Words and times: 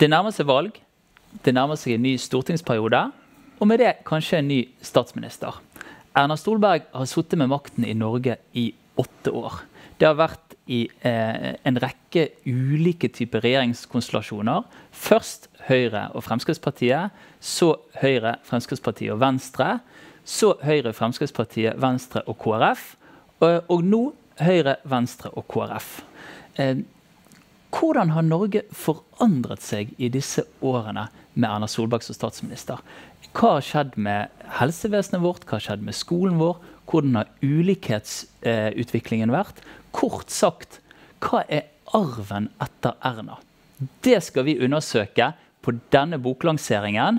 Det 0.00 0.10
nærmer 0.10 0.34
seg 0.34 0.48
valg. 0.48 0.80
Det 1.44 1.54
nærmer 1.54 1.78
seg 1.78 1.94
en 1.94 2.02
ny 2.06 2.16
stortingsperiode. 2.18 3.04
Og 3.62 3.68
med 3.70 3.78
det 3.78 3.92
kanskje 4.06 4.40
en 4.40 4.50
ny 4.50 4.60
statsminister. 4.82 5.60
Erna 6.14 6.36
Stolberg 6.38 6.88
har 6.94 7.06
sittet 7.10 7.38
med 7.38 7.50
makten 7.50 7.86
i 7.86 7.94
Norge 7.94 8.36
i 8.58 8.72
åtte 8.98 9.30
år. 9.34 9.60
Det 9.98 10.06
har 10.08 10.18
vært 10.18 10.54
i 10.70 10.84
eh, 11.06 11.54
en 11.66 11.78
rekke 11.78 12.28
ulike 12.46 13.10
typer 13.14 13.44
regjeringskonstellasjoner. 13.44 14.64
Først 14.90 15.48
Høyre 15.68 16.08
og 16.14 16.24
Fremskrittspartiet, 16.26 17.14
så 17.40 17.74
Høyre, 18.00 18.36
Fremskrittspartiet 18.46 19.14
og 19.14 19.20
Venstre. 19.22 19.78
Så 20.24 20.54
Høyre, 20.64 20.94
Fremskrittspartiet, 20.96 21.78
Venstre 21.82 22.24
og 22.26 22.38
KrF. 22.42 22.94
Og, 23.40 23.60
og 23.70 23.86
nå 23.86 24.02
Høyre, 24.42 24.78
Venstre 24.90 25.30
og 25.38 25.46
KrF. 25.52 25.94
Eh, 26.58 26.82
hvordan 27.74 28.12
har 28.14 28.26
Norge 28.26 28.62
forandret 28.74 29.62
seg 29.64 29.94
i 29.98 30.10
disse 30.12 30.44
årene 30.64 31.08
med 31.34 31.48
Erna 31.48 31.68
Solberg 31.70 32.04
som 32.06 32.16
statsminister? 32.16 32.80
Hva 33.34 33.56
har 33.56 33.66
skjedd 33.66 33.96
med 33.98 34.44
helsevesenet 34.60 35.22
vårt, 35.24 35.46
hva 35.48 35.58
har 35.58 35.66
skjedd 35.66 35.82
med 35.86 35.96
skolen 35.98 36.38
vår? 36.38 36.60
Hvordan 36.90 37.18
har 37.18 37.32
ulikhetsutviklingen 37.42 39.32
vært? 39.34 39.62
Kort 39.96 40.30
sagt, 40.30 40.78
hva 41.24 41.42
er 41.48 41.66
arven 41.96 42.50
etter 42.62 42.94
Erna? 43.04 43.40
Det 44.04 44.20
skal 44.22 44.46
vi 44.46 44.60
undersøke 44.62 45.32
på 45.64 45.74
denne 45.92 46.20
boklanseringen 46.22 47.18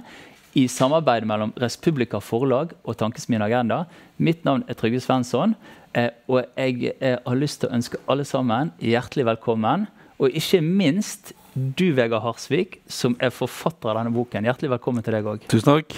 i 0.55 0.69
samarbeid 0.71 1.27
mellom 1.27 1.51
Respublika 1.59 2.21
Forlag 2.23 2.71
og 2.85 2.95
Tankesmien 3.01 3.43
Agenda. 3.43 3.83
Mitt 4.23 4.45
navn 4.47 4.63
er 4.71 4.77
Trygve 4.79 5.01
Svensson, 5.03 5.57
eh, 5.91 6.13
og 6.31 6.45
jeg 6.55 6.93
eh, 6.95 7.17
har 7.19 7.41
lyst 7.41 7.59
til 7.59 7.69
å 7.69 7.75
ønske 7.75 7.99
alle 8.07 8.23
sammen 8.27 8.71
hjertelig 8.79 9.27
velkommen. 9.33 9.89
Og 10.15 10.31
ikke 10.31 10.61
minst 10.63 11.33
du, 11.55 11.89
Vegard 11.95 12.23
Harsvik, 12.23 12.79
som 12.87 13.17
er 13.23 13.33
forfatter 13.35 13.91
av 13.91 13.99
denne 13.99 14.15
boken. 14.15 14.47
Hjertelig 14.47 14.71
velkommen 14.77 15.03
til 15.03 15.15
deg 15.17 15.27
òg. 15.27 15.43
Tusen 15.51 15.67
takk. 15.67 15.95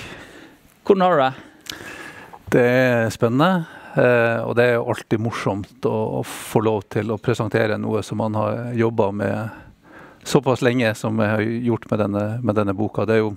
Hvordan 0.88 1.06
har 1.06 1.14
du 1.14 1.22
det? 1.22 1.78
Det 2.54 2.64
er 2.64 3.14
spennende. 3.14 3.68
Eh, 3.98 4.42
og 4.46 4.56
det 4.58 4.68
er 4.72 4.82
alltid 4.82 5.22
morsomt 5.22 5.86
å, 5.90 5.96
å, 6.20 6.24
få 6.26 6.62
lov 6.66 6.84
til 6.94 7.14
å 7.14 7.20
presentere 7.22 7.80
noe 7.82 8.04
som 8.06 8.22
man 8.22 8.38
har 8.38 8.74
jobba 8.78 9.10
med 9.22 9.64
såpass 10.28 10.62
lenge 10.66 10.92
som 10.98 11.18
jeg 11.22 11.34
har 11.34 11.46
gjort 11.70 11.90
med 11.92 12.04
denne, 12.04 12.26
med 12.42 12.58
denne 12.58 12.78
boka. 12.78 13.06
Det 13.10 13.18
er 13.18 13.24
jo 13.24 13.34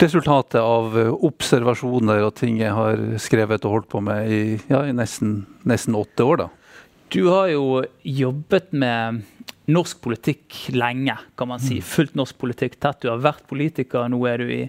resultatet 0.00 0.60
av 0.60 0.96
observasjoner 1.28 2.22
og 2.24 2.36
ting 2.40 2.60
jeg 2.60 2.72
har 2.76 3.00
skrevet 3.20 3.64
og 3.68 3.78
holdt 3.78 3.90
på 3.92 4.04
med 4.04 4.32
i, 4.32 4.42
ja, 4.68 4.84
i 4.84 4.96
nesten, 4.96 5.42
nesten 5.68 5.96
åtte 5.98 6.24
år. 6.24 6.44
da. 6.44 6.52
Du 7.08 7.22
har 7.32 7.48
jo 7.48 7.82
jobbet 8.04 8.72
med 8.76 9.24
norsk 9.68 10.00
politikk 10.04 10.58
lenge, 10.76 11.14
kan 11.36 11.50
man 11.50 11.62
si. 11.62 11.78
Mm. 11.78 11.86
Fullt 11.86 12.18
norsk 12.18 12.38
politikk 12.40 12.78
tett. 12.80 13.02
Du 13.02 13.10
har 13.12 13.22
vært 13.22 13.46
politiker, 13.50 14.08
nå 14.10 14.20
er 14.30 14.42
du 14.42 14.52
i 14.52 14.62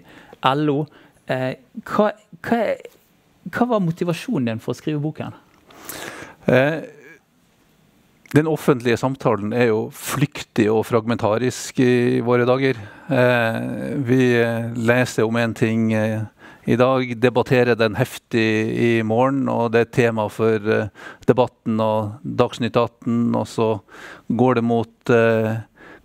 LO. 0.60 0.84
Eh, 1.30 1.52
hva, 1.88 2.10
hva, 2.44 2.62
hva, 3.48 3.68
var 3.74 3.84
motivasjonen 3.84 4.52
din 4.52 4.62
for 4.62 4.74
å 4.74 4.80
skrive 4.80 5.00
boken? 5.02 5.36
Eh, 6.50 6.80
den 8.34 8.50
offentlige 8.50 8.98
samtalen 9.00 9.54
er 9.56 9.70
jo 9.72 9.86
flyktig 9.94 10.68
og 10.70 10.84
fragmentarisk 10.86 11.80
i 11.82 12.20
våre 12.24 12.46
dager. 12.48 12.78
Eh, 13.10 13.96
vi 14.06 14.20
leser 14.78 15.26
om 15.26 15.40
en 15.40 15.56
ting 15.56 15.90
eh, 15.96 16.28
i 16.70 16.76
dag, 16.76 17.16
debatterer 17.18 17.74
den 17.74 17.96
heftig 17.98 18.42
i 18.78 18.90
morgen, 19.02 19.48
og 19.50 19.72
det 19.74 19.80
er 19.82 19.88
tema 19.96 20.28
for 20.30 20.62
uh, 20.70 21.08
debatten 21.26 21.80
og 21.82 22.20
Dagsnytt 22.22 22.78
18. 22.78 23.32
Og 23.34 23.48
så 23.50 23.66
går 24.38 24.60
det 24.60 24.64
mot 24.68 25.10
uh, 25.10 25.56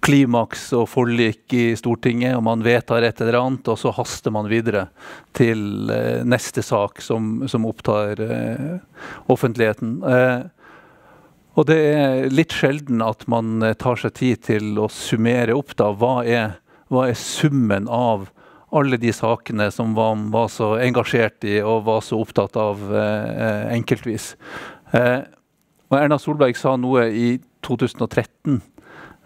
klimaks 0.05 0.71
og 0.73 0.87
forlik 0.89 1.53
i 1.53 1.67
Stortinget, 1.77 2.33
og 2.33 2.47
man 2.47 2.65
vedtar 2.65 3.05
et 3.05 3.21
eller 3.21 3.37
annet, 3.43 3.69
og 3.69 3.77
så 3.77 3.93
haster 3.93 4.33
man 4.33 4.49
videre 4.49 4.87
til 5.37 5.85
uh, 5.91 6.25
neste 6.25 6.65
sak 6.65 7.03
som, 7.05 7.45
som 7.45 7.69
opptar 7.69 8.25
offentligheten. 9.29 9.99
og 11.55 11.65
det 11.69 11.77
er 11.77 12.29
litt 12.33 12.53
sjelden 12.57 13.05
at 13.05 13.27
man 13.29 13.61
tar 13.77 14.01
seg 14.01 14.17
tid 14.17 14.41
til 14.49 14.79
å 14.81 14.89
summere 14.89 15.53
opp 15.53 15.77
da, 15.77 15.91
hva 15.93 16.23
er, 16.25 16.57
hva 16.89 17.11
er 17.11 17.19
summen 17.19 17.85
av 17.85 18.31
alle 18.75 18.99
de 19.01 19.11
sakene 19.15 19.69
som 19.71 19.93
man 19.95 20.29
var 20.33 20.49
så 20.53 20.75
engasjert 20.83 21.45
i 21.47 21.59
og 21.63 21.85
var 21.87 22.03
så 22.05 22.19
opptatt 22.21 22.57
av 22.59 22.81
eh, 22.91 23.73
enkeltvis. 23.75 24.33
Eh, 24.95 25.21
og 25.91 25.97
Erna 25.99 26.17
Solberg 26.19 26.57
sa 26.59 26.75
noe 26.79 27.07
i 27.13 27.27
2013 27.65 28.59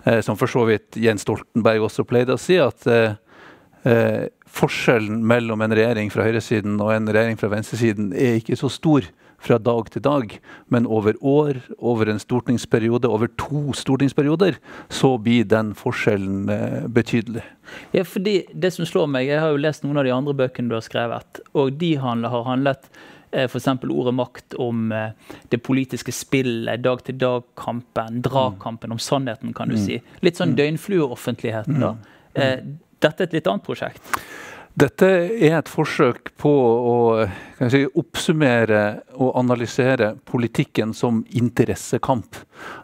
eh, 0.06 0.20
som 0.26 0.38
for 0.40 0.52
så 0.52 0.66
vidt 0.70 1.00
Jens 1.00 1.26
Stoltenberg 1.26 1.88
også 1.88 2.06
pleide 2.08 2.36
å 2.36 2.42
si, 2.42 2.60
at 2.62 2.88
eh, 2.90 3.18
eh, 3.90 4.28
forskjellen 4.50 5.22
mellom 5.26 5.62
en 5.66 5.76
regjering 5.76 6.12
fra 6.14 6.28
høyresiden 6.28 6.80
og 6.82 6.94
en 6.96 7.10
regjering 7.10 7.40
fra 7.40 7.52
venstresiden 7.54 8.14
er 8.14 8.40
ikke 8.40 8.60
så 8.60 8.72
stor 8.74 9.08
fra 9.40 9.58
dag 9.62 9.90
til 9.94 10.04
dag, 10.04 10.36
men 10.68 10.88
over 10.88 11.18
år, 11.26 11.62
over 11.78 12.12
en 12.12 12.20
stortingsperiode, 12.20 13.10
over 13.10 13.32
to 13.40 13.74
stortingsperioder, 13.78 14.60
så 14.90 15.16
blir 15.18 15.48
den 15.50 15.74
forskjellen 15.78 16.50
eh, 16.54 16.90
betydelig. 16.92 17.46
Ja, 17.94 18.04
fordi 18.08 18.42
det 18.54 18.74
som 18.74 18.88
slår 18.88 19.08
meg, 19.08 19.28
Jeg 19.30 19.40
har 19.40 19.54
jo 19.54 19.62
lest 19.62 19.84
noen 19.84 19.98
av 20.02 20.08
de 20.08 20.14
andre 20.16 20.34
bøkene 20.34 20.70
du 20.70 20.76
har 20.76 20.86
skrevet, 20.86 21.42
og 21.54 21.74
de 21.80 21.94
har 22.02 22.44
handlet 22.48 22.90
eh, 23.32 23.46
F.eks. 23.46 23.68
ordet 23.84 24.16
makt 24.18 24.58
om 24.60 24.92
eh, 24.92 25.16
det 25.50 25.62
politiske 25.64 26.12
spillet, 26.12 26.84
dag-til-dag-kampen, 26.84 28.22
dragkampen, 28.26 28.92
om 28.92 29.00
sannheten, 29.00 29.54
kan 29.54 29.70
du 29.70 29.78
mm. 29.78 29.86
si. 29.86 30.02
Litt 30.26 30.42
sånn 30.42 30.56
mm. 30.56 30.60
døgnflueoffentligheten, 30.60 31.80
da. 31.80 31.96
Mm. 32.36 32.78
Dette 33.00 33.24
er 33.24 33.30
et 33.30 33.40
litt 33.40 33.48
annet 33.48 33.64
prosjekt? 33.66 34.04
Dette 34.80 35.08
er 35.42 35.58
et 35.58 35.70
forsøk 35.72 36.30
på 36.40 36.50
å 36.52 36.96
si, 37.72 37.82
oppsummere 38.00 38.84
og 39.18 39.34
analysere 39.42 40.14
politikken 40.30 40.94
som 40.96 41.24
interessekamp. 41.36 42.38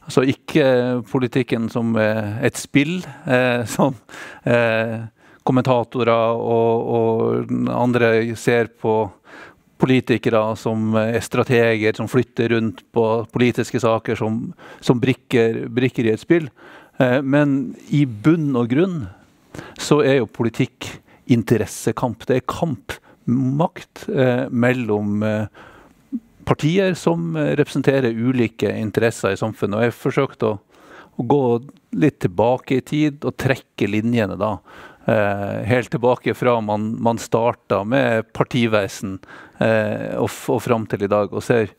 Altså 0.03 0.25
ikke 0.27 0.65
politikken 1.07 1.69
som 1.71 1.93
et 1.95 2.57
spill 2.59 2.97
eh, 3.29 3.63
som 3.69 3.95
eh, 4.43 5.05
kommentatorer 5.45 6.35
og, 6.35 6.89
og, 6.97 7.53
andre 7.71 8.11
ser 8.39 8.73
på 8.81 8.97
politikere 9.79 10.41
som 10.59 10.97
er 10.99 11.21
strateger 11.23 11.95
som 11.95 12.09
flytter 12.11 12.55
rundt 12.55 12.83
på 12.95 13.05
politiske 13.31 13.79
saker 13.83 14.19
som, 14.19 14.41
som 14.83 14.99
brikker, 14.99 15.67
brikker, 15.71 16.09
i 16.09 16.15
et 16.17 16.23
spill. 16.23 16.49
Eh, 16.99 17.21
men 17.21 17.75
i 17.93 18.03
bunn 18.03 18.51
og 18.57 18.71
grunn 18.73 19.01
så 19.79 20.01
er 20.03 20.19
jo 20.19 20.31
politikk 20.31 20.89
interessekamp. 21.31 22.25
Det 22.27 22.39
er 22.39 22.49
kampmakt 22.49 24.05
eh, 24.09 24.45
mellom 24.51 25.23
eh, 25.25 25.63
partier 26.45 26.93
som 26.99 27.33
representerer 27.33 28.13
ulike 28.13 28.69
interesser 28.77 29.33
i 29.33 29.39
samfunnet. 29.39 29.79
Og 29.79 29.87
jeg 29.87 29.97
forsøkte 29.97 30.51
å, 30.51 30.57
å 31.17 31.25
gå 31.25 31.45
litt 31.97 32.19
tilbake 32.25 32.79
i 32.79 32.85
tid 32.85 33.25
og 33.25 33.37
trekke 33.41 33.89
linjene 33.89 34.37
da. 34.37 34.57
Eh, 35.05 35.63
helt 35.69 35.91
tilbake 35.91 36.33
fra 36.33 36.61
man, 36.61 37.01
man 37.01 37.17
starta 37.17 37.83
med 37.85 38.31
partivesen 38.33 39.19
eh, 39.61 40.15
og, 40.17 40.31
og 40.49 40.63
fram 40.65 40.87
til 40.89 41.05
i 41.05 41.09
dag, 41.11 41.29
og 41.29 41.45
ser 41.45 41.75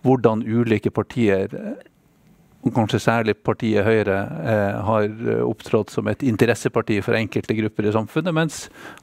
hvordan 0.00 0.40
ulike 0.48 0.88
partier 0.96 1.52
kanskje 2.68 3.00
særlig 3.00 3.34
partiet 3.40 3.86
Høyre 3.86 4.16
eh, 4.44 4.80
har 4.84 5.06
eh, 5.06 5.42
opptrådt 5.44 5.92
som 5.94 6.08
et 6.10 6.22
interesseparti 6.26 6.98
for 7.04 7.16
enkelte 7.16 7.56
grupper 7.56 7.88
i 7.88 7.94
samfunnet, 7.94 8.36
mens 8.36 8.58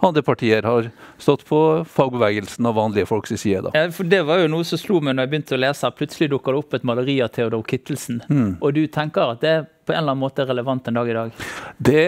andre 0.05 0.21
partier 0.25 0.67
har 0.67 0.91
stått 1.21 1.45
på 1.47 1.61
fagbevegelsen 1.89 2.69
og 2.69 2.77
vanlige 2.77 3.09
folks 3.09 3.33
side. 3.33 3.63
Da. 3.65 3.73
Ja, 3.73 3.89
for 3.93 4.09
Det 4.09 4.21
var 4.27 4.43
jo 4.43 4.51
noe 4.53 4.67
som 4.67 4.81
slo 4.81 5.01
meg 5.01 5.17
når 5.17 5.25
jeg 5.25 5.33
begynte 5.33 5.57
å 5.57 5.63
lese. 5.63 5.91
Plutselig 5.97 6.29
dukker 6.33 6.53
det 6.53 6.61
opp 6.61 6.77
et 6.77 6.85
maleri 6.87 7.17
av 7.25 7.33
Theodor 7.33 7.65
Kittelsen. 7.67 8.21
Mm. 8.29 8.51
Og 8.61 8.77
du 8.77 8.85
tenker 8.93 9.33
at 9.33 9.41
det 9.41 9.57
på 9.87 9.95
en 9.95 10.01
eller 10.01 10.11
annen 10.11 10.25
måte 10.25 10.43
er 10.43 10.49
relevant 10.51 10.87
en 10.89 10.97
dag 10.99 11.09
i 11.09 11.15
dag? 11.15 11.43
Det 11.79 12.07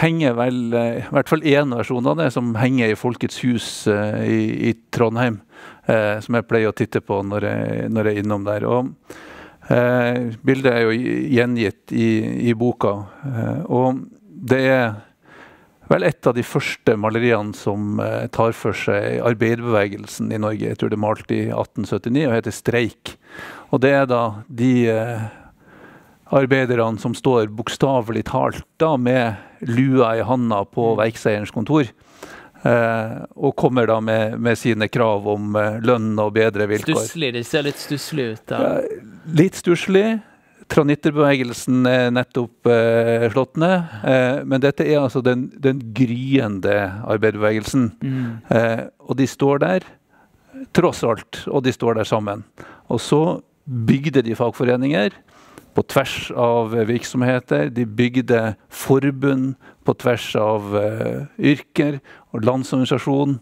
henger 0.00 0.36
vel, 0.38 0.60
eh, 0.74 1.02
i 1.04 1.14
hvert 1.14 1.30
fall 1.30 1.44
én 1.46 1.76
versjon 1.76 2.10
av 2.10 2.18
det, 2.18 2.30
som 2.34 2.54
henger 2.56 2.90
i 2.90 2.98
Folkets 2.98 3.42
hus 3.44 3.68
i, 3.86 4.70
i 4.70 4.74
Trondheim. 4.90 5.42
Eh, 5.86 6.18
som 6.24 6.34
jeg 6.34 6.46
pleier 6.50 6.72
å 6.72 6.74
titte 6.74 6.98
på 7.04 7.20
når 7.22 7.46
jeg, 7.46 7.88
når 7.94 8.08
jeg 8.08 8.16
er 8.18 8.24
innom 8.24 8.46
der. 8.46 8.66
og 8.66 8.90
bildet 9.68 10.70
er 10.70 10.84
jo 10.86 10.94
gjengitt 10.94 11.92
i, 11.94 12.08
i 12.50 12.54
boka. 12.54 12.92
Eh, 13.26 13.62
og 13.66 14.04
det 14.26 14.62
er 14.70 14.84
vel 15.90 16.06
et 16.06 16.26
av 16.26 16.34
de 16.36 16.44
første 16.46 16.96
maleriene 16.98 17.54
som 17.56 18.00
eh, 18.02 18.26
tar 18.34 18.54
for 18.58 18.76
seg 18.76 19.20
arbeiderbevegelsen 19.26 20.30
i 20.34 20.40
Norge. 20.42 20.70
Jeg 20.70 20.80
tror 20.80 20.92
det 20.92 20.98
er 20.98 21.04
malt 21.06 21.34
i 21.34 21.42
1879 21.48 22.28
og 22.28 22.36
heter 22.36 22.54
'Streik'. 22.54 23.16
Og 23.74 23.82
det 23.82 23.92
er 23.94 24.06
da 24.10 24.22
de 24.46 24.72
eh, 24.90 25.26
arbeiderne 26.26 26.98
som 27.02 27.14
står 27.14 27.50
bokstavelig 27.54 28.26
talt 28.30 28.64
da 28.78 28.96
med 28.96 29.36
lua 29.66 30.16
i 30.18 30.26
handa 30.26 30.64
på 30.64 30.94
mm. 30.94 30.98
verkseierens 31.02 31.54
kontor 31.54 31.86
Eh, 32.66 33.16
og 33.36 33.56
kommer 33.56 33.86
da 33.86 34.00
med, 34.00 34.38
med, 34.40 34.58
sine 34.58 34.88
krav 34.88 35.26
om 35.28 35.56
eh, 35.60 35.76
lønn 35.84 36.16
og 36.18 36.32
bedre 36.34 36.66
vilkår. 36.70 37.02
Stusslig, 37.04 37.32
De 37.36 37.42
ser 37.44 37.66
litt 37.66 37.78
stusslige 37.78 38.36
ut? 38.36 38.42
da. 38.48 38.60
Litt 39.26 39.58
stusslig. 39.58 40.18
Tranitterbevegelsen 40.72 41.86
er 41.86 42.08
nettopp 42.14 42.66
eh, 42.70 43.26
slått 43.30 43.58
ned. 43.60 43.92
Eh, 44.06 44.40
men 44.48 44.62
dette 44.62 44.86
er 44.86 45.02
altså 45.02 45.22
den, 45.22 45.46
den 45.62 45.82
gryende 45.94 46.74
arbeiderbevegelsen. 47.06 47.90
Mm. 48.02 48.32
Eh, 48.50 48.82
og 49.06 49.18
de 49.20 49.28
står 49.30 49.62
der, 49.62 49.86
tross 50.74 51.04
alt, 51.06 51.44
og 51.46 51.62
de 51.66 51.74
står 51.74 52.00
der 52.00 52.08
sammen. 52.08 52.42
Og 52.90 53.00
så 53.02 53.22
bygde 53.66 54.24
de 54.26 54.34
fagforeninger 54.38 55.14
på 55.76 55.84
tvers 55.92 56.30
av 56.32 56.72
virksomheter. 56.88 57.68
De 57.70 57.84
bygde 57.86 58.54
forbund 58.72 59.54
på 59.86 59.94
tvers 60.00 60.30
av 60.40 60.72
uh, 60.72 61.26
yrker 61.36 61.98
og 62.32 62.46
landsorganisasjon. 62.46 63.36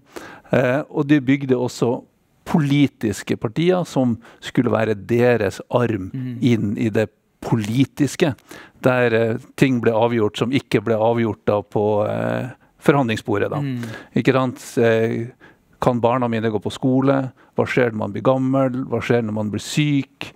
Uh, 0.51 0.83
og 0.91 1.07
de 1.09 1.21
bygde 1.25 1.57
også 1.57 2.01
politiske 2.45 3.37
partier 3.41 3.87
som 3.89 4.17
skulle 4.45 4.73
være 4.73 4.97
deres 5.09 5.61
arm 5.75 6.11
mm. 6.13 6.35
inn 6.45 6.75
i 6.79 6.91
det 6.93 7.09
politiske. 7.45 8.35
Der 8.85 9.17
uh, 9.17 9.49
ting 9.61 9.81
ble 9.85 9.95
avgjort 9.97 10.41
som 10.41 10.55
ikke 10.55 10.83
ble 10.85 10.99
avgjort 11.01 11.43
da 11.49 11.61
på 11.63 11.85
forhandlingsbordet. 12.85 13.49
Da. 13.53 13.61
Mm. 13.65 13.85
Ikke 14.21 14.35
sant? 14.37 14.65
Kan 15.85 16.01
barna 16.01 16.29
mine 16.29 16.53
gå 16.53 16.61
på 16.61 16.73
skole? 16.73 17.17
Hva 17.57 17.65
skjer 17.69 17.93
når 17.93 18.01
man 18.01 18.13
blir 18.15 18.25
gammel? 18.25 18.83
Hva 18.89 19.01
skjer 19.05 19.25
når 19.25 19.37
man 19.37 19.53
blir 19.53 19.65
syk? 19.65 20.33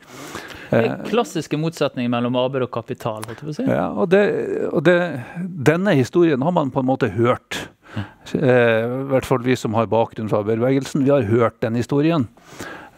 Den 0.71 1.05
klassiske 1.09 1.57
motsetningen 1.61 2.13
mellom 2.13 2.37
arbeid 2.37 2.67
og 2.67 2.73
kapital. 2.75 3.25
Si. 3.41 3.65
Ja, 3.65 3.89
og, 3.89 4.11
det, 4.13 4.23
og 4.69 4.85
det, 4.85 4.99
Denne 5.41 5.95
historien 5.97 6.43
har 6.45 6.55
man 6.55 6.73
på 6.75 6.83
en 6.83 6.91
måte 6.91 7.11
hørt. 7.15 7.69
Eh, 7.97 8.85
I 8.85 9.05
hvert 9.13 9.29
fall 9.29 9.45
vi 9.45 9.57
som 9.59 9.77
har 9.79 9.91
bakgrunn 9.91 10.31
fra 10.31 10.43
bevegelsen, 10.47 11.05
Vi 11.05 11.11
har 11.11 11.29
hørt 11.29 11.61
den 11.61 11.75
historien. 11.75 12.29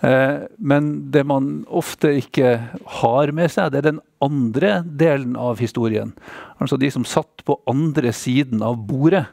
Eh, 0.00 0.46
men 0.58 1.10
det 1.10 1.24
man 1.26 1.66
ofte 1.68 2.14
ikke 2.18 2.58
har 3.00 3.32
med 3.32 3.50
seg, 3.50 3.70
det 3.70 3.78
er 3.78 3.90
den 3.92 4.00
andre 4.20 4.82
delen 4.84 5.36
av 5.36 5.60
historien. 5.60 6.14
Altså 6.58 6.78
de 6.80 6.90
som 6.90 7.04
satt 7.04 7.44
på 7.44 7.60
andre 7.68 8.12
siden 8.12 8.62
av 8.62 8.76
bordet 8.76 9.26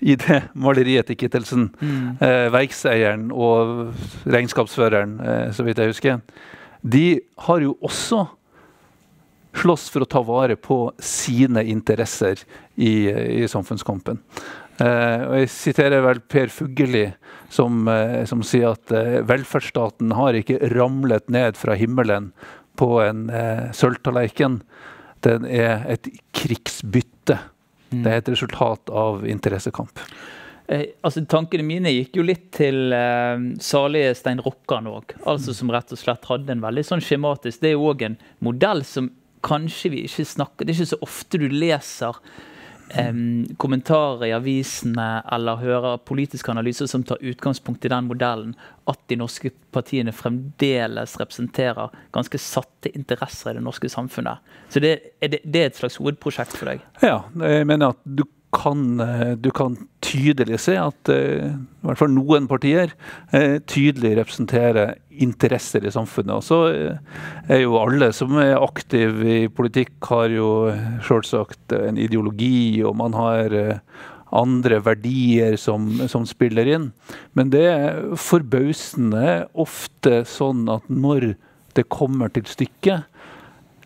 i 0.00 0.14
det 0.16 0.42
maleriet 0.54 1.06
til 1.06 1.16
Kittelsen. 1.16 1.70
Mm. 1.80 2.18
Eh, 2.20 2.48
verkseieren 2.54 3.30
og 3.32 3.92
regnskapsføreren, 4.26 5.18
så 5.52 5.66
vidt 5.66 5.78
jeg 5.78 5.92
husker 5.92 6.22
de 6.82 7.20
har 7.46 7.62
jo 7.62 7.74
også 7.82 8.24
slåss 9.58 9.88
for 9.90 10.04
å 10.04 10.08
ta 10.10 10.22
vare 10.22 10.56
på 10.60 10.78
sine 11.02 11.64
interesser 11.66 12.40
i, 12.76 13.08
i 13.10 13.48
samfunnskampen. 13.50 14.20
Eh, 14.78 15.22
og 15.26 15.34
jeg 15.40 15.50
siterer 15.50 16.04
vel 16.04 16.20
Per 16.30 16.52
Fugelli, 16.54 17.08
som, 17.50 17.82
eh, 17.90 18.22
som 18.30 18.44
sier 18.46 18.76
at 18.76 18.92
eh, 18.94 19.18
velferdsstaten 19.26 20.14
har 20.14 20.38
ikke 20.38 20.60
ramlet 20.76 21.28
ned 21.34 21.58
fra 21.58 21.74
himmelen 21.78 22.32
på 22.78 22.92
en 23.02 23.26
eh, 23.30 23.68
sølvtallerken. 23.74 24.60
Den 25.26 25.46
er 25.50 25.82
et 25.90 26.06
krigsbytte. 26.36 27.40
Mm. 27.90 28.02
Det 28.04 28.12
er 28.12 28.20
et 28.20 28.34
resultat 28.36 28.92
av 28.94 29.24
interessekamp. 29.26 30.04
Eh, 30.68 30.84
altså 31.02 31.24
Tankene 31.24 31.64
mine 31.64 31.90
gikk 31.94 32.18
jo 32.20 32.26
litt 32.28 32.50
til 32.58 32.92
eh, 32.92 33.40
salige 33.64 34.12
Stein 34.18 34.42
Rokkan 34.44 34.86
òg. 34.90 35.16
Altså 35.24 35.54
som 35.56 35.72
rett 35.72 35.94
og 35.94 36.00
slett 36.00 36.28
hadde 36.28 36.54
en 36.54 36.62
veldig 36.64 36.84
sånn 36.84 37.02
skjematisk 37.02 37.62
Det 37.62 37.72
er 37.72 37.78
jo 37.78 37.88
òg 37.88 38.04
en 38.04 38.18
modell 38.44 38.84
som 38.86 39.08
kanskje 39.46 39.94
vi 39.94 40.04
ikke 40.04 40.26
snakker 40.28 40.66
Det 40.66 40.74
er 40.74 40.82
ikke 40.82 40.92
så 40.92 41.00
ofte 41.06 41.40
du 41.40 41.46
leser 41.48 42.20
eh, 42.90 43.12
kommentarer 43.56 44.26
i 44.28 44.32
avisene 44.36 45.08
eller 45.32 45.60
hører 45.62 46.00
politiske 46.08 46.52
analyser 46.52 46.88
som 46.90 47.04
tar 47.06 47.20
utgangspunkt 47.20 47.84
i 47.84 47.92
den 47.92 48.08
modellen, 48.08 48.54
at 48.88 49.00
de 49.10 49.18
norske 49.20 49.52
partiene 49.74 50.14
fremdeles 50.16 51.18
representerer 51.20 51.92
ganske 52.14 52.40
satte 52.40 52.92
interesser 52.94 53.52
i 53.52 53.58
det 53.58 53.66
norske 53.66 53.90
samfunnet. 53.92 54.40
Så 54.72 54.80
det, 54.84 54.96
er, 55.20 55.34
det, 55.34 55.44
det 55.44 55.62
er 55.62 55.70
et 55.72 55.78
slags 55.80 56.00
hovedprosjekt 56.00 56.56
for 56.56 56.72
deg? 56.72 56.82
Ja, 57.04 57.22
jeg 57.44 57.68
mener 57.68 57.94
at 57.96 58.02
du 58.04 58.24
kan, 58.54 59.00
eh, 59.00 59.32
du 59.36 59.50
kan 59.50 59.76
tydelig 60.00 60.60
se 60.64 60.76
at 60.80 61.10
uh, 61.12 61.50
i 61.52 61.84
hvert 61.84 62.00
fall 62.00 62.12
noen 62.14 62.46
partier 62.48 62.94
uh, 63.34 63.58
tydelig 63.68 64.14
representerer 64.16 64.94
interesser 65.10 65.84
i 65.84 65.92
samfunnet. 65.92 66.38
Og 66.38 66.44
så 66.46 66.60
er 67.50 67.60
jo 67.60 67.76
alle 67.80 68.12
som 68.16 68.38
er 68.40 68.54
aktive 68.56 69.26
i 69.34 69.48
politikk, 69.52 69.98
har 70.08 70.30
jo 70.32 70.50
selvsagt 71.04 71.74
en 71.76 71.98
ideologi, 72.00 72.80
og 72.86 72.96
man 73.00 73.16
har 73.18 73.56
andre 74.34 74.78
verdier 74.84 75.56
som, 75.60 75.88
som, 76.08 76.26
spiller 76.28 76.68
inn. 76.70 76.90
Men 77.36 77.50
det 77.52 77.64
er 77.66 78.02
forbausende 78.20 79.48
ofte 79.58 80.22
sånn 80.28 80.68
at 80.72 80.86
når 80.88 81.32
det 81.78 81.88
kommer 81.92 82.32
til 82.32 82.46
stykket, 82.48 83.08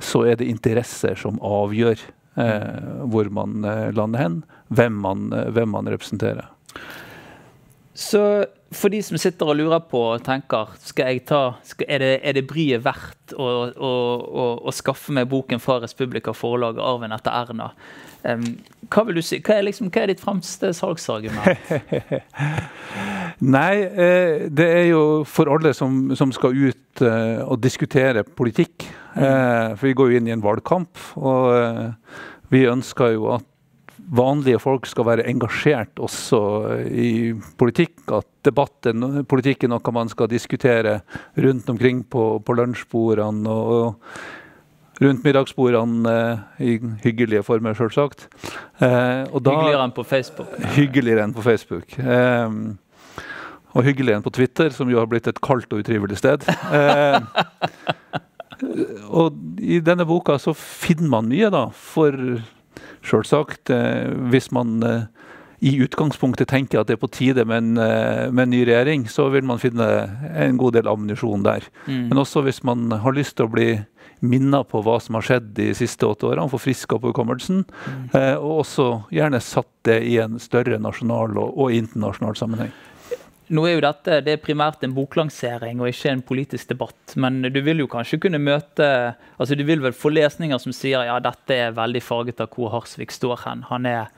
så 0.02 0.24
er 0.26 0.40
det 0.40 0.50
interesser 0.50 1.18
som 1.18 1.38
avgjør 1.46 1.94
eh, 2.00 2.10
hvor 3.12 3.28
man 3.34 3.64
eh, 3.64 3.90
lander 3.92 4.22
hen, 4.22 4.40
hvem 4.72 4.98
man, 5.04 5.28
eh, 5.36 5.50
hvem 5.52 5.72
man, 5.74 5.90
representerer. 5.92 6.48
Så 7.94 8.22
for 8.72 8.88
de 8.88 9.02
som 9.04 9.18
sitter 9.20 9.50
og 9.52 9.58
lurer 9.58 9.82
på 9.84 10.00
og 10.14 10.22
tenker 10.24 10.70
skal 10.80 11.12
jeg 11.12 11.26
ta, 11.28 11.42
skal, 11.68 11.90
er, 11.92 12.00
det, 12.00 12.12
er 12.24 12.38
det 12.38 12.46
bryet 12.48 12.84
verdt 12.86 13.34
å, 13.36 13.48
å, 13.68 13.92
å, 14.24 14.46
å, 14.64 14.72
skaffe 14.72 15.12
meg 15.12 15.28
boken 15.28 15.60
fra 15.60 15.76
Republika 15.82 16.32
forlag, 16.32 16.80
'Arven 16.80 17.12
etter 17.12 17.36
Erna'? 17.36 17.68
Um, 18.22 18.46
hva 18.88 19.02
si? 19.20 19.40
Hva 19.42 19.58
er, 19.58 19.66
liksom, 19.66 19.90
hva 19.92 20.04
er 20.04 20.12
ditt 20.12 20.22
fremste 20.22 20.72
salgsargument? 20.78 21.68
Nei, 23.42 23.82
eh, 23.82 24.48
det 24.54 24.66
er 24.70 24.84
jo 24.92 25.22
for 25.26 25.50
alle 25.50 25.72
som, 25.74 26.12
som 26.18 26.30
skal 26.34 26.54
ut 26.54 27.02
eh, 27.02 27.40
og 27.42 27.58
diskutere 27.62 28.22
politikk. 28.22 28.86
Mm. 29.16 29.22
Eh, 29.22 29.70
for 29.74 29.88
vi 29.88 29.96
går 29.98 30.12
jo 30.12 30.20
inn 30.20 30.28
i 30.30 30.34
en 30.34 30.44
valgkamp, 30.44 31.00
og 31.18 31.96
vi 32.52 32.68
ønsker 32.70 33.16
jo 33.16 33.32
at 33.38 33.48
vanlige 34.12 34.60
folk 34.60 34.86
skal 34.86 35.06
være 35.08 35.26
engasjert 35.30 35.98
også 36.02 36.42
i 36.86 37.32
politikk. 37.58 38.04
At 38.12 38.28
debatten, 38.46 39.24
politikk 39.28 39.66
er 39.66 39.72
noe 39.72 39.94
man 39.94 40.12
skal 40.12 40.30
diskutere 40.30 41.00
rundt 41.40 41.70
omkring 41.72 42.04
på, 42.04 42.36
på 42.44 42.56
lunsjbordene. 42.60 43.50
og 43.50 43.98
rundt 45.02 45.24
middagsbordene 45.24 46.12
eh, 46.12 46.66
i 46.66 46.76
hyggelige 47.02 47.42
former, 47.46 47.74
selvsagt. 47.78 48.28
Eh, 48.82 49.24
hyggeligere 49.32 49.82
enn 49.86 49.94
på 49.96 50.04
Facebook? 50.06 50.54
Hyggeligere 50.76 51.26
enn 51.26 51.34
på 51.36 51.44
Facebook. 51.44 51.96
Eh, 51.98 52.56
og 53.72 53.86
hyggelig 53.86 54.16
en 54.16 54.24
på 54.24 54.34
Twitter, 54.34 54.72
som 54.74 54.90
jo 54.90 55.00
har 55.00 55.08
blitt 55.10 55.28
et 55.30 55.40
kaldt 55.44 55.72
og 55.72 55.84
utrivelig 55.84 56.20
sted. 56.22 56.46
Eh, 58.62 59.08
og 59.10 59.34
i 59.58 59.80
denne 59.82 60.04
boka 60.06 60.36
så 60.38 60.52
finner 60.54 61.08
man 61.10 61.26
mye, 61.26 61.48
da. 61.50 61.64
For 61.74 62.14
selvsagt, 63.02 63.72
eh, 63.74 64.12
hvis 64.30 64.52
man 64.54 64.76
eh, 64.86 65.08
i 65.66 65.72
utgangspunktet 65.82 66.52
tenker 66.52 66.78
at 66.78 66.86
det 66.86 66.94
er 66.94 67.00
på 67.02 67.10
tide 67.10 67.42
med 67.42 67.58
en, 67.58 67.72
med 68.30 68.44
en 68.44 68.52
ny 68.54 68.60
regjering, 68.68 69.08
så 69.10 69.26
vil 69.34 69.48
man 69.50 69.58
finne 69.58 69.88
en 70.30 70.60
god 70.62 70.76
del 70.78 70.90
ammunisjon 70.92 71.42
der. 71.42 71.66
Mm. 71.88 72.12
Men 72.12 72.22
også 72.22 72.44
hvis 72.46 72.62
man 72.62 72.86
har 73.02 73.18
lyst 73.18 73.34
til 73.40 73.50
å 73.50 73.54
bli 73.56 73.66
minna 74.22 74.62
på 74.64 74.80
hva 74.86 74.98
som 75.02 75.18
har 75.18 75.26
skjedd 75.26 75.50
de 75.56 75.72
siste 75.74 76.06
åtte 76.06 76.28
årene, 76.28 76.50
forfriska 76.50 76.98
på 77.00 77.10
hukommelsen. 77.10 77.64
Mm. 77.66 78.04
Eh, 78.14 78.34
og 78.38 78.62
også 78.62 78.88
gjerne 79.14 79.42
satt 79.42 79.70
det 79.88 79.98
i 80.06 80.16
en 80.22 80.38
større 80.42 80.78
nasjonal 80.82 81.34
og, 81.34 81.56
og, 81.58 81.74
internasjonal 81.74 82.38
sammenheng. 82.38 82.70
Nå 83.52 83.66
er 83.68 83.74
jo 83.76 83.84
dette 83.84 84.20
det 84.24 84.36
er 84.36 84.40
primært 84.40 84.84
en 84.86 84.94
boklansering 84.96 85.82
og 85.82 85.90
ikke 85.90 86.12
en 86.12 86.24
politisk 86.24 86.72
debatt. 86.72 87.16
Men 87.20 87.42
du 87.44 87.60
vil 87.64 87.82
jo 87.84 87.90
kanskje 87.90 88.20
kunne 88.24 88.40
møte 88.40 88.86
altså 89.36 89.58
Du 89.58 89.64
vil 89.68 89.82
vel 89.84 89.96
få 89.96 90.12
lesninger 90.14 90.60
som 90.62 90.72
sier 90.72 91.04
ja, 91.08 91.18
dette 91.20 91.58
er 91.66 91.76
veldig 91.76 92.02
farget 92.04 92.40
av 92.40 92.52
hvor 92.54 92.72
Harsvik 92.72 93.12
står 93.12 93.44
hen. 93.44 93.66
Han 93.68 93.88
er 93.88 94.08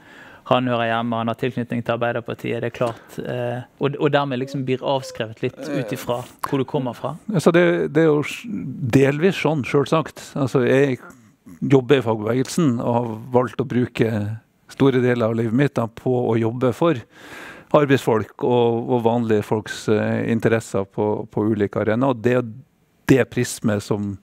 han 0.45 0.67
hører 0.69 0.91
hjemme, 0.91 1.17
han 1.17 1.31
har 1.31 1.39
tilknytning 1.41 1.81
til 1.81 1.95
Arbeiderpartiet. 1.95 2.61
det 2.61 2.69
er 2.69 2.75
klart. 2.77 3.19
Eh, 3.19 3.63
og, 3.81 3.97
og, 3.97 4.11
dermed 4.13 4.43
liksom 4.43 4.67
blir 4.69 4.83
avskrevet 4.85 5.41
litt 5.41 5.57
ut 5.57 5.95
ifra 5.97 6.19
hvor 6.45 6.61
du 6.61 6.67
kommer 6.69 6.93
fra? 6.93 7.15
Altså 7.33 7.53
det, 7.55 7.95
det, 7.97 8.05
er 8.05 8.11
jo 8.11 8.25
delvis 8.93 9.41
sånn, 9.41 9.65
selvsagt. 9.65 10.21
Altså 10.37 10.67
jeg 10.67 10.99
jobber 11.65 12.01
i 12.01 12.05
fagbevegelsen 12.05 12.77
og 12.77 12.99
har 12.99 13.09
valgt 13.39 13.65
å 13.65 13.69
bruke 13.69 14.11
store 14.75 15.01
deler 15.01 15.31
av 15.31 15.39
livet 15.39 15.57
mitt 15.57 15.75
da, 15.79 15.89
på 15.89 16.13
å 16.29 16.37
jobbe 16.37 16.75
for 16.77 17.01
arbeidsfolk 17.75 18.45
og, 18.47 18.91
og 18.95 19.05
vanlige 19.07 19.45
folks 19.47 19.85
uh, 19.91 20.23
interesser 20.31 20.87
på, 20.87 21.27
på 21.31 21.49
ulike 21.53 21.83
arenaer. 21.83 22.17
Det 22.21 22.39
er 22.39 22.47
det 23.11 23.25
prismet 23.33 23.85
som 23.85 24.15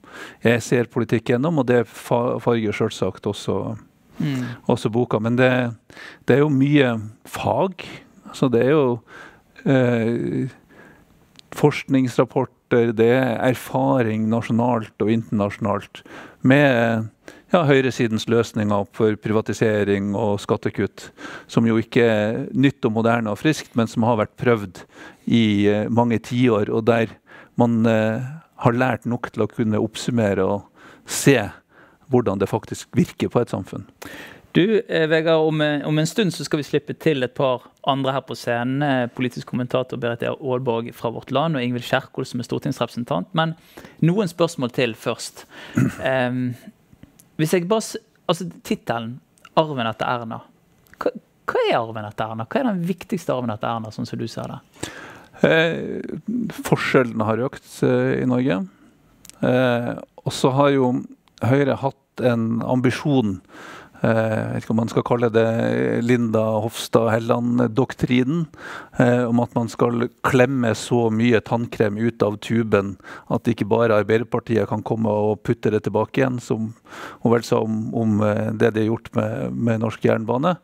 jeg 0.42 0.62
ser 0.64 0.90
politikk 0.90 1.32
gjennom, 1.32 1.60
og 1.62 1.68
det 1.68 1.84
farger 1.86 2.74
selvsagt 2.74 3.28
også 3.30 3.76
mm. 4.18 4.42
også 4.66 4.90
boka. 4.90 5.20
Men 5.22 5.36
det, 5.38 5.50
det, 6.26 6.36
er 6.36 6.42
jo 6.42 6.50
mye 6.52 6.96
fag. 7.28 7.86
Altså 8.28 8.48
det 8.52 8.64
er 8.66 8.72
jo 8.72 8.86
eh, 9.68 10.50
forskningsrapporter, 11.56 12.92
det 12.96 13.10
er 13.12 13.36
erfaring 13.50 14.28
nasjonalt 14.32 15.04
og 15.04 15.12
internasjonalt 15.12 16.02
med 16.40 17.10
ja, 17.52 17.62
høyresidens 17.68 18.26
løsninger 18.32 18.86
for 18.96 19.16
privatisering 19.20 20.12
og 20.18 20.40
skattekutt, 20.42 21.10
som 21.50 21.68
jo 21.68 21.78
ikke 21.80 22.04
er 22.08 22.42
nytt 22.56 22.84
og 22.88 22.96
moderne 22.96 23.32
og 23.32 23.40
friskt, 23.42 23.74
men 23.78 23.90
som 23.90 24.06
har 24.08 24.20
vært 24.22 24.36
prøvd 24.40 24.84
i 25.28 25.44
eh, 25.70 25.88
mange 25.92 26.20
tiår, 26.24 26.72
og 26.72 26.86
der 26.88 27.12
man 27.60 27.82
eh, 27.88 28.24
har 28.64 28.78
lært 28.78 29.08
nok 29.08 29.32
til 29.32 29.44
å 29.44 29.50
kunne 29.50 29.80
oppsummere 29.82 30.46
og 30.46 30.86
se 31.08 31.38
hvordan 32.12 32.40
det 32.40 32.50
faktisk 32.50 32.92
virker 32.96 33.32
på 33.32 33.42
et 33.42 33.52
samfunn. 33.52 33.84
Du, 34.52 34.64
eh, 34.80 35.06
Vegard, 35.08 35.48
om, 35.48 35.60
om, 35.88 36.00
en 36.00 36.08
stund 36.08 36.32
så 36.32 36.44
skal 36.44 36.60
vi 36.60 36.68
slippe 36.68 36.96
til 37.00 37.24
et 37.24 37.32
par 37.36 37.68
andre 37.88 38.16
her 38.16 38.24
på 38.28 38.36
scenen. 38.36 39.08
Politisk 39.16 39.48
kommentator 39.48 40.00
Berit 40.00 40.24
Aalborg 40.28 40.92
fra 40.96 41.12
Vårt 41.12 41.32
Land 41.32 41.56
og 41.56 41.64
Ingvild 41.64 41.88
Kjerkol 41.88 42.28
som 42.28 42.40
er 42.40 42.48
stortingsrepresentant. 42.48 43.32
Men 43.36 43.56
noen 44.04 44.28
spørsmål 44.28 44.72
til 44.76 44.96
først. 44.96 45.46
Um, 46.00 46.52
hvis 47.40 47.54
jeg 47.56 47.68
bare, 47.68 48.00
altså 48.28 48.48
Tittelen 48.64 49.20
'Arven 49.56 49.88
etter 49.88 50.08
Erna'. 50.08 50.40
Hva, 50.98 51.12
hva, 51.48 51.62
er 51.68 51.78
arven 51.78 52.06
etter 52.08 52.30
Erna? 52.30 52.46
Hva 52.48 52.60
er 52.60 52.68
den 52.70 52.84
viktigste 52.88 53.34
arven 53.34 53.52
etter 53.52 53.68
Erna, 53.68 53.90
sånn 53.92 54.08
som 54.08 54.20
du 54.20 54.28
ser 54.30 54.52
det? 54.52 54.92
Eh, 55.42 56.00
forskjellene 56.64 57.26
har 57.26 57.42
økt 57.48 57.66
eh, 57.82 58.22
i 58.22 58.28
Norge. 58.30 58.62
Eh, 59.42 59.92
og 60.22 60.32
så 60.32 60.52
har 60.54 60.70
jo 60.76 60.92
Høyre 61.42 61.74
hatt 61.80 62.22
en 62.22 62.62
ambisjon 62.62 63.40
jeg 64.02 64.10
eh, 64.18 64.46
vet 64.50 64.64
ikke 64.64 64.72
om 64.74 64.80
man 64.80 64.90
skal 64.90 65.04
kalle 65.06 65.28
det 65.30 65.46
Linda 66.02 66.40
Hofstad 66.64 67.06
Helland-doktrinen. 67.12 68.48
Eh, 68.98 69.22
om 69.28 69.38
at 69.44 69.52
man 69.54 69.68
skal 69.70 70.08
klemme 70.26 70.72
så 70.74 71.04
mye 71.14 71.38
tannkrem 71.46 72.00
ut 72.02 72.24
av 72.26 72.40
tuben 72.42 72.96
at 73.30 73.46
ikke 73.46 73.68
bare 73.70 74.00
Arbeiderpartiet 74.00 74.66
kan 74.72 74.82
komme 74.82 75.06
og 75.06 75.44
putte 75.46 75.70
det 75.70 75.84
tilbake 75.86 76.18
igjen, 76.18 76.40
som 76.42 76.72
hun 77.22 77.34
vel 77.34 77.46
sa 77.46 77.60
om, 77.62 77.84
om 77.94 78.18
eh, 78.26 78.50
det 78.58 78.72
de 78.74 78.82
har 78.82 78.90
gjort 78.90 79.12
med, 79.14 79.54
med 79.54 79.84
norsk 79.84 80.10
jernbane. 80.10 80.56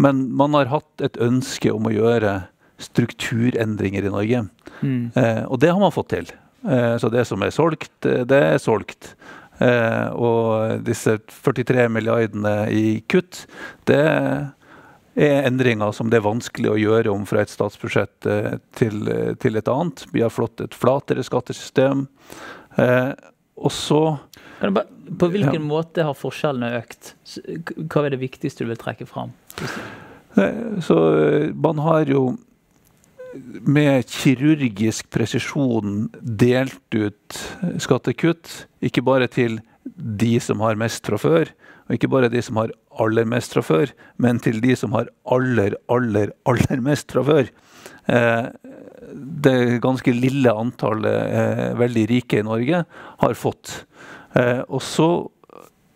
Men 0.00 0.30
man 0.32 0.56
har 0.56 0.72
hatt 0.72 1.04
et 1.04 1.20
ønske 1.20 1.74
om 1.74 1.90
å 1.90 1.92
gjøre 1.92 2.38
strukturendringer 2.80 4.08
i 4.08 4.14
Norge. 4.14 4.46
Mm. 4.80 5.12
Eh, 5.20 5.42
og 5.44 5.60
det 5.60 5.74
har 5.74 5.84
man 5.84 5.92
fått 5.92 6.14
til. 6.14 6.32
Eh, 6.64 6.96
så 6.96 7.12
det 7.12 7.26
som 7.28 7.44
er 7.44 7.52
solgt, 7.52 7.92
det 8.00 8.40
er 8.40 8.56
solgt. 8.56 9.12
Eh, 9.60 10.08
og 10.16 10.80
disse 10.86 11.18
43 11.28 11.88
milliardene 11.92 12.54
i 12.72 13.00
kutt, 13.10 13.44
det 13.88 14.00
er 14.00 15.48
endringer 15.50 15.92
som 15.92 16.08
det 16.08 16.20
er 16.20 16.24
vanskelig 16.24 16.70
å 16.72 16.78
gjøre 16.80 17.12
om 17.12 17.26
fra 17.28 17.42
et 17.44 17.52
statsbudsjett 17.52 18.28
eh, 18.30 18.56
til, 18.78 19.02
til 19.42 19.60
et 19.60 19.68
annet. 19.68 20.06
Vi 20.14 20.24
har 20.24 20.32
fått 20.32 20.64
et 20.64 20.76
flatere 20.76 21.24
skattesystem. 21.26 22.06
Eh, 22.80 23.12
og 23.60 23.72
så 23.76 24.02
På 24.60 25.28
hvilken 25.28 25.60
ja. 25.60 25.66
måte 25.66 26.04
har 26.06 26.16
forskjellene 26.16 26.78
økt? 26.78 27.14
Hva 27.76 28.06
er 28.06 28.14
det 28.14 28.22
viktigste 28.22 28.64
du 28.64 28.70
vil 28.70 28.80
trekke 28.80 29.04
fram? 29.08 29.34
Så 30.80 30.96
man 31.58 31.82
har 31.84 32.08
jo 32.08 32.38
med 33.34 34.08
kirurgisk 34.10 35.10
presisjon 35.12 36.08
delt 36.20 36.96
ut 36.96 37.40
skattekutt. 37.82 38.66
Ikke 38.82 39.04
bare 39.06 39.28
til 39.30 39.60
de 39.84 40.36
som 40.42 40.62
har 40.64 40.78
mest 40.80 41.06
fra 41.06 41.18
før, 41.20 41.50
og 41.88 41.96
ikke 41.96 42.10
bare 42.10 42.30
de 42.32 42.42
som 42.44 42.58
har 42.60 42.72
aller 43.02 43.26
mest 43.28 43.54
fra 43.54 43.62
før, 43.64 43.92
men 44.20 44.40
til 44.42 44.60
de 44.62 44.76
som 44.78 44.94
har 44.96 45.08
aller, 45.30 45.76
aller, 45.90 46.34
aller 46.48 46.82
mest 46.84 47.10
fra 47.12 47.24
før. 47.26 47.50
Eh, 48.10 48.46
det 49.46 49.80
ganske 49.82 50.14
lille 50.14 50.52
antallet 50.54 51.34
eh, 51.40 51.64
veldig 51.80 52.04
rike 52.12 52.40
i 52.40 52.46
Norge 52.46 52.84
har 53.24 53.38
fått. 53.38 53.72
Eh, 54.38 54.62
og 54.68 54.82
så 54.86 55.08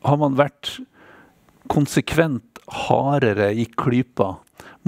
har 0.05 0.19
man 0.21 0.39
vært 0.39 0.77
konsekvent 1.73 2.63
hardere 2.89 3.53
i 3.55 3.69
klypa 3.79 4.35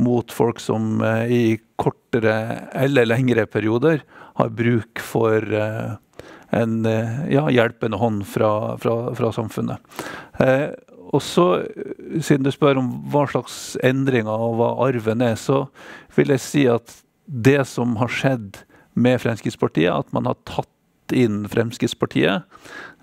mot 0.00 0.32
folk 0.32 0.58
som 0.60 1.00
i 1.32 1.56
kortere 1.80 2.36
eller 2.76 3.08
lengre 3.08 3.46
perioder 3.50 4.02
har 4.36 4.52
bruk 4.56 5.00
for 5.02 5.44
eh, 5.54 5.96
en 6.56 6.86
eh, 6.86 7.22
ja, 7.32 7.46
hjelpende 7.52 8.00
hånd 8.00 8.26
fra, 8.28 8.50
fra, 8.80 8.96
fra 9.16 9.32
samfunnet. 9.34 10.04
Eh, 10.42 10.70
og 11.14 11.22
så, 11.22 11.46
Siden 12.18 12.46
du 12.46 12.50
spør 12.50 12.80
om 12.80 12.88
hva 13.12 13.26
slags 13.30 13.76
endringer 13.86 14.46
og 14.48 14.56
hva 14.58 14.70
arven 14.88 15.22
er, 15.24 15.36
så 15.38 15.66
vil 16.16 16.32
jeg 16.34 16.42
si 16.42 16.64
at 16.70 16.98
det 17.26 17.60
som 17.68 17.96
har 18.00 18.10
skjedd 18.12 18.62
med 18.96 19.20
Fremskrittspartiet, 19.22 19.92
at 19.92 20.12
man 20.16 20.28
har 20.28 20.38
tatt 20.48 20.70
inn 21.14 21.44
Fremskrittspartiet 21.50 22.42
eh, 22.42 22.42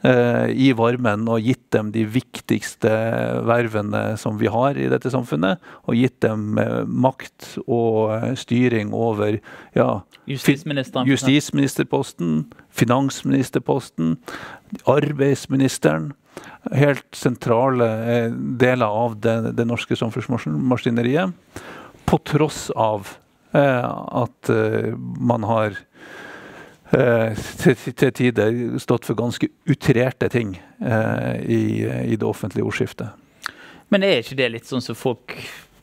i 0.03 0.74
varmen 0.75 1.29
og 1.31 1.45
gitt 1.45 1.69
dem 1.72 1.91
de 1.93 2.01
viktigste 2.12 2.89
vervene 3.48 4.17
som 4.19 4.36
vi 4.39 4.48
har 4.51 4.75
i 4.75 4.89
dette 4.91 5.07
samfunnet. 5.13 5.62
Og 5.88 5.95
gitt 5.95 6.19
dem 6.25 6.57
eh, 6.60 6.83
makt 6.88 7.60
og 7.63 8.12
eh, 8.15 8.33
styring 8.39 8.93
over 8.95 9.39
ja, 9.77 10.01
justisministerposten, 10.27 12.45
finansministerposten, 12.74 14.17
arbeidsministeren. 14.89 16.12
Helt 16.74 17.15
sentrale 17.15 17.88
eh, 18.10 18.31
deler 18.60 18.89
av 19.05 19.19
det, 19.24 19.53
det 19.55 19.67
norske 19.69 19.95
samfunnsmaskineriet. 20.00 21.31
På 22.10 22.17
tross 22.27 22.67
av 22.75 23.07
eh, 23.55 23.89
at 24.24 24.50
eh, 24.51 24.91
man 25.19 25.43
har 25.48 25.72
Eh, 25.75 25.81
til, 26.93 27.75
til 27.97 28.13
tider 28.13 28.55
stått 28.81 29.07
for 29.07 29.17
ganske 29.17 29.50
utrerte 29.69 30.29
ting 30.29 30.55
eh, 30.79 31.35
i, 31.41 31.62
i, 32.13 32.15
det 32.15 32.27
offentlige 32.27 32.65
ordskiftet. 32.67 33.53
Men 33.93 34.05
er 34.05 34.21
ikke 34.21 34.38
det 34.38 34.50
litt 34.53 34.69
sånn 34.69 34.83
som 34.83 34.97
folk 34.97 35.35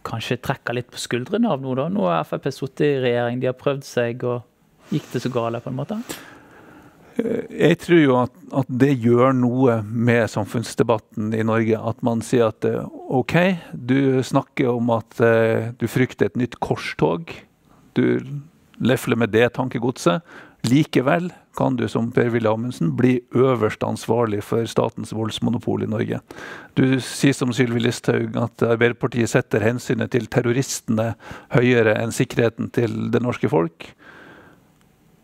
kanskje 0.07 0.41
trekker 0.41 0.79
litt 0.79 0.91
på 0.91 1.01
skuldrene 1.01 1.51
av 1.51 1.63
nå, 1.63 1.75
da? 1.79 1.89
Nå 1.93 2.07
har 2.09 2.27
Frp 2.29 2.49
sittet 2.55 2.87
i 2.87 2.99
regjering, 3.05 3.41
de 3.43 3.51
har 3.51 3.59
prøvd 3.59 3.87
seg, 3.87 4.23
og 4.25 4.95
gikk 4.95 5.09
det 5.13 5.23
så 5.27 5.33
gale, 5.35 5.61
på 5.63 5.73
en 5.73 5.79
måte? 5.81 5.99
Eh, 7.21 7.43
jeg 7.59 7.81
tror 7.85 8.01
jo 8.01 8.17
at, 8.21 8.37
at, 8.63 8.71
det 8.83 8.93
gjør 9.03 9.35
noe 9.37 9.81
med 9.87 10.31
samfunnsdebatten 10.33 11.35
i 11.37 11.43
Norge. 11.47 11.79
At 11.79 12.07
man 12.07 12.23
sier 12.27 12.51
at 12.51 12.67
OK, 13.11 13.37
du 13.75 14.23
snakker 14.27 14.71
om 14.73 14.95
at 14.95 15.19
uh, 15.23 15.71
du 15.75 15.89
frykter 15.91 16.31
et 16.31 16.39
nytt 16.39 16.59
korstog. 16.63 17.35
Du 17.99 18.23
lefler 18.81 19.19
med 19.21 19.35
det 19.35 19.51
tankegodset. 19.59 20.25
Likevel 20.67 21.31
kan 21.57 21.77
du 21.77 21.87
som 21.89 22.11
Per-Willy 22.13 22.49
Amundsen 22.49 22.93
bli 22.97 23.15
øverst 23.37 23.83
ansvarlig 23.85 24.43
for 24.45 24.69
statens 24.69 25.13
voldsmonopol 25.17 25.85
i 25.85 25.89
Norge. 25.91 26.21
Du 26.77 27.01
sier 27.05 27.37
som 27.37 27.53
Sylvi 27.57 27.83
Listhaug 27.83 28.37
at 28.39 28.65
Arbeiderpartiet 28.65 29.33
setter 29.33 29.65
hensynet 29.65 30.13
til 30.15 30.29
terroristene 30.31 31.15
høyere 31.55 31.97
enn 32.01 32.15
sikkerheten 32.15 32.71
til 32.77 33.09
det 33.15 33.23
norske 33.25 33.51
folk. 33.51 33.89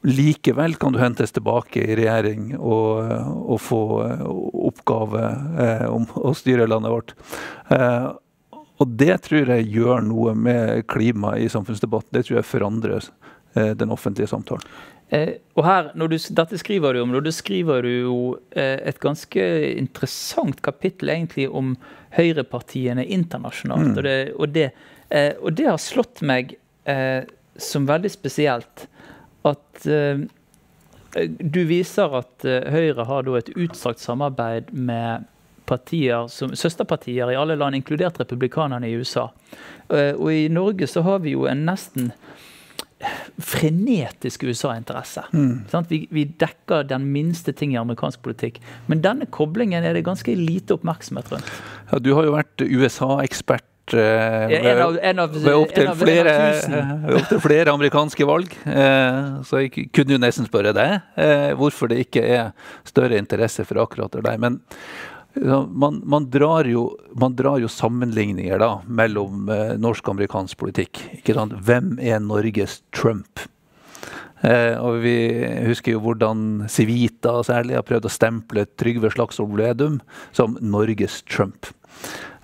Likevel 0.07 0.77
kan 0.79 0.95
du 0.95 1.01
hentes 1.03 1.35
tilbake 1.35 1.83
i 1.83 1.97
regjering 1.99 2.53
og, 2.57 3.01
og 3.51 3.59
få 3.61 3.81
oppgave 4.69 5.23
eh, 5.63 5.87
om 5.91 6.07
å 6.21 6.35
styre 6.37 6.69
landet 6.71 6.95
vårt. 6.95 7.17
Eh, 7.75 8.13
og 8.77 8.93
det 9.01 9.17
tror 9.25 9.51
jeg 9.51 9.71
gjør 9.73 10.05
noe 10.05 10.35
med 10.39 10.85
klimaet 10.93 11.43
i 11.43 11.51
samfunnsdebatten. 11.51 12.13
Det 12.15 12.27
tror 12.27 12.39
jeg 12.39 12.49
forandrer 12.51 13.09
eh, 13.57 13.73
den 13.79 13.95
offentlige 13.95 14.31
samtalen. 14.31 14.69
Eh, 15.15 15.37
og 15.55 15.63
her, 15.67 15.93
du, 15.95 16.17
Dette 16.19 16.59
skriver 16.59 16.97
du 16.97 17.05
om, 17.05 17.15
og 17.15 17.27
da 17.27 17.33
skriver 17.35 17.87
du 17.87 17.91
jo 17.93 18.17
eh, 18.59 18.81
et 18.91 18.99
ganske 19.03 19.45
interessant 19.77 20.59
kapittel 20.67 21.13
egentlig 21.15 21.47
om 21.47 21.77
høyrepartiene 22.17 23.05
internasjonalt. 23.05 23.93
Mm. 23.93 23.97
Og, 23.97 24.03
det, 24.07 24.17
og, 24.35 24.49
det, 24.57 24.67
eh, 25.11 25.33
og, 25.39 25.53
det, 25.59 25.69
har 25.71 25.83
slått 25.83 26.25
meg 26.27 26.57
eh, 26.91 27.23
som 27.57 27.87
veldig 27.87 28.11
spesielt 28.11 28.89
at 29.47 29.87
eh, 29.87 30.27
du 31.39 31.63
viser 31.71 32.19
at 32.19 32.45
eh, 32.45 32.67
Høyre 32.75 33.07
har 33.07 33.31
et 33.39 33.55
utstrakt 33.55 34.03
samarbeid 34.03 34.75
med 34.75 35.31
partier 35.67 36.27
som, 36.31 36.51
søsterpartier 36.55 37.31
i 37.31 37.39
alle 37.39 37.57
land, 37.59 37.79
inkludert 37.79 38.19
republikanerne 38.21 38.87
i 38.87 38.99
USA. 38.99 39.33
og 39.91 40.29
i 40.31 40.47
Norge 40.47 40.87
så 40.87 41.03
har 41.03 41.25
vi 41.25 41.33
jo 41.35 41.43
en 41.51 41.65
nesten 41.67 42.13
frenetisk 43.39 44.47
USA-interesse. 44.49 45.27
Mm. 45.33 45.65
Vi, 45.89 46.07
vi, 46.11 46.25
dekker 46.41 46.87
den 46.89 47.11
minste 47.13 47.53
ting 47.53 47.75
i 47.75 47.81
amerikansk 47.81 48.23
politikk. 48.25 48.61
Men 48.89 49.03
denne 49.05 49.29
koblingen 49.29 49.85
er 49.85 49.97
det 49.97 50.07
ganske 50.07 50.33
lite 50.39 50.79
oppmerksomhet 50.79 51.33
rundt. 51.33 51.57
Ja, 51.91 52.01
du 52.01 52.15
har 52.17 52.27
jo 52.27 52.35
vært 52.35 52.65
USA-ekspert 52.65 53.97
eh, 53.97 54.55
ved 54.57 55.53
opptil 55.53 55.93
flere, 56.01 56.37
opp 57.19 57.35
flere, 57.45 57.75
amerikanske 57.75 58.29
valg. 58.29 58.57
Eh, 58.65 59.21
så 59.47 59.67
jeg 59.67 59.91
kunne 59.95 60.17
jo 60.17 60.23
nesten 60.23 60.49
spørre 60.49 60.73
deg 60.77 60.97
eh, 61.21 61.53
hvorfor 61.59 61.93
det 61.93 62.07
ikke 62.07 62.25
er 62.25 62.73
større 62.89 63.21
interesse 63.21 63.69
for 63.69 63.85
akkurat 63.85 64.17
deg. 64.17 64.41
Men 64.41 64.63
man, 65.69 66.01
man, 66.05 66.31
drar 66.31 66.65
jo, 66.65 66.87
man, 67.13 67.37
drar 67.37 67.59
jo, 67.61 67.69
sammenligninger 67.69 68.59
da, 68.59 68.71
mellom 68.87 69.51
eh, 69.53 69.75
norsk 69.81 70.09
og 70.09 70.17
amerikansk 70.17 70.59
politikk. 70.61 71.03
Hvem 71.27 71.97
er 72.01 72.23
Norges 72.25 72.81
Trump? 72.97 73.45
Eh, 74.45 74.77
og 74.81 75.01
Vi 75.05 75.17
husker 75.67 75.97
jo 75.97 76.03
hvordan 76.05 76.67
Civita 76.73 77.39
særlig 77.47 77.79
har 77.79 77.87
prøvd 77.89 78.09
å 78.09 78.13
stemple 78.13 78.67
Trygve 78.81 79.11
Slagsvold 79.13 79.57
Vedum 79.61 80.01
som 80.37 80.59
Norges 80.61 81.23
Trump. 81.29 81.71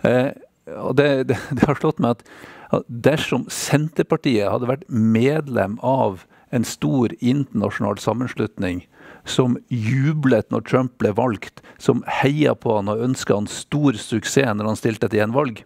Eh, 0.05 0.33
og 0.79 0.97
det, 1.01 1.11
det, 1.33 1.39
det, 1.57 1.67
har 1.67 1.81
slått 1.81 2.03
meg 2.03 2.21
at 2.73 2.87
dersom 2.89 3.45
Senterpartiet 3.53 4.49
hadde 4.49 4.71
vært 4.71 4.89
medlem 4.89 5.79
av 5.85 6.25
en 6.53 6.65
stor 6.69 7.13
internasjonal 7.21 8.01
sammenslutning 8.01 8.85
som 9.25 9.57
jublet 9.69 10.49
når 10.51 10.65
Trump 10.69 10.97
ble 11.03 11.13
valgt, 11.17 11.63
som 11.79 12.03
heia 12.21 12.55
på 12.59 12.79
han 12.79 12.91
og 12.93 13.05
ønska 13.05 13.37
han 13.37 13.51
stor 13.51 13.99
suksess 13.99 14.57
når 14.57 14.73
han 14.73 14.81
stilte 14.81 15.11
til 15.11 15.23
gjenvalg, 15.23 15.63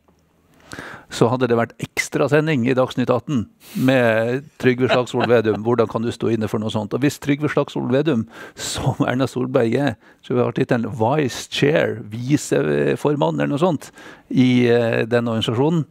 så 1.13 1.29
hadde 1.31 1.47
det 1.49 1.57
vært 1.59 1.75
ekstrasending 1.83 2.65
i 2.67 2.75
Dagsnytt 2.77 3.11
18 3.13 3.45
med 3.87 4.49
Trygve 4.61 4.89
Slagsvold 4.91 5.31
Vedum. 5.31 5.63
Hvordan 5.65 5.89
kan 5.91 6.05
du 6.05 6.11
stå 6.13 6.33
inne 6.35 6.49
for 6.51 6.63
noe 6.63 6.73
sånt? 6.75 6.95
Og 6.97 7.05
hvis 7.05 7.21
Trygve 7.23 7.51
Slagsvold 7.53 7.93
Vedum, 7.95 8.27
som 8.59 8.99
Erna 9.07 9.29
Solberg 9.31 9.77
er, 9.79 9.95
så 10.27 10.37
har 10.41 10.57
tittelen 10.57 10.91
vice 10.99 11.47
chair, 11.53 12.01
viseformann 12.11 13.39
eller 13.39 13.55
noe 13.55 13.63
sånt, 13.63 13.93
i 14.35 14.67
uh, 14.67 15.05
den 15.07 15.31
organisasjonen, 15.31 15.87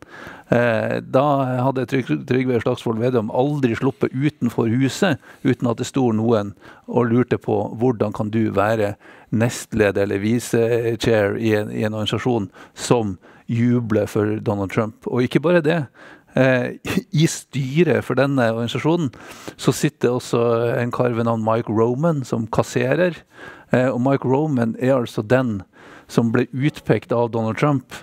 da 0.45 1.23
hadde 1.65 1.87
Trygve 1.89 2.59
Slagsvold 2.61 2.99
Vedum 3.01 3.31
aldri 3.33 3.73
sluppet 3.73 4.13
utenfor 4.13 4.69
huset 4.69 5.17
uten 5.41 5.71
at 5.71 5.79
det 5.79 5.87
sto 5.89 6.03
noen 6.13 6.51
og 6.85 7.07
lurte 7.09 7.39
på 7.41 7.55
hvordan 7.81 8.13
kan 8.13 8.29
du 8.29 8.51
være 8.53 8.91
nestleder 9.33 10.05
eller 10.05 10.21
vice-chair 10.21 11.39
i, 11.41 11.55
i 11.55 11.81
en 11.87 11.97
organisasjon 11.97 12.51
som 12.77 13.15
jubler 13.49 14.05
for 14.09 14.37
Donald 14.41 14.71
Trump. 14.73 15.07
Og 15.07 15.25
ikke 15.25 15.41
bare 15.43 15.63
det. 15.65 15.81
Eh, 16.35 16.75
I 17.15 17.27
styret 17.31 18.03
for 18.03 18.19
denne 18.19 18.49
organisasjonen 18.51 19.11
så 19.55 19.73
sitter 19.75 20.17
også 20.17 20.41
en 20.81 20.91
kar 20.95 21.15
ved 21.15 21.27
navn 21.29 21.45
Mike 21.45 21.71
Roman 21.71 22.23
som 22.27 22.47
kasserer. 22.47 23.21
Eh, 23.71 23.87
og 23.87 24.01
Mike 24.03 24.27
Roman 24.27 24.75
er 24.79 24.97
altså 24.97 25.23
den 25.23 25.61
som 26.11 26.33
ble 26.33 26.45
utpekt 26.53 27.15
av 27.15 27.31
Donald 27.33 27.57
Trump 27.57 27.95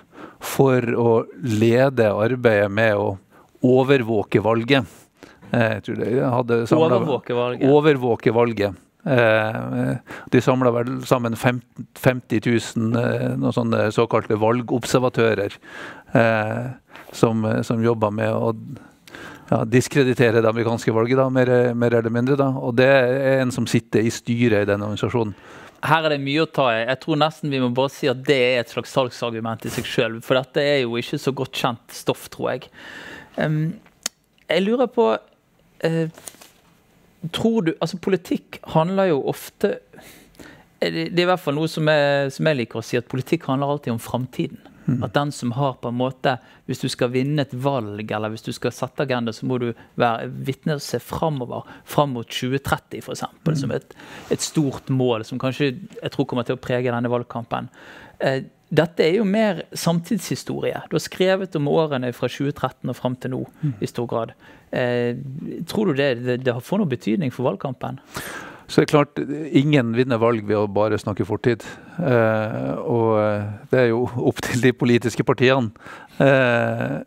for 0.43 0.95
å 0.99 1.11
lede 1.41 2.11
arbeidet 2.11 2.71
med 2.71 2.99
å 2.99 3.13
overvåke 3.63 4.41
valget. 4.43 4.87
Eh, 5.53 5.69
jeg 5.77 5.83
tror 5.85 5.99
de 6.01 6.13
hadde 6.21 6.61
overvåke 6.75 7.37
valget. 7.37 7.69
Overvåke 7.69 8.33
valget. 8.35 8.79
Eh, 9.03 9.95
de 10.31 10.41
samla 10.41 10.71
vel 10.71 10.93
sammen 11.07 11.35
50 11.35 12.39
000 12.47 13.01
eh, 13.01 13.27
noen 13.35 13.55
sånne 13.55 13.89
såkalte 13.91 14.39
valgobservatører 14.39 15.57
som, 17.13 17.41
som 17.65 17.81
jobba 17.83 18.11
med 18.13 18.29
å 18.31 18.51
ja, 19.49 19.63
diskreditere 19.65 20.41
det 20.41 20.49
amerikanske 20.49 20.93
valget, 20.93 21.17
da, 21.19 21.25
mer, 21.33 21.51
mer, 21.73 21.97
eller 21.99 22.13
mindre. 22.13 22.37
Da. 22.39 22.51
Og 22.53 22.75
det 22.77 22.87
er 22.87 23.41
en 23.41 23.51
som 23.53 23.67
sitter 23.69 24.05
i 24.05 24.13
styret 24.13 24.63
i 24.63 24.69
denne 24.69 24.87
organisasjonen. 24.87 25.33
Her 25.83 26.05
er 26.07 26.13
det 26.13 26.23
mye 26.23 26.45
å 26.45 26.47
ta 26.47 26.69
i. 26.71 26.83
Jeg 26.85 26.99
tror 27.03 27.19
nesten 27.19 27.51
vi 27.51 27.59
må 27.59 27.67
bare 27.75 27.91
si 27.91 28.07
at 28.07 28.21
det 28.23 28.39
er 28.39 28.61
et 28.61 28.71
slags 28.71 28.93
salgsargument 28.95 29.65
i 29.67 29.71
seg 29.73 29.87
sjøl. 29.87 30.21
For 30.23 30.39
dette 30.39 30.63
er 30.63 30.77
jo 30.85 30.95
ikke 30.99 31.19
så 31.19 31.33
godt 31.35 31.59
kjent 31.59 31.95
stoff, 31.95 32.29
tror 32.31 32.53
jeg. 32.53 32.69
Um, 33.35 33.75
jeg 34.47 34.63
lurer 34.63 34.87
på 34.93 35.09
uh, 35.17 36.23
tror 37.33 37.65
du 37.65 37.71
Altså, 37.81 37.97
politikk 37.97 38.59
handler 38.75 39.07
jo 39.09 39.23
ofte 39.31 39.79
Det 40.83 41.07
er 41.09 41.23
i 41.23 41.25
hvert 41.25 41.41
fall 41.41 41.55
noe 41.57 41.71
som 41.71 41.87
jeg, 41.89 42.31
som 42.35 42.49
jeg 42.49 42.59
liker 42.59 42.81
å 42.81 42.85
si, 42.85 42.99
at 42.99 43.09
politikk 43.09 43.47
handler 43.47 43.71
alltid 43.71 43.93
om 43.95 44.01
framtiden. 44.03 44.59
At 45.03 45.13
den 45.15 45.31
som 45.31 45.53
har 45.55 45.77
på 45.79 45.89
en 45.89 45.95
måte 45.95 46.37
Hvis 46.65 46.81
du 46.81 46.89
skal 46.91 47.11
vinne 47.13 47.41
et 47.41 47.53
valg, 47.53 48.11
eller 48.11 48.33
hvis 48.33 48.45
du 48.45 48.51
skal 48.55 48.71
sette 48.75 49.03
agenda, 49.03 49.33
så 49.33 49.45
må 49.45 49.57
du 49.61 49.69
være 49.99 50.29
vitne 50.47 50.77
og 50.77 50.83
se 50.83 50.99
framover. 50.99 51.67
Fram 51.85 52.15
mot 52.17 52.27
2030, 52.27 53.03
f.eks. 53.03 53.23
Mm. 53.43 53.55
Som 53.59 53.75
et, 53.75 53.95
et 54.31 54.41
stort 54.43 54.89
mål 54.89 55.25
som 55.27 55.39
kanskje 55.41 55.73
jeg 55.73 56.11
tror 56.13 56.27
kommer 56.27 56.47
til 56.47 56.57
å 56.57 56.61
prege 56.63 56.91
denne 56.91 57.11
valgkampen. 57.11 57.69
Eh, 58.23 58.43
dette 58.73 59.05
er 59.05 59.19
jo 59.19 59.25
mer 59.27 59.63
samtidshistorie. 59.77 60.79
Du 60.89 60.95
har 60.97 61.03
skrevet 61.03 61.55
om 61.59 61.67
årene 61.69 62.09
fra 62.15 62.29
2013 62.31 62.89
og 62.89 62.97
fram 62.97 63.17
til 63.21 63.35
nå 63.35 63.43
mm. 63.45 63.75
i 63.83 63.89
stor 63.89 64.07
grad. 64.09 64.33
Eh, 64.73 65.19
tror 65.69 65.91
du 65.91 65.99
det, 65.99 66.09
det, 66.23 66.39
det 66.47 66.55
får 66.65 66.81
noen 66.81 66.93
betydning 66.95 67.33
for 67.33 67.45
valgkampen? 67.51 68.01
Så 68.67 68.81
det 68.81 68.87
er 68.87 68.91
klart, 68.93 69.19
Ingen 69.53 69.91
vinner 69.97 70.21
valg 70.21 70.45
ved 70.47 70.57
å 70.57 70.69
bare 70.71 70.99
snakke 71.01 71.27
fortid. 71.27 71.65
Eh, 71.99 72.71
og 72.79 73.67
det 73.71 73.81
er 73.81 73.91
jo 73.91 74.05
opp 74.29 74.39
til 74.45 74.63
de 74.63 74.71
politiske 74.73 75.25
partiene. 75.27 75.71
Eh, 76.23 77.01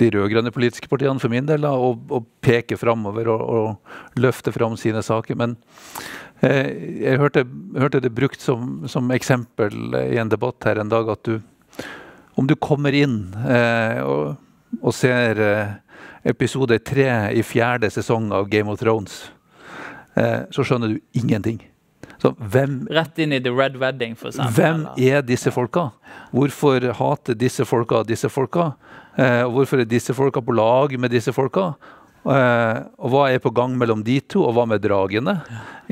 de 0.00 0.08
rød-grønne 0.14 0.52
politiske 0.54 0.88
partiene 0.88 1.20
for 1.20 1.32
min 1.32 1.46
del, 1.48 1.64
da, 1.64 1.72
å, 1.76 1.92
og 1.94 2.28
peke 2.44 2.78
framover 2.80 3.28
og, 3.32 3.42
og, 3.42 3.96
løfte 4.20 4.52
fram 4.54 4.76
sine 4.80 5.02
saker. 5.04 5.38
Men 5.38 5.56
eh, 6.40 6.70
jeg 7.04 7.20
hørte, 7.20 7.44
hørte, 7.76 8.02
det 8.02 8.14
brukt 8.16 8.42
som, 8.42 8.86
som, 8.90 9.10
eksempel 9.14 9.96
i 10.06 10.20
en 10.20 10.32
debatt 10.32 10.68
her 10.68 10.80
en 10.80 10.92
dag 10.92 11.10
at 11.12 11.24
du 11.28 11.40
Om 12.38 12.46
du 12.46 12.54
kommer 12.56 12.94
inn 12.94 13.34
eh, 13.44 14.00
og, 14.06 14.36
og, 14.80 14.92
ser 14.94 15.40
eh, 15.44 15.72
episode 16.30 16.78
tre 16.86 17.10
i 17.36 17.42
fjerde 17.44 17.90
sesong 17.90 18.30
av 18.32 18.48
Game 18.48 18.70
of 18.70 18.78
Thrones, 18.80 19.26
eh, 19.26 19.39
så 20.16 20.64
skjønner 20.66 20.96
du 20.96 21.00
ingenting. 21.16 21.60
Så 22.20 22.34
hvem, 22.52 22.82
Rett 22.92 23.16
inn 23.22 23.32
i 23.32 23.38
The 23.40 23.52
Red 23.54 23.78
Wedding, 23.80 24.16
for 24.18 24.28
eksempel. 24.28 24.52
Hvem 24.58 24.82
er 25.00 25.22
disse 25.24 25.52
folka? 25.54 25.86
Hvorfor 26.36 26.84
hater 26.98 27.38
disse 27.38 27.64
folka 27.68 28.02
disse 28.04 28.28
folka? 28.32 28.72
Eh, 29.16 29.44
hvorfor 29.48 29.80
er 29.80 29.88
disse 29.88 30.14
folka 30.16 30.42
på 30.44 30.54
lag 30.56 30.92
med 31.00 31.14
disse 31.14 31.32
folka? 31.32 31.70
Eh, 32.20 32.80
og 33.00 33.14
hva 33.14 33.24
er 33.32 33.40
på 33.40 33.52
gang 33.56 33.72
mellom 33.80 34.02
de 34.04 34.18
to, 34.20 34.42
og 34.44 34.52
hva 34.58 34.66
med 34.68 34.84
dragene? 34.84 35.38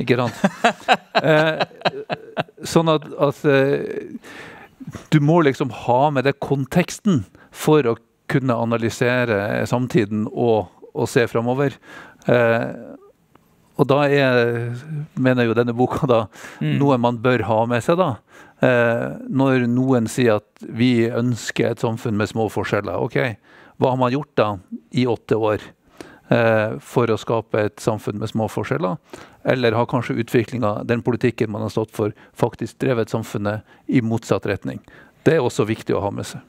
Ikke 0.00 0.18
sant? 0.20 0.36
eh, 1.22 1.64
sånn 2.68 2.92
at, 2.92 3.08
at 3.30 3.40
eh, 3.48 4.20
du 5.12 5.18
må 5.24 5.40
liksom 5.46 5.72
ha 5.86 6.02
med 6.12 6.28
deg 6.28 6.36
konteksten 6.44 7.22
for 7.56 7.88
å 7.88 7.96
kunne 8.28 8.52
analysere 8.52 9.64
samtiden 9.68 10.26
og, 10.28 10.68
og 10.92 11.08
se 11.08 11.24
framover. 11.32 11.80
Eh, 12.28 12.68
og 13.78 13.86
da 13.86 14.02
er, 14.10 14.74
mener 15.14 15.46
jo 15.46 15.54
denne 15.54 15.74
boka 15.76 16.06
da, 16.10 16.20
mm. 16.58 16.74
noe 16.80 16.98
man 16.98 17.20
bør 17.22 17.44
ha 17.46 17.58
med 17.70 17.84
seg. 17.86 18.00
da. 18.00 18.16
Eh, 18.58 19.06
når 19.30 19.68
noen 19.70 20.08
sier 20.10 20.40
at 20.40 20.66
vi 20.66 21.06
ønsker 21.06 21.70
et 21.70 21.82
samfunn 21.84 22.18
med 22.18 22.30
små 22.30 22.48
forskjeller. 22.50 22.98
Ok, 22.98 23.18
hva 23.78 23.92
har 23.94 24.00
man 24.00 24.14
gjort 24.14 24.34
da 24.38 24.48
i 24.90 25.06
åtte 25.06 25.38
år 25.38 25.62
eh, 26.34 26.74
for 26.82 27.10
å 27.10 27.18
skape 27.22 27.68
et 27.68 27.78
samfunn 27.82 28.18
med 28.18 28.32
små 28.32 28.48
forskjeller? 28.50 28.98
Eller 29.48 29.78
har 29.78 29.86
kanskje 29.86 30.18
utviklinga, 30.24 30.80
den 30.88 31.04
politikken 31.06 31.52
man 31.54 31.62
har 31.62 31.70
stått 31.70 31.94
for, 31.94 32.16
faktisk 32.34 32.80
drevet 32.82 33.14
samfunnet 33.14 33.62
i 33.86 34.02
motsatt 34.02 34.48
retning? 34.50 34.82
Det 35.22 35.38
er 35.38 35.44
også 35.44 35.68
viktig 35.68 35.94
å 35.94 36.02
ha 36.02 36.10
med 36.14 36.26
seg. 36.26 36.42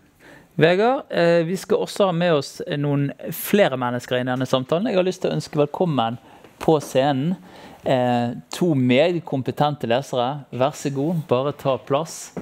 Vegard, 0.59 1.05
eh, 1.13 1.45
vi 1.45 1.55
skal 1.61 1.85
også 1.85 2.09
ha 2.09 2.15
med 2.15 2.33
oss 2.41 2.57
noen 2.81 3.11
flere 3.31 3.77
mennesker 3.79 4.17
i 4.17 4.25
denne 4.27 4.49
samtalen. 4.49 4.89
Jeg 4.89 4.97
har 4.97 5.05
lyst 5.07 5.21
til 5.21 5.29
å 5.29 5.37
ønske 5.37 5.61
velkommen 5.61 6.17
på 6.59 6.77
scenen 6.83 7.35
eh, 7.83 8.35
to 8.53 8.73
meget 8.75 9.23
kompetente 9.25 9.89
lesere. 9.89 10.45
Vær 10.51 10.75
så 10.75 10.91
god, 10.93 11.23
bare 11.29 11.55
ta 11.57 11.77
plass. 11.77 12.33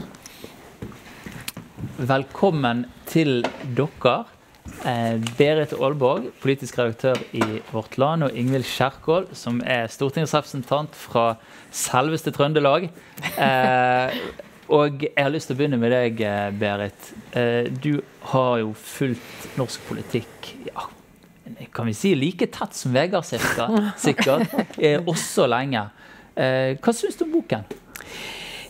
Velkommen 1.97 2.86
til 3.10 3.45
dere. 3.77 4.17
Eh, 4.86 5.15
Berit 5.38 5.73
Aalborg, 5.73 6.27
politisk 6.43 6.77
redaktør 6.77 7.17
i 7.34 7.62
Vårt 7.71 7.97
Land, 7.97 8.27
og 8.27 8.36
Ingvild 8.38 8.67
Kjerkol, 8.67 9.30
som 9.38 9.62
er 9.65 9.88
stortingsrepresentant 9.91 10.95
fra 10.97 11.30
selveste 11.71 12.34
Trøndelag. 12.36 12.89
Eh, 13.38 14.19
og 14.67 15.01
jeg 15.06 15.15
har 15.15 15.32
lyst 15.32 15.47
til 15.49 15.56
å 15.56 15.62
begynne 15.62 15.80
med 15.80 15.93
deg, 15.95 16.21
eh, 16.21 16.51
Berit. 16.51 17.13
Eh, 17.32 17.71
du 17.71 18.01
har 18.34 18.60
jo 18.60 18.73
fulgt 18.75 19.58
norsk 19.58 19.88
politikk 19.88 20.51
ja, 20.67 20.89
kan 21.74 21.88
vi 21.88 21.96
si 21.98 22.14
like 22.16 22.48
tett 22.54 22.76
som 22.76 22.94
Vegard 22.96 23.26
cirka, 23.28 23.70
sikkert. 23.98 24.78
Også 25.08 25.48
lenge. 25.50 25.88
Eh, 26.38 26.76
hva 26.82 26.94
syns 26.94 27.18
du 27.18 27.26
om 27.28 27.38
boken? 27.40 27.66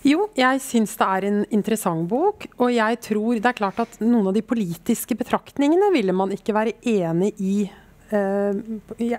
Jo, 0.08 0.30
jeg 0.38 0.62
syns 0.64 0.94
det 1.00 1.08
er 1.08 1.28
en 1.28 1.42
interessant 1.52 2.08
bok. 2.08 2.48
Og 2.62 2.72
jeg 2.76 3.02
tror 3.10 3.42
det 3.42 3.52
er 3.52 3.58
klart 3.58 3.82
at 3.84 4.00
noen 4.04 4.30
av 4.30 4.38
de 4.38 4.46
politiske 4.46 5.18
betraktningene 5.20 5.92
ville 5.96 6.16
man 6.16 6.32
ikke 6.36 6.56
være 6.56 6.78
enig 6.88 7.34
i 7.42 7.58
Eh, 8.08 8.54
i, 9.04 9.10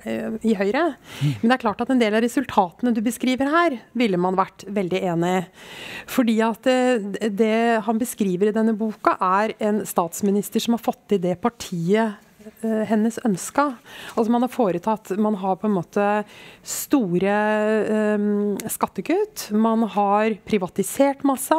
i, 0.48 0.54
Høyre. 0.56 0.94
Men 1.20 1.50
det 1.50 1.56
er 1.58 1.60
klart 1.60 1.82
at 1.84 1.90
en 1.92 2.00
del 2.00 2.14
av 2.16 2.22
resultatene 2.24 2.94
du 2.96 3.02
beskriver 3.04 3.50
her, 3.52 3.76
ville 3.92 4.16
man 4.16 4.38
vært 4.38 4.64
veldig 4.64 5.02
enig 5.12 5.32
i. 5.34 5.42
Fordi 6.08 6.38
at 6.46 6.64
det, 6.64 7.28
det 7.36 7.58
han 7.84 8.00
beskriver 8.00 8.48
i 8.48 8.54
denne 8.56 8.72
boka, 8.78 9.18
er 9.20 9.52
en 9.60 9.82
statsminister 9.84 10.64
som 10.64 10.78
har 10.78 10.84
fått 10.86 11.18
i 11.18 11.20
det 11.20 11.36
partiet 11.42 12.16
Eh, 12.16 12.27
hennes 12.62 13.18
ønska. 13.26 13.70
Altså 14.14 14.32
man 14.32 14.44
har 14.44 14.52
foretatt 14.52 15.10
Man 15.18 15.38
har 15.40 15.56
på 15.60 15.68
en 15.68 15.76
måte 15.76 16.06
store 16.62 17.36
um, 18.18 18.56
skattekutt. 18.70 19.48
Man 19.52 19.84
har 19.94 20.36
privatisert 20.48 21.24
masse. 21.28 21.56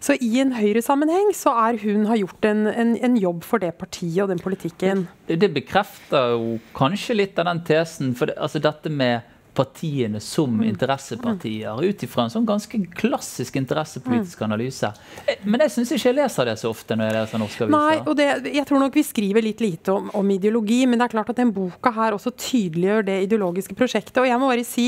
Så 0.00 0.16
i 0.20 0.32
en 0.42 0.54
Høyre-sammenheng 0.56 1.32
så 1.36 1.54
er 1.66 1.80
hun 1.84 2.06
har 2.10 2.20
gjort 2.20 2.48
en, 2.48 2.66
en, 2.68 2.94
en, 2.96 3.18
jobb 3.20 3.44
for 3.44 3.62
det 3.62 3.74
partiet 3.80 4.22
og 4.24 4.30
den 4.32 4.42
politikken. 4.42 5.06
Det 5.26 5.50
bekrefter 5.54 6.34
jo 6.36 6.56
kanskje 6.76 7.18
litt 7.18 7.38
av 7.40 7.50
den 7.50 7.64
tesen. 7.66 8.14
For 8.16 8.30
det, 8.30 8.38
altså 8.40 8.62
dette 8.62 8.92
med 8.92 9.26
partiene 9.60 10.20
som 10.24 10.52
mm. 10.56 10.64
interessepartier, 10.70 11.82
ut 11.84 12.04
ifra 12.06 12.24
en 12.26 12.32
sånn 12.32 12.48
ganske 12.48 12.80
klassisk 12.96 13.58
interessepolitisk 13.60 14.40
mm. 14.40 14.46
analyse. 14.46 14.90
Eh, 15.26 15.42
men 15.44 15.64
jeg 15.66 15.74
syns 15.74 15.92
ikke 15.96 16.10
jeg 16.10 16.18
leser 16.20 16.48
det 16.48 16.56
så 16.60 16.70
ofte 16.72 16.96
når 16.96 17.10
jeg 17.10 17.16
leser 17.18 17.42
norske 17.42 17.66
aviser. 17.66 17.76
Nei, 17.76 17.98
og 18.04 18.16
det, 18.18 18.28
jeg 18.56 18.66
tror 18.68 18.82
nok 18.84 18.96
vi 18.96 19.04
skriver 19.06 19.44
litt 19.44 19.60
lite 19.64 19.94
om, 19.94 20.08
om, 20.16 20.32
ideologi, 20.32 20.80
men 20.88 21.00
det 21.00 21.08
er 21.08 21.14
klart 21.16 21.32
at 21.34 21.40
den 21.40 21.52
boka 21.54 21.92
her 21.96 22.16
også 22.16 22.32
tydeliggjør 22.32 23.06
det 23.10 23.18
ideologiske 23.26 23.76
prosjektet. 23.78 24.22
Og 24.22 24.28
jeg 24.30 24.40
må 24.40 24.50
bare 24.50 24.66
si, 24.66 24.86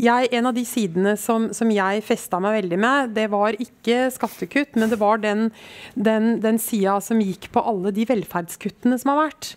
jeg, 0.00 0.32
en 0.34 0.50
av 0.50 0.56
de 0.56 0.64
sidene 0.68 1.14
som, 1.20 1.50
som 1.54 1.70
jeg 1.72 2.04
festa 2.06 2.40
meg 2.42 2.58
veldig 2.62 2.80
med, 2.82 3.14
det 3.18 3.28
var 3.32 3.58
ikke 3.62 4.08
skattekutt, 4.14 4.78
men 4.78 4.90
det 4.90 4.98
var 5.00 5.22
den, 5.22 5.48
den, 5.94 6.38
den 6.42 6.60
sida 6.62 6.98
som 7.04 7.22
gikk 7.22 7.50
på 7.54 7.62
alle 7.62 7.92
de 7.94 8.06
velferdskuttene 8.08 8.98
som 9.00 9.14
har 9.14 9.22
vært. 9.28 9.52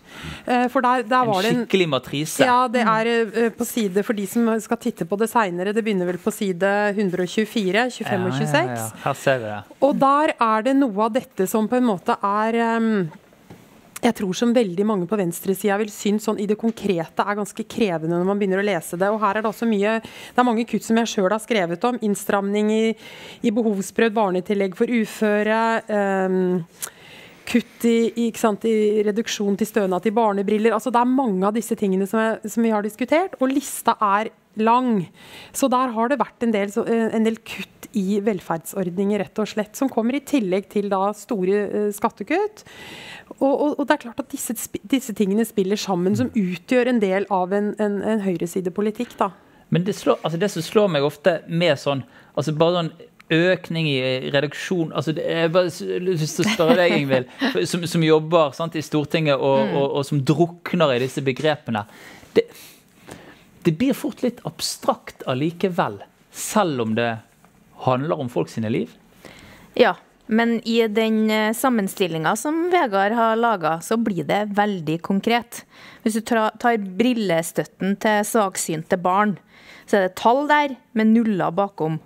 Eh, 0.46 0.68
for 0.72 0.84
der, 0.84 1.06
der 1.08 1.28
var 1.28 1.42
det 1.42 1.52
en 1.52 1.62
skikkelig 1.64 1.90
matrise. 1.96 2.46
Ja, 2.46 2.60
det 2.70 2.84
er 2.86 3.12
eh, 3.12 3.50
på 3.54 3.66
side 3.68 4.04
for 4.06 4.18
de 4.18 4.26
som 4.30 4.51
skal 4.60 4.78
titte 4.82 5.06
på 5.08 5.16
det 5.20 5.30
seinere. 5.32 5.72
Det 5.72 5.82
begynner 5.84 6.08
vel 6.10 6.20
på 6.20 6.32
side 6.34 6.68
124, 6.92 7.88
25 7.96 8.28
og 8.28 8.36
26. 8.36 8.54
Ja, 8.60 8.76
ja, 8.76 8.86
Her 9.06 9.18
ser 9.18 9.40
vi 9.40 9.50
det. 9.50 9.58
Og 9.88 9.98
der 10.02 10.34
er 10.36 10.68
det 10.68 10.76
noe 10.76 11.08
av 11.08 11.16
dette 11.16 11.48
som 11.50 11.68
på 11.70 11.80
en 11.80 11.88
måte 11.88 12.18
er 12.20 12.60
um, 12.76 13.08
jeg 14.02 14.16
tror 14.18 14.34
som 14.34 14.54
veldig 14.54 14.84
mange 14.86 15.06
på 15.06 15.16
venstresida 15.18 15.76
vil 15.78 15.90
synes 15.94 16.24
sånn 16.26 16.40
i 16.42 16.48
det 16.50 16.56
konkrete 16.58 17.22
er 17.22 17.38
ganske 17.38 17.64
krevende 17.70 18.16
når 18.16 18.26
man 18.26 18.40
begynner 18.40 18.62
å 18.62 18.66
lese 18.66 18.98
det. 18.98 19.10
Og 19.14 19.20
her 19.22 19.38
er 19.38 19.44
det 19.44 19.52
også 19.52 19.68
mye 19.70 20.00
Det 20.02 20.42
er 20.42 20.48
mange 20.48 20.66
kutt 20.66 20.86
som 20.86 20.98
jeg 20.98 21.12
sjøl 21.12 21.30
har 21.30 21.42
skrevet 21.42 21.86
om. 21.86 22.00
Innstramning 22.02 22.72
i, 22.74 22.82
i 23.46 23.54
behovsprøvd 23.54 24.16
barnetillegg 24.18 24.74
for 24.78 24.90
uføre. 24.90 25.60
Um, 25.86 26.66
kutt 27.46 27.86
i, 27.86 27.96
i, 28.24 28.28
sant, 28.38 28.66
i, 28.66 29.02
reduksjon 29.06 29.56
til 29.60 29.68
stønad 29.68 30.02
til 30.04 30.14
barnebriller. 30.16 30.74
Altså, 30.74 30.92
det 30.94 31.02
er 31.02 31.10
mange 31.10 31.46
av 31.46 31.56
disse 31.56 31.76
tingene 31.78 32.08
som, 32.10 32.20
er, 32.22 32.38
som, 32.48 32.62
vi 32.64 32.72
har 32.74 32.84
diskutert, 32.86 33.36
og 33.40 33.52
lista 33.52 33.96
er 34.02 34.32
lang. 34.60 35.06
Så 35.52 35.68
der 35.72 35.92
har 35.94 36.10
det 36.10 36.20
vært 36.20 36.44
en 36.44 36.54
del, 36.54 36.72
eh, 36.86 37.14
en 37.16 37.24
del, 37.24 37.38
kutt 37.46 37.88
i 37.92 38.20
velferdsordninger, 38.24 39.20
rett 39.20 39.38
og 39.42 39.48
slett, 39.48 39.76
som 39.76 39.90
kommer 39.92 40.16
i 40.16 40.24
tillegg 40.24 40.70
til 40.72 40.88
da 40.88 41.10
store 41.16 41.58
uh, 41.68 41.90
skattekutt. 41.92 42.64
Og, 43.38 43.52
og, 43.52 43.74
og, 43.76 43.82
det 43.84 43.96
er 43.96 44.02
klart 44.06 44.22
at 44.22 44.32
disse, 44.32 44.56
disse, 44.80 45.12
tingene 45.12 45.44
spiller 45.44 45.76
sammen, 45.76 46.16
som 46.16 46.30
utgjør 46.32 46.88
en 46.88 47.02
del 47.02 47.28
av 47.28 47.52
en, 47.52 47.74
en, 47.82 48.00
en 48.14 48.24
høyresidepolitikk. 48.24 49.16
da. 49.20 49.28
Men 49.68 49.84
det, 49.84 49.96
slår, 49.96 50.20
altså 50.22 50.40
det, 50.40 50.50
som 50.52 50.64
slår 50.64 50.92
meg 50.92 51.04
ofte 51.04 51.40
med 51.48 51.80
sånn 51.80 52.04
altså 52.36 52.52
bare 52.56 52.80
sånn 52.80 52.92
økning 53.32 53.86
i 53.88 54.00
reduksjon 54.32 54.90
altså 54.92 55.14
Jeg 55.16 55.46
har 55.46 55.52
bare 55.54 55.70
lyst 56.04 56.36
til 56.36 56.44
å 56.44 56.50
spørre 56.52 56.76
deg, 56.80 56.96
Ingvild, 56.98 57.30
som, 57.68 57.86
som, 57.88 58.04
jobber 58.04 58.52
sant, 58.56 58.76
i 58.76 58.84
Stortinget 58.84 59.38
og, 59.38 59.62
mm. 59.62 59.78
og, 59.78 59.86
og, 59.86 60.04
som 60.08 60.20
drukner 60.20 60.96
i 60.96 61.00
disse 61.04 61.24
begrepene. 61.24 61.84
Det, 62.36 62.44
det 63.66 63.76
blir 63.78 63.96
fort 63.96 64.22
litt 64.24 64.40
abstrakt 64.48 65.24
allikevel, 65.30 66.00
selv 66.30 66.86
om 66.86 66.96
det 66.98 67.10
handler 67.86 68.20
om 68.24 68.30
folk 68.32 68.50
sine 68.52 68.70
liv? 68.72 68.92
Ja, 69.78 69.94
men 70.26 70.60
i 70.68 70.78
den 70.88 71.30
eh, 71.30 71.52
sammenstillinga 71.56 72.34
som 72.36 72.68
Vegard 72.72 73.12
har 73.16 73.36
laga, 73.36 73.78
så 73.80 73.98
blir 74.00 74.24
det 74.28 74.44
veldig 74.56 75.00
konkret. 75.04 75.64
Hvis 76.02 76.18
du 76.18 76.22
tar 76.24 76.78
brillestøtten 76.98 77.96
til 78.02 78.22
svaksynte 78.26 78.98
barn, 79.02 79.36
så 79.86 79.98
er 79.98 80.06
det 80.06 80.16
tall 80.20 80.46
der 80.50 80.76
med 80.96 81.12
nuller 81.12 81.52
bakom. 81.54 81.98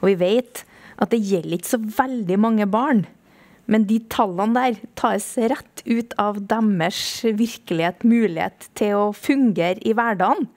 Og 0.00 0.12
vi 0.12 0.18
vet 0.20 0.64
at 1.02 1.10
det 1.10 1.22
gjelder 1.24 1.58
ikke 1.58 1.72
så 1.72 1.80
veldig 1.82 2.38
mange 2.38 2.68
barn. 2.70 3.06
Men 3.70 3.86
de 3.86 4.00
tallene 4.10 4.56
der 4.56 4.80
tas 4.98 5.26
rett 5.38 5.84
ut 5.86 6.14
av 6.20 6.40
deres 6.50 7.22
virkelighet, 7.38 8.02
mulighet 8.06 8.68
til 8.78 8.96
å 8.98 9.04
fungere 9.14 9.80
i 9.86 9.94
hverdagen. 9.96 10.48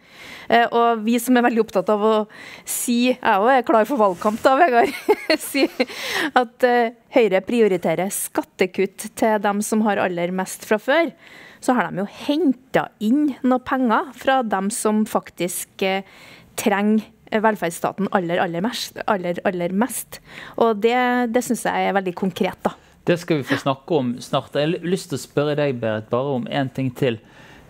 Eh, 0.48 0.66
og 0.70 1.04
vi 1.06 1.18
som 1.22 1.38
er 1.38 1.46
veldig 1.46 1.64
opptatt 1.66 1.90
av 1.92 2.04
å 2.06 2.14
si, 2.70 3.14
jeg 3.14 3.42
òg 3.42 3.50
er 3.52 3.66
klar 3.68 3.88
for 3.90 4.02
valgkamp 4.02 4.42
da, 4.46 4.56
Vegard, 4.60 4.94
si 5.52 5.66
at 6.34 6.68
eh, 6.68 6.94
Høyre 7.16 7.40
prioriterer 7.48 8.12
skattekutt 8.12 9.10
til 9.16 9.38
dem 9.40 9.62
som 9.64 9.86
har 9.86 10.02
aller 10.04 10.34
mest 10.36 10.66
fra 10.68 10.80
før, 10.82 11.14
så 11.64 11.76
har 11.78 11.88
de 11.88 12.04
jo 12.04 12.08
henta 12.28 12.90
inn 13.04 13.30
noe 13.46 13.64
penger 13.64 14.12
fra 14.20 14.42
dem 14.44 14.68
som 14.74 15.06
faktisk 15.10 15.86
eh, 15.86 16.04
trenger 16.60 17.12
velferdsstaten 17.42 18.12
aller, 18.16 18.40
aller 18.40 18.64
mest. 18.64 19.00
Aller, 19.12 19.40
aller 19.48 19.74
mest. 19.76 20.20
Og 20.62 20.78
det, 20.84 20.98
det 21.34 21.44
syns 21.44 21.66
jeg 21.68 21.90
er 21.90 21.96
veldig 21.98 22.14
konkret, 22.20 22.60
da. 22.64 22.76
Det 23.06 23.20
skal 23.22 23.38
vi 23.38 23.48
få 23.48 23.58
snakke 23.62 23.98
om 24.00 24.16
snart. 24.22 24.56
Jeg 24.58 24.72
har 24.72 24.88
lyst 24.90 25.12
til 25.12 25.20
å 25.20 25.22
spørre 25.22 25.58
deg, 25.60 25.78
Berit, 25.82 26.10
bare 26.10 26.38
om 26.40 26.48
én 26.50 26.72
ting 26.74 26.90
til. 26.98 27.20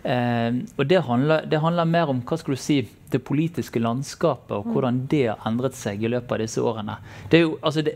Eh, 0.06 0.60
og 0.78 0.86
det 0.88 1.02
handler, 1.02 1.48
det 1.50 1.60
handler, 1.60 1.88
mer 1.89 2.12
om 2.13 2.21
hva 2.21 2.38
skal 2.38 2.56
du 2.56 2.62
si, 2.62 2.78
det 3.12 3.19
politiske 3.26 3.80
landskapet 3.80 4.52
og 4.54 4.67
hvordan 4.74 5.00
det 5.10 5.24
har 5.28 5.43
endret 5.48 5.76
seg 5.78 6.04
i 6.04 6.10
løpet 6.12 6.32
av 6.36 6.41
disse 6.43 6.62
årene. 6.62 6.98
Det 7.32 7.41
jo, 7.41 7.56
altså 7.62 7.84
det, 7.86 7.93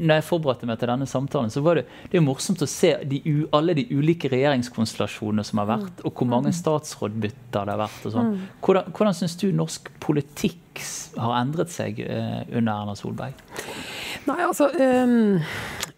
når 0.00 0.18
jeg 0.18 0.26
forberedte 0.28 0.68
meg 0.68 0.80
til 0.80 0.92
denne 0.92 1.08
samtalen, 1.10 1.52
så 1.52 1.62
var 1.64 1.80
det, 1.80 1.86
det 2.10 2.18
er 2.18 2.24
morsomt 2.24 2.64
å 2.64 2.68
se 2.70 2.94
de, 3.10 3.20
alle 3.54 3.76
de 3.76 3.86
ulike 3.92 4.30
regjeringskonstellasjonene 4.32 5.46
som 5.46 5.62
har 5.62 5.70
vært, 5.72 6.04
og 6.04 6.12
hvor 6.16 6.30
mange 6.30 6.54
statsrådbytter 6.54 7.68
det 7.68 7.76
har 7.76 7.82
vært. 7.84 8.02
og 8.08 8.16
sånn. 8.16 8.34
Hvordan, 8.64 8.92
hvordan 8.94 9.18
syns 9.20 9.38
du 9.40 9.48
norsk 9.54 9.90
politikk 10.04 10.63
har 11.16 11.38
endret 11.40 11.72
seg 11.72 12.00
uh, 12.04 12.42
under 12.50 12.72
Erna 12.74 12.98
Solberg? 12.98 13.40
Nei, 14.24 14.40
altså... 14.42 14.70
Um 14.78 15.40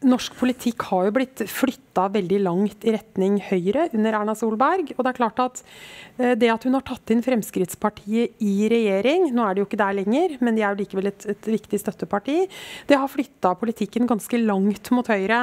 norsk 0.04 0.34
politikk 0.36 0.84
har 0.90 1.06
jo 1.06 1.14
blitt 1.16 1.40
flytta 1.48 2.06
veldig 2.12 2.38
langt 2.44 2.84
i 2.86 2.92
retning 2.94 3.38
Høyre 3.48 3.86
under 3.96 4.18
Erna 4.18 4.34
Solberg. 4.36 4.92
Og 4.96 5.02
det 5.02 5.12
er 5.12 5.18
klart 5.18 5.40
at 5.42 5.62
eh, 6.18 6.34
det 6.38 6.50
at 6.52 6.66
hun 6.66 6.76
har 6.76 6.84
tatt 6.86 7.12
inn 7.12 7.24
Fremskrittspartiet 7.24 8.44
i 8.44 8.68
regjering, 8.70 9.30
nå 9.34 9.46
er 9.46 9.56
de 9.56 9.62
jo 9.62 9.68
ikke 9.68 9.80
der 9.80 9.96
lenger, 9.96 10.36
men 10.44 10.58
de 10.58 10.64
er 10.64 10.74
jo 10.74 10.82
likevel 10.82 11.10
et, 11.10 11.26
et 11.32 11.50
viktig 11.56 11.80
støtteparti, 11.80 12.38
det 12.90 13.00
har 13.00 13.10
flytta 13.12 13.54
politikken 13.58 14.08
ganske 14.10 14.40
langt 14.42 14.92
mot 14.94 15.08
Høyre. 15.10 15.42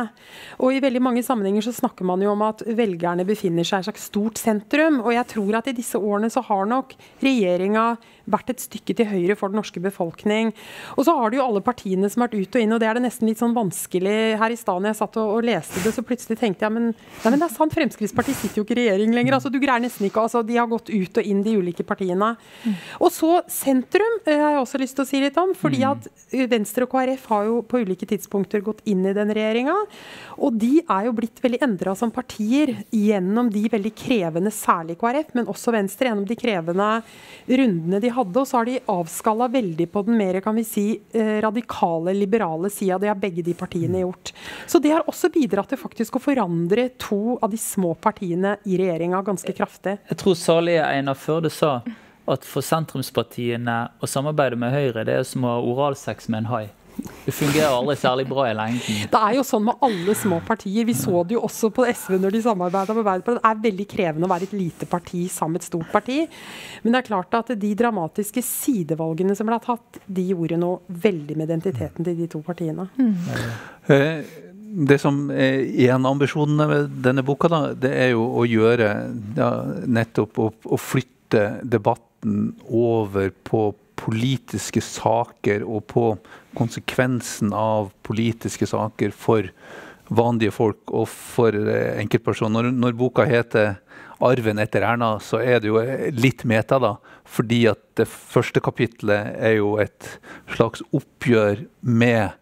Og 0.61 0.77
i 0.77 0.83
veldig 0.83 1.01
mange 1.03 1.25
sammenhenger 1.25 1.65
så 1.65 1.75
snakker 1.75 2.07
man 2.07 2.23
jo 2.23 2.33
om 2.35 2.45
at 2.45 2.63
velgerne 2.67 3.25
befinner 3.27 3.65
seg 3.67 3.81
i 3.81 3.83
et 3.83 3.89
slags 3.89 4.09
stort 4.11 4.41
sentrum. 4.41 5.01
Og 5.03 5.13
jeg 5.15 5.29
tror 5.33 5.59
at 5.59 5.71
i 5.71 5.77
disse 5.77 5.99
årene 5.99 6.31
så 6.33 6.45
har 6.45 6.69
nok 6.69 6.93
regjeringa 7.23 7.93
vært 8.29 8.53
et 8.53 8.63
stykke 8.63 8.95
til 8.97 9.09
høyre 9.09 9.35
for 9.39 9.51
den 9.51 9.59
norske 9.59 9.81
befolkning. 9.83 10.53
Og 10.95 11.07
så 11.07 11.15
har 11.17 11.31
du 11.31 11.37
jo 11.39 11.45
alle 11.45 11.63
partiene 11.65 12.09
som 12.11 12.23
har 12.23 12.31
vært 12.31 12.47
ut 12.47 12.57
og 12.57 12.63
inn, 12.63 12.75
og 12.75 12.81
det 12.81 12.89
er 12.89 12.97
det 12.97 13.05
nesten 13.07 13.29
litt 13.29 13.41
sånn 13.41 13.55
vanskelig 13.55 14.17
her 14.39 14.53
i 14.53 14.59
stad 14.59 14.79
når 14.79 14.93
jeg 14.93 14.99
satt 15.01 15.19
og, 15.21 15.33
og, 15.37 15.47
leste 15.47 15.83
det, 15.83 15.93
så 15.95 16.05
plutselig 16.05 16.39
tenkte 16.39 16.65
jeg 16.65 16.73
men, 16.73 16.91
nei, 16.93 17.29
men 17.29 17.41
det 17.41 17.47
er 17.49 17.55
sant, 17.55 17.73
Fremskrittspartiet 17.73 18.39
sitter 18.39 18.61
jo 18.61 18.65
ikke 18.67 18.77
i 18.77 18.81
regjering 18.83 19.15
lenger. 19.15 19.37
altså 19.37 19.51
Du 19.53 19.59
greier 19.61 19.83
nesten 19.83 20.07
ikke 20.07 20.23
altså 20.23 20.43
De 20.45 20.57
har 20.59 20.69
gått 20.71 20.91
ut 20.93 21.19
og 21.19 21.29
inn, 21.29 21.43
de 21.43 21.57
ulike 21.59 21.85
partiene. 21.87 22.33
Mm. 22.63 22.77
Og 23.03 23.11
så 23.13 23.31
sentrum 23.51 24.19
jeg 24.23 24.39
har 24.39 24.53
jeg 24.55 24.61
også 24.61 24.79
lyst 24.81 24.97
til 24.97 25.03
å 25.03 25.09
si 25.09 25.21
litt 25.23 25.37
om. 25.41 25.53
fordi 25.57 25.81
mm. 25.83 25.89
at 25.91 26.07
eh, 26.31 26.45
Venstre 26.49 26.87
og 26.87 26.93
KrF 26.93 27.27
har 27.31 27.47
jo 27.49 27.59
på 27.67 27.81
ulike 27.83 28.07
tidspunkter 28.09 28.63
gått 28.65 28.83
inn 28.89 29.03
i 29.09 29.15
den 29.15 29.33
regjeringa. 29.35 29.75
Og 30.39 30.55
de 30.59 30.77
er 30.81 31.07
jo 31.07 31.15
blitt 31.17 31.41
veldig 31.43 31.61
endra 31.65 31.95
som 31.97 32.13
partier 32.13 32.75
gjennom 32.93 33.51
de 33.53 33.65
veldig 33.71 33.93
krevende, 33.97 34.53
særlig 34.53 34.97
KrF, 35.01 35.33
men 35.37 35.49
også 35.51 35.73
Venstre, 35.75 36.09
gjennom 36.09 36.27
de 36.29 36.39
krevende 36.39 36.89
rundene 37.47 38.01
de 38.03 38.12
hadde. 38.15 38.39
Og 38.41 38.49
så 38.49 38.59
har 38.59 38.69
de 38.69 38.79
avskalla 38.93 39.47
veldig 39.53 39.87
på 39.93 40.05
den 40.07 40.17
mer 40.19 40.39
kan 40.43 40.55
vi 40.57 40.65
si, 40.67 40.85
eh, 41.13 41.39
radikale, 41.43 42.15
liberale 42.17 42.71
sida. 42.73 42.99
Det 43.01 43.11
har 43.11 43.19
begge 43.19 43.43
de 43.45 43.55
partiene 43.57 43.99
mm. 43.99 44.03
gjort. 44.05 44.33
Så 44.67 44.79
det 44.83 44.93
har 44.93 45.07
også 45.09 45.31
bidratt 45.33 45.73
til 45.73 45.81
faktisk 45.81 46.17
å 46.17 46.23
forandre 46.23 46.89
to 47.01 47.37
av 47.41 47.51
de 47.51 47.59
små 47.61 47.93
partiene 47.95 48.57
i 48.65 48.79
regjeringa 48.79 49.23
ganske 49.25 49.57
kraftig. 49.57 49.97
Jeg 50.09 50.21
tror 50.21 50.37
salige 50.39 50.85
Einar 50.85 51.19
Førde 51.19 51.51
sa 51.53 51.79
at 52.29 52.45
for 52.47 52.63
sentrumspartiene 52.63 53.77
å 53.99 54.07
samarbeide 54.07 54.59
med 54.59 54.71
Høyre, 54.71 55.03
det 55.07 55.17
er 55.19 55.27
som 55.27 55.43
å 55.43 55.57
ha 55.57 55.73
oralsex 55.73 56.29
med 56.31 56.45
en 56.45 56.51
hai. 56.53 56.65
Det 57.25 57.31
fungerer 57.33 57.71
aldri 57.71 57.95
særlig 57.99 58.25
bra 58.29 58.45
i 58.49 58.53
lengden. 58.57 59.07
Det 59.11 59.19
er 59.19 59.37
jo 59.37 59.45
sånn 59.47 59.65
med 59.67 59.85
alle 59.87 60.15
små 60.17 60.39
partier. 60.45 60.85
Vi 60.87 60.95
så 60.97 61.23
det 61.27 61.37
jo 61.37 61.43
også 61.47 61.71
på 61.73 61.87
SV 61.89 62.17
når 62.21 62.35
de 62.35 62.43
samarbeida 62.45 62.93
med 62.93 63.03
Arbeiderpartiet. 63.03 63.41
Det 63.41 63.51
er 63.51 63.65
veldig 63.67 63.87
krevende 63.95 64.29
å 64.29 64.33
være 64.33 64.49
et 64.49 64.55
lite 64.57 64.89
parti 64.91 65.25
sammen 65.31 65.57
med 65.57 65.63
et 65.63 65.69
stort 65.71 65.91
parti. 65.93 66.19
Men 66.83 66.95
det 66.95 67.01
er 67.01 67.09
klart 67.09 67.39
at 67.39 67.53
de 67.59 67.73
dramatiske 67.79 68.43
sidevalgene 68.45 69.35
som 69.39 69.49
ble 69.49 69.59
tatt, 69.63 70.01
de 70.05 70.29
gjorde 70.31 70.61
noe 70.61 70.97
veldig 71.03 71.37
med 71.39 71.49
identiteten 71.49 72.07
til 72.07 72.17
de 72.19 72.31
to 72.31 72.43
partiene. 72.45 72.89
Mm 72.99 74.49
det 74.73 74.97
som 75.01 75.27
er 75.31 75.67
en 75.91 76.05
av 76.05 76.15
ambisjonene 76.15 76.67
med 76.69 76.93
denne 77.05 77.23
boka, 77.25 77.49
da, 77.51 77.61
det 77.77 77.91
er 77.93 78.13
jo 78.13 78.25
å 78.41 78.45
gjøre 78.47 78.89
ja, 79.37 79.49
nettopp 79.85 80.39
å, 80.41 80.49
å, 80.65 80.79
flytte 80.81 81.43
debatten 81.63 82.53
over 82.69 83.29
på 83.45 83.67
politiske 83.99 84.81
saker 84.83 85.63
og 85.63 85.85
på 85.91 86.05
konsekvensen 86.57 87.53
av 87.55 87.91
politiske 88.05 88.67
saker 88.69 89.13
for 89.15 89.49
vanlige 90.13 90.53
folk 90.53 90.91
og 90.93 91.07
for 91.09 91.55
eh, 91.55 91.99
enkeltpersoner. 92.01 92.69
Når, 92.69 92.75
når 92.77 92.99
boka 92.99 93.25
heter 93.29 93.77
'Arven 94.23 94.59
etter 94.61 94.85
Erna', 94.87 95.17
så 95.19 95.41
er 95.41 95.59
det 95.59 95.71
jo 95.71 95.81
litt 96.15 96.45
meta, 96.47 96.79
da. 96.79 96.95
Fordi 97.25 97.65
at 97.71 97.81
det 97.99 98.07
første 98.07 98.61
kapitlet 98.63 99.33
er 99.35 99.57
jo 99.57 99.75
et 99.81 100.17
slags 100.53 100.83
oppgjør 100.93 101.65
med 101.81 102.37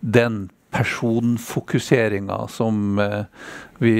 den 0.00 0.48
personfokuseringa 0.74 2.46
som 2.48 2.98
eh, 3.02 3.24
vi 3.82 3.94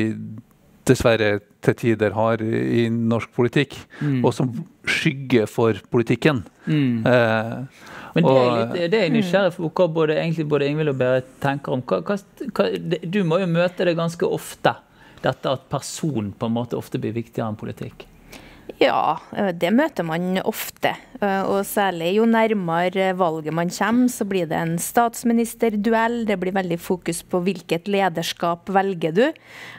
dessverre 0.89 1.41
til 1.65 1.77
tider 1.77 2.15
har 2.17 2.43
i, 2.43 2.87
norsk 2.89 3.33
politikk, 3.37 3.77
mm. 4.01 4.21
og 4.25 4.35
som 4.37 4.53
skygger 4.89 5.49
for 5.51 5.81
politikken. 5.93 6.43
Mm. 6.67 7.07
Eh, 7.07 7.89
Men 8.15 8.27
det 8.27 8.37
er, 8.37 8.53
litt, 8.59 8.93
det 8.93 9.01
er 9.01 9.13
nysgjerrig 9.15 9.55
for 9.57 9.71
hva 9.71 9.89
både, 10.01 10.19
egentlig 10.19 10.49
både 10.51 10.71
Ingvild 10.71 10.95
og 10.95 11.01
Berit 11.03 11.33
tenker 11.43 11.77
om. 11.77 11.85
Hva, 11.87 12.01
hva, 12.07 12.69
du 13.05 13.21
må 13.29 13.43
jo 13.43 13.51
møte 13.51 13.87
det 13.87 13.97
ganske 13.99 14.27
ofte, 14.27 14.75
dette 15.21 15.53
at 15.53 15.69
person 15.71 16.33
på 16.33 16.49
en 16.49 16.57
måte 16.57 16.79
ofte 16.81 17.01
blir 17.01 17.15
viktigere 17.17 17.51
enn 17.53 17.61
politikk. 17.61 18.07
Ja, 18.81 19.19
eh, 19.37 19.51
det 19.53 19.75
møter 19.77 20.07
man 20.09 20.39
ofte. 20.49 20.95
Eh, 21.21 21.43
og 21.45 21.67
særlig 21.69 22.15
jo 22.17 22.25
nærmere 22.25 23.11
valget 23.13 23.53
man 23.53 23.69
kommer, 23.69 24.09
så 24.09 24.25
blir 24.25 24.47
det 24.49 24.57
en 24.57 24.79
statsministerduell. 24.81 26.23
Det 26.25 26.39
blir 26.41 26.57
veldig 26.57 26.79
fokus 26.81 27.21
på 27.21 27.43
hvilket 27.45 27.91
lederskap 27.93 28.73
velger 28.73 29.13
du. 29.13 29.27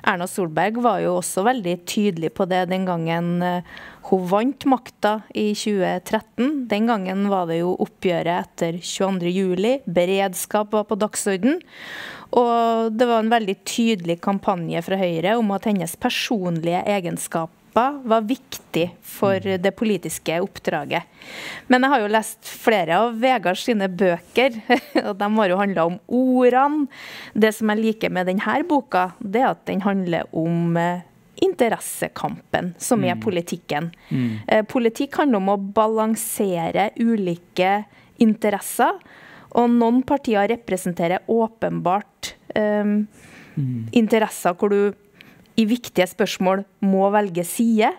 Erna 0.05 0.27
Solberg 0.29 0.77
var 0.85 0.99
jo 1.01 1.15
også 1.17 1.41
veldig 1.49 1.79
tydelig 1.89 2.29
på 2.37 2.45
det 2.45 2.67
den 2.69 2.85
gangen 2.85 3.41
eh, 3.41 3.71
hun 4.11 4.27
vant 4.29 4.67
makta 4.69 5.15
i 5.33 5.49
2013. 5.57 6.67
Den 6.69 6.85
gangen 6.89 7.25
var 7.33 7.49
det 7.49 7.63
jo 7.63 7.73
oppgjøret 7.81 8.45
etter 8.45 8.77
22.07. 8.85 9.81
Beredskap 9.89 10.77
var 10.77 10.85
på 10.85 10.99
dagsorden. 11.01 11.57
Og 12.37 12.93
det 12.93 13.09
var 13.09 13.25
en 13.25 13.33
veldig 13.33 13.57
tydelig 13.65 14.19
kampanje 14.21 14.85
fra 14.85 15.01
Høyre 15.01 15.39
om 15.41 15.49
at 15.57 15.65
hennes 15.69 15.97
personlige 15.97 16.85
egenskap 17.71 18.05
var 18.05 18.21
viktig 18.21 18.95
for 19.01 19.35
mm. 19.35 19.61
det 19.61 19.71
politiske 19.71 20.41
oppdraget. 20.41 21.03
Men 21.67 21.83
jeg 21.83 21.89
har 21.89 22.01
jo 22.01 22.11
lest 22.11 22.45
flere 22.45 22.97
av 22.97 23.19
Vegard 23.19 23.57
sine 23.57 23.87
bøker, 23.87 24.51
og 25.07 25.15
de 25.17 25.29
har 25.35 25.49
jo 25.49 25.57
handla 25.57 25.85
om 25.85 25.99
ordene. 26.07 26.87
Det 27.33 27.53
som 27.53 27.69
jeg 27.69 27.81
liker 27.81 28.09
med 28.09 28.27
denne 28.27 28.63
boka, 28.67 29.11
det 29.19 29.41
er 29.41 29.51
at 29.51 29.65
den 29.65 29.81
handler 29.81 30.27
om 30.33 30.77
eh, 30.77 31.01
interessekampen, 31.41 32.75
som 32.77 33.03
er 33.03 33.15
mm. 33.15 33.21
politikken. 33.21 33.91
Mm. 34.09 34.39
Eh, 34.47 34.65
politikk 34.65 35.17
handler 35.17 35.41
om 35.41 35.49
å 35.49 35.57
balansere 35.57 36.91
ulike 36.99 37.83
interesser. 38.19 38.99
Og 39.51 39.67
noen 39.67 40.01
partier 40.07 40.47
representerer 40.47 41.25
åpenbart 41.27 42.35
um, 42.55 43.01
mm. 43.57 43.89
interesser 43.99 44.55
hvor 44.55 44.71
du 44.71 44.93
i 45.59 45.65
viktige 45.69 46.07
spørsmål 46.09 46.63
må 46.85 47.09
velge 47.13 47.43
side. 47.47 47.91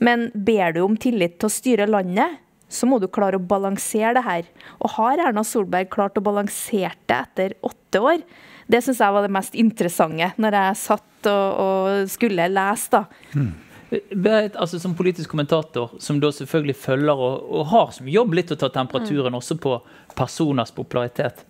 Men 0.00 0.28
ber 0.34 0.76
du 0.76 0.84
om 0.84 0.96
tillit 1.00 1.38
til 1.40 1.50
å 1.50 1.52
styre 1.52 1.88
landet, 1.90 2.38
så 2.70 2.86
må 2.86 3.00
du 3.02 3.08
klare 3.10 3.40
å 3.40 3.42
balansere 3.42 4.14
det 4.16 4.22
her. 4.24 4.50
Og 4.78 4.94
har 4.94 5.20
Erna 5.26 5.42
Solberg 5.46 5.90
klart 5.90 6.18
å 6.18 6.24
balansere 6.24 6.94
det 7.10 7.16
etter 7.16 7.56
åtte 7.66 8.02
år? 8.12 8.22
Det 8.70 8.78
syns 8.84 9.00
jeg 9.02 9.16
var 9.16 9.26
det 9.26 9.34
mest 9.34 9.56
interessante 9.58 10.30
når 10.38 10.56
jeg 10.56 10.78
satt 10.84 11.30
og, 11.30 11.58
og 11.64 12.12
skulle 12.12 12.46
lese. 12.52 12.94
da. 12.94 13.02
Hmm. 13.34 13.50
Altså 13.90 14.78
Som 14.78 14.94
politisk 14.94 15.32
kommentator, 15.32 15.96
som 15.98 16.20
da 16.22 16.30
selvfølgelig 16.30 16.76
følger 16.78 17.22
og, 17.26 17.48
og 17.50 17.66
har 17.72 17.88
som 17.96 18.08
jobb 18.08 18.36
litt 18.38 18.52
å 18.54 18.58
ta 18.60 18.70
temperaturen 18.70 19.34
mm. 19.34 19.38
også 19.40 19.56
på 19.58 19.72
personers 20.14 20.70
popularitet. 20.70 21.42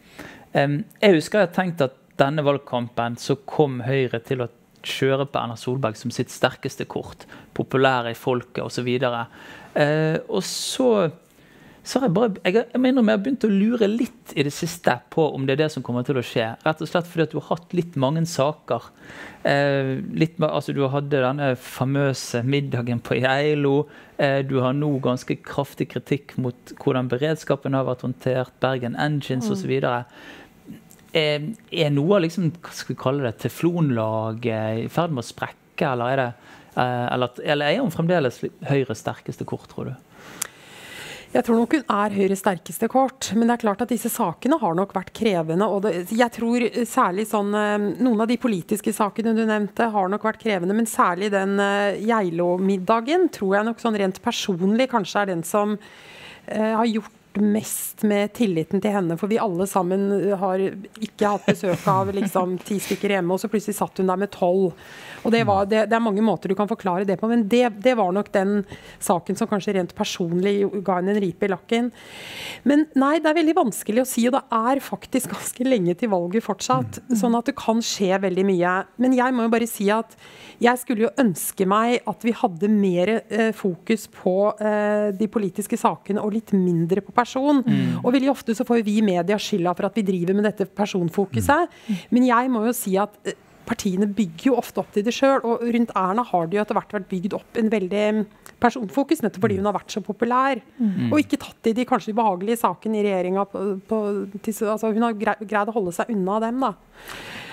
Um, 0.56 0.80
jeg 1.02 1.18
husker 1.18 1.42
jeg 1.42 1.50
har 1.50 1.58
tenkt 1.58 1.84
at 1.84 1.98
denne 2.20 2.44
valgkampen 2.44 3.18
så 3.20 3.36
kom 3.48 3.82
Høyre 3.84 4.22
til 4.24 4.40
å 4.44 4.48
kjøre 4.86 5.26
på 5.28 5.40
Erna 5.40 5.56
Solberg 5.60 5.98
som 5.98 6.12
sitt 6.14 6.32
sterkeste 6.32 6.86
kort. 6.90 7.26
Populære 7.56 8.14
i 8.14 8.18
folket 8.18 8.62
osv. 8.64 8.88
Eh, 8.90 10.16
og 10.28 10.44
så 10.46 11.10
så 11.82 11.98
har 11.98 12.10
jeg 12.10 12.14
bare 12.14 12.40
jeg, 12.44 12.66
jeg 12.74 12.80
mener 12.82 13.02
jeg 13.02 13.16
har 13.16 13.22
begynt 13.24 13.44
å 13.46 13.50
lure 13.50 13.88
litt 13.88 14.34
i 14.36 14.44
det 14.44 14.52
siste 14.52 14.92
på 15.12 15.24
om 15.32 15.46
det 15.46 15.54
er 15.56 15.62
det 15.62 15.70
som 15.72 15.84
kommer 15.84 16.04
til 16.06 16.20
å 16.20 16.24
skje. 16.24 16.50
Rett 16.66 16.82
og 16.84 16.90
slett 16.90 17.08
fordi 17.08 17.24
at 17.24 17.32
du 17.32 17.38
har 17.40 17.48
hatt 17.54 17.72
litt 17.76 17.96
mange 18.00 18.22
saker. 18.28 18.90
Eh, 19.48 19.96
litt, 20.12 20.36
altså 20.44 20.74
Du 20.76 20.82
hadde 20.92 21.22
denne 21.24 21.54
famøse 21.56 22.44
middagen 22.44 23.00
på 23.00 23.16
Geilo. 23.22 23.88
Eh, 24.20 24.42
du 24.44 24.58
har 24.60 24.76
nå 24.76 24.92
ganske 25.02 25.38
kraftig 25.40 25.88
kritikk 25.94 26.36
mot 26.36 26.74
hvordan 26.82 27.08
beredskapen 27.10 27.74
har 27.74 27.88
vært 27.88 28.04
håndtert. 28.04 28.52
Bergen 28.60 28.98
Engines 29.00 29.48
mm. 29.48 29.56
osv. 29.56 29.74
Er, 31.16 31.48
er 31.74 31.90
noe 31.90 32.18
av 32.18 32.22
liksom, 32.22 32.52
hva 32.62 32.74
skal 32.74 32.94
vi 32.94 33.00
kalle 33.00 33.24
det, 33.26 33.38
teflonlaget 33.42 34.84
i 34.84 34.90
ferd 34.92 35.14
med 35.14 35.24
å 35.24 35.26
sprekke, 35.26 35.88
eller 35.88 36.12
er, 36.12 36.20
det, 36.20 36.52
eh, 36.76 37.06
eller, 37.16 37.40
eller 37.42 37.72
er 37.72 37.82
hun 37.82 37.90
fremdeles 37.94 38.38
Høyres 38.68 39.02
sterkeste 39.02 39.46
kort, 39.48 39.66
tror 39.72 39.90
du? 39.90 39.96
Jeg 41.30 41.46
tror 41.46 41.60
nok 41.60 41.74
hun 41.76 41.92
er 41.94 42.14
Høyres 42.14 42.40
sterkeste 42.42 42.88
kort, 42.90 43.28
men 43.38 43.46
det 43.46 43.56
er 43.56 43.62
klart 43.62 43.82
at 43.84 43.90
disse 43.90 44.10
sakene 44.10 44.58
har 44.58 44.74
nok 44.78 44.94
vært 44.94 45.12
krevende. 45.14 45.66
og 45.66 45.84
det, 45.86 46.06
jeg 46.10 46.34
tror 46.34 46.66
særlig 46.86 47.26
sånn, 47.30 47.54
eh, 47.58 47.76
Noen 48.02 48.22
av 48.22 48.30
de 48.30 48.38
politiske 48.38 48.94
sakene 48.94 49.34
du 49.34 49.42
nevnte 49.46 49.90
har 49.90 50.10
nok 50.10 50.26
vært 50.30 50.42
krevende, 50.42 50.78
men 50.78 50.90
særlig 50.90 51.32
den 51.34 51.58
Geilo-middagen 52.06 53.30
tror 53.34 53.58
jeg 53.58 53.70
nok 53.70 53.82
sånn 53.82 53.98
rent 53.98 54.22
personlig 54.22 54.90
kanskje 54.94 55.24
er 55.24 55.34
den 55.34 55.46
som 55.46 55.74
eh, 56.46 56.74
har 56.78 56.86
gjort 56.86 57.18
mest 57.38 58.02
med 58.02 58.32
tilliten 58.34 58.82
til 58.82 58.94
henne. 58.94 59.16
For 59.20 59.30
vi 59.30 59.38
alle 59.40 59.66
sammen 59.70 60.08
har 60.40 60.62
ikke 60.62 61.34
hatt 61.36 61.46
besøk 61.46 61.86
av 61.90 62.10
liksom, 62.16 62.56
ti 62.66 62.80
stykker 62.82 63.14
hjemme, 63.16 63.34
og 63.34 63.42
så 63.42 63.50
plutselig 63.52 63.78
satt 63.78 64.00
hun 64.00 64.10
der 64.10 64.20
med 64.20 64.32
tolv. 64.34 64.72
Og 65.20 65.34
det, 65.34 65.42
var, 65.48 65.66
det, 65.68 65.84
det, 65.90 65.96
er 65.96 66.02
mange 66.02 66.24
måter 66.24 66.50
du 66.50 66.56
kan 66.56 66.68
forklare 66.70 67.04
det 67.08 67.18
på, 67.20 67.28
men 67.30 67.44
det, 67.50 67.66
det, 67.84 67.94
var 67.98 68.12
nok 68.16 68.30
den 68.32 68.62
saken 69.04 69.36
som 69.36 69.50
kanskje 69.50 69.74
rent 69.76 69.94
personlig 69.96 70.64
ga 70.86 70.98
henne 70.98 71.14
en 71.14 71.22
ripe 71.22 71.46
i 71.46 71.52
lakken. 71.52 71.90
Men 72.68 72.86
nei, 72.98 73.18
det 73.20 73.30
er 73.30 73.38
veldig 73.40 73.56
vanskelig 73.58 74.04
å 74.04 74.08
si, 74.08 74.26
og 74.28 74.38
det 74.38 74.44
er 74.56 74.82
faktisk 74.84 75.34
ganske 75.34 75.68
lenge 75.68 75.96
til 76.00 76.12
valget 76.12 76.46
fortsatt. 76.46 77.02
Sånn 77.20 77.36
at 77.38 77.50
det 77.50 77.58
kan 77.60 77.82
skje 77.84 78.16
veldig 78.22 78.46
mye. 78.48 78.76
Men 79.02 79.16
jeg 79.16 79.36
må 79.36 79.46
jo 79.46 79.52
bare 79.52 79.68
si 79.70 79.90
at 79.92 80.16
jeg 80.60 80.80
skulle 80.80 81.06
jo 81.06 81.14
ønske 81.20 81.64
meg 81.68 82.00
at 82.08 82.24
vi 82.24 82.34
hadde 82.36 82.68
mer 82.72 83.12
eh, 83.20 83.50
fokus 83.56 84.06
på 84.12 84.34
eh, 84.60 85.08
de 85.16 85.28
politiske 85.32 85.78
sakene 85.80 86.20
og 86.20 86.34
litt 86.36 86.52
mindre 86.56 87.04
på 87.04 87.14
person. 87.20 87.62
Mm. 87.66 88.00
Og 88.02 88.10
veldig 88.16 88.32
ofte 88.32 88.56
så 88.56 88.66
får 88.66 88.82
vi 88.86 88.98
i 88.98 89.06
media 89.06 89.38
skylda 89.40 89.76
for 89.76 89.90
at 89.90 90.00
vi 90.00 90.06
driver 90.08 90.36
med 90.38 90.48
dette 90.48 90.66
personfokuset. 90.66 91.70
Mm. 91.86 92.02
Men 92.16 92.28
jeg 92.32 92.52
må 92.56 92.64
jo 92.66 92.74
si 92.76 92.96
at 93.00 93.16
eh, 93.28 93.38
partiene 93.70 94.08
bygger 94.10 94.50
jo 94.50 94.58
ofte 94.58 94.82
opp 94.82 94.92
til 94.94 95.06
det 95.06 95.14
sjøl. 95.14 95.42
Og 95.46 95.64
rundt 95.76 95.94
Erna 95.98 96.24
har 96.26 96.48
det 96.48 96.58
jo 96.58 96.62
etter 96.64 96.78
hvert 96.78 96.96
vært 96.96 97.10
bygd 97.10 97.36
opp 97.38 97.60
en 97.60 97.72
veldig 97.72 98.06
personfokus, 98.60 99.22
nettopp 99.24 99.46
fordi 99.46 99.58
hun 99.60 99.68
har 99.70 99.76
vært 99.76 99.94
så 99.94 100.02
populær. 100.04 100.62
Mm. 100.80 101.10
Og 101.10 101.20
ikke 101.22 101.40
tatt 101.40 101.70
i 101.70 101.76
de 101.76 101.86
kanskje 101.88 102.14
ubehagelige 102.14 102.62
sakene 102.64 103.00
i 103.00 103.04
regjeringa. 103.06 103.46
Altså, 103.50 104.90
hun 104.90 105.06
har 105.06 105.20
greid 105.20 105.70
å 105.70 105.76
holde 105.76 105.94
seg 105.96 106.12
unna 106.14 106.40
dem, 106.44 106.64
da. 106.66 106.74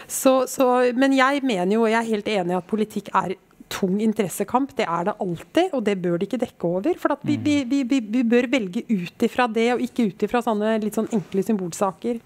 Så, 0.07 0.45
så, 0.47 0.65
men 0.95 1.11
jeg 1.17 1.43
mener 1.43 1.73
jo, 1.75 1.83
og 1.83 1.91
jeg 1.91 1.99
er 1.99 2.11
helt 2.13 2.29
enig 2.31 2.55
i 2.55 2.57
at 2.61 2.69
politikk 2.69 3.11
er 3.11 3.35
tung 3.71 3.99
interessekamp. 4.03 4.73
Det 4.77 4.87
er 4.87 5.09
det 5.09 5.15
alltid, 5.23 5.73
og 5.75 5.83
det 5.85 5.97
bør 6.03 6.17
det 6.17 6.29
ikke 6.29 6.41
dekke 6.45 6.69
over. 6.69 6.99
For 7.01 7.15
vi, 7.27 7.37
vi, 7.43 7.59
vi, 7.67 7.83
vi, 7.83 8.23
bør 8.27 8.49
velge 8.51 8.83
ut 8.89 9.27
ifra 9.27 9.47
det, 9.51 9.69
og 9.75 9.83
ikke 9.83 10.09
ut 10.11 10.27
ifra 10.27 10.41
sånne 10.45 10.77
litt 10.83 10.97
sånn 10.97 11.09
enkle 11.15 11.45
symbolsaker. 11.45 12.21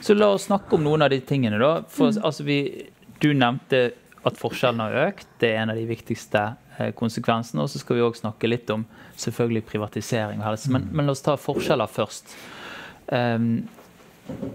Så 0.00 0.16
la 0.16 0.30
oss 0.32 0.48
snakke 0.48 0.76
om 0.76 0.84
noen 0.86 1.04
av 1.04 1.12
de 1.12 1.20
tingene, 1.24 1.60
da. 1.60 1.72
For, 1.92 2.12
mm. 2.12 2.22
altså, 2.24 2.46
du 3.20 3.30
nevnte 3.36 3.82
at 4.26 4.38
forskjellene 4.40 4.88
har 4.88 5.10
økt. 5.10 5.28
Det 5.40 5.52
er 5.52 5.62
en 5.62 5.74
av 5.74 5.80
de 5.80 5.88
viktigste 5.88 6.46
eh, 6.78 6.94
konsekvensene. 6.96 7.64
Og 7.64 7.72
så 7.72 7.80
skal 7.82 7.98
vi 7.98 8.06
òg 8.06 8.16
snakke 8.18 8.48
litt 8.50 8.70
om 8.72 8.86
selvfølgelig 9.20 9.66
privatisering 9.68 10.40
og 10.40 10.50
helse. 10.50 10.72
Men, 10.72 10.88
mm. 10.88 10.96
men 10.96 11.08
la 11.08 11.16
oss 11.16 11.24
ta 11.24 11.36
forskjeller 11.40 11.90
først. 11.90 12.34
Um, 13.10 13.64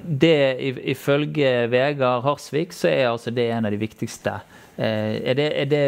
det 0.06 0.60
Ifølge 0.86 1.68
Vegard 1.72 2.24
Harsvik 2.26 2.74
så 2.76 2.90
er 2.92 3.10
altså 3.10 3.34
det 3.34 3.50
en 3.52 3.68
av 3.68 3.74
de 3.74 3.82
viktigste. 3.82 4.40
Eh, 4.78 5.32
er 5.32 5.38
det, 5.38 5.50
er 5.62 5.70
det 5.72 5.84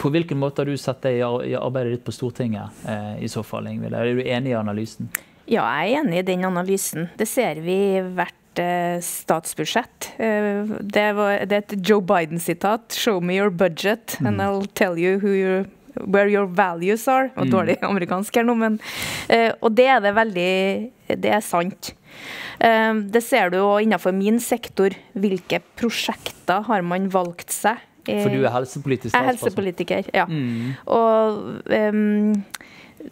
på 0.00 0.10
hvilken 0.12 0.38
måte 0.40 0.62
har 0.62 0.70
du 0.70 0.78
sett 0.80 1.02
det 1.04 1.18
i 1.18 1.56
arbeidet 1.58 1.98
ditt 1.98 2.04
på 2.06 2.14
Stortinget 2.16 2.84
eh, 2.88 3.24
i 3.24 3.28
så 3.28 3.44
fall, 3.44 3.68
Ingvild? 3.68 3.96
Er 3.96 4.16
du 4.16 4.22
enig 4.24 4.54
i 4.54 4.58
analysen? 4.58 5.10
Ja, 5.48 5.64
jeg 5.80 5.94
er 5.94 6.02
enig 6.02 6.22
i 6.22 6.26
den 6.28 6.44
analysen. 6.48 7.08
Det 7.18 7.28
ser 7.28 7.60
vi 7.64 7.76
i 7.98 8.04
hvert 8.16 8.62
eh, 8.62 8.98
statsbudsjett. 9.04 10.12
Det, 10.16 11.08
var, 11.16 11.44
det 11.48 11.58
er 11.58 11.64
et 11.64 11.76
Joe 11.88 12.04
Biden-sitat. 12.04 12.92
'Show 12.96 13.20
me 13.20 13.36
your 13.40 13.50
budget, 13.50 14.16
and 14.20 14.36
mm. 14.36 14.44
I'll 14.44 14.68
tell 14.74 14.98
you 14.98 15.18
who 15.18 15.34
you're 15.34 15.66
Where 15.98 16.30
your 16.30 16.46
values 16.46 17.08
are. 17.08 17.30
Og 17.34 17.46
mm. 17.46 17.50
dårlig 17.50 17.76
amerikansk 17.90 18.36
her 18.38 18.44
nå, 18.46 18.54
men 18.54 18.76
Og 19.60 19.72
det 19.74 19.86
er 19.90 19.98
det 20.04 20.14
veldig 20.14 20.52
Det 21.24 21.32
er 21.32 21.40
sant. 21.42 21.94
Ehm, 22.64 23.04
det 23.12 23.22
ser 23.26 23.52
du 23.52 23.58
jo 23.60 23.70
innenfor 23.82 24.14
min 24.16 24.40
sektor. 24.42 24.94
Hvilke 25.18 25.60
prosjekter 25.78 26.66
har 26.68 26.84
man 26.86 27.08
valgt 27.12 27.54
seg? 27.54 27.84
For 28.08 28.32
du 28.32 28.40
er 28.46 28.54
helsepolitisk 28.54 29.12
Jeg 29.12 29.20
er 29.20 29.30
helsepolitiker, 29.32 30.06
ja. 30.16 30.24
Mm. 30.24 30.76
Og 30.96 31.42
um, 31.68 32.30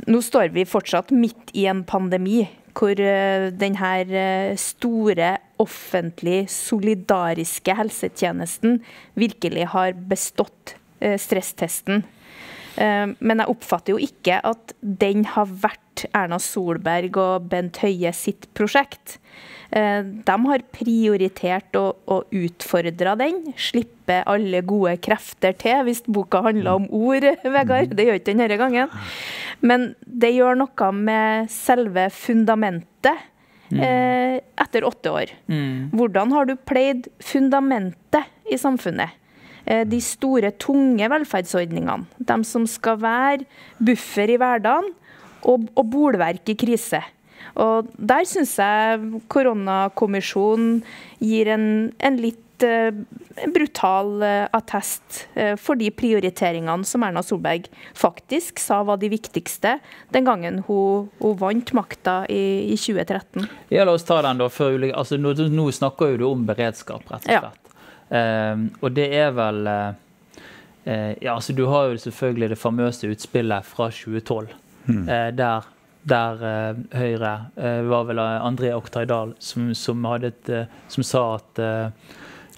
nå 0.08 0.20
står 0.24 0.54
vi 0.54 0.64
fortsatt 0.68 1.12
midt 1.12 1.52
i 1.52 1.66
en 1.68 1.84
pandemi 1.84 2.46
hvor 2.76 2.96
uh, 3.00 3.48
denne 3.56 4.56
store, 4.60 5.30
offentlig, 5.60 6.46
solidariske 6.52 7.76
helsetjenesten 7.76 8.80
virkelig 9.20 9.68
har 9.76 9.96
bestått 10.08 10.76
uh, 11.04 11.16
stresstesten. 11.20 12.04
Eh, 12.76 13.08
men 13.18 13.42
jeg 13.42 13.52
oppfatter 13.52 13.96
jo 13.96 14.00
ikke 14.02 14.40
at 14.44 14.74
den 14.80 15.24
har 15.34 15.48
vært 15.48 16.06
Erna 16.12 16.38
Solberg 16.42 17.16
og 17.20 17.46
Bent 17.50 17.80
Høie 17.80 18.12
sitt 18.16 18.48
prosjekt. 18.56 19.16
Eh, 19.70 20.02
de 20.04 20.36
har 20.46 20.64
prioritert 20.74 21.76
å, 21.78 21.86
å 22.06 22.20
utfordre 22.36 23.16
den. 23.20 23.42
Slippe 23.58 24.20
alle 24.28 24.62
gode 24.66 24.96
krefter 25.02 25.56
til, 25.58 25.82
hvis 25.88 26.04
boka 26.06 26.42
handler 26.46 26.82
om 26.82 26.90
ord, 26.94 27.26
Vegard. 27.56 27.96
Det 27.96 28.08
gjør 28.08 28.20
ikke 28.20 28.32
den 28.32 28.44
denne 28.44 28.60
gangen. 28.60 28.92
Men 29.64 29.94
det 30.06 30.34
gjør 30.36 30.60
noe 30.60 30.92
med 30.94 31.50
selve 31.52 32.10
fundamentet. 32.14 33.32
Mm. 33.66 33.80
Eh, 33.82 34.34
etter 34.62 34.84
åtte 34.86 35.10
år. 35.10 35.32
Mm. 35.50 35.90
Hvordan 35.96 36.30
har 36.36 36.46
du 36.46 36.52
pleid 36.68 37.08
fundamentet 37.18 38.28
i 38.46 38.58
samfunnet? 38.60 39.16
Eh, 39.66 39.82
de 39.88 39.98
store, 40.02 40.52
tunge 40.62 41.10
velferdsordningene. 41.10 42.06
De 42.22 42.38
som 42.46 42.66
skal 42.70 43.00
være 43.02 43.46
buffer 43.82 44.30
i 44.30 44.38
hverdagen 44.38 44.92
og, 45.42 45.68
og 45.74 45.86
bolverk 45.90 46.54
i 46.54 46.58
krise. 46.58 47.02
Og 47.58 47.88
Der 47.96 48.26
syns 48.28 48.56
jeg 48.60 49.22
koronakommisjonen 49.32 50.82
gir 51.22 51.50
en, 51.54 51.66
en 52.04 52.18
litt 52.20 52.64
uh, 52.66 52.92
brutal 53.52 54.10
uh, 54.20 54.46
attest 54.56 55.22
for 55.60 55.78
de 55.78 55.88
prioriteringene 55.92 56.84
som 56.88 57.04
Erna 57.06 57.22
Solberg 57.24 57.68
faktisk 57.96 58.60
sa 58.60 58.82
var 58.86 59.00
de 59.00 59.10
viktigste 59.12 59.76
den 60.12 60.28
gangen 60.28 60.62
hun, 60.68 61.08
hun 61.22 61.38
vant 61.40 61.72
makta 61.76 62.22
i, 62.32 62.72
i, 62.72 62.76
2013. 62.76 63.48
Ja, 63.72 63.86
La 63.88 63.96
oss 63.96 64.06
ta 64.08 64.20
den 64.26 64.42
da. 64.42 64.50
Før, 64.52 64.76
altså, 64.92 65.20
nå, 65.20 65.36
nå, 65.48 65.70
snakker 65.72 66.18
du 66.20 66.28
om 66.28 66.44
beredskap, 66.48 67.08
rett 67.08 67.24
og 67.24 67.30
slett. 67.30 67.56
Ja. 67.56 67.65
Og 68.08 68.90
det 68.94 69.06
er 69.18 69.32
vel 69.34 69.66
ja, 69.66 71.32
altså 71.32 71.52
Du 71.58 71.64
har 71.66 71.88
jo 71.90 71.96
selvfølgelig 71.98 72.48
det 72.52 72.58
famøse 72.60 73.08
utspillet 73.10 73.66
fra 73.66 73.88
2012, 73.90 74.52
hmm. 74.86 75.06
der 75.34 75.66
der 76.06 76.42
uh, 76.70 76.76
Høyre 76.94 77.32
var 77.88 78.04
vel 78.06 78.20
André 78.22 78.70
Oktay 78.76 79.08
Dahl 79.10 79.32
som, 79.42 79.72
som, 79.74 80.04
et, 80.22 80.50
uh, 80.50 80.68
som, 80.88 81.02
sa 81.02 81.24
at, 81.34 81.60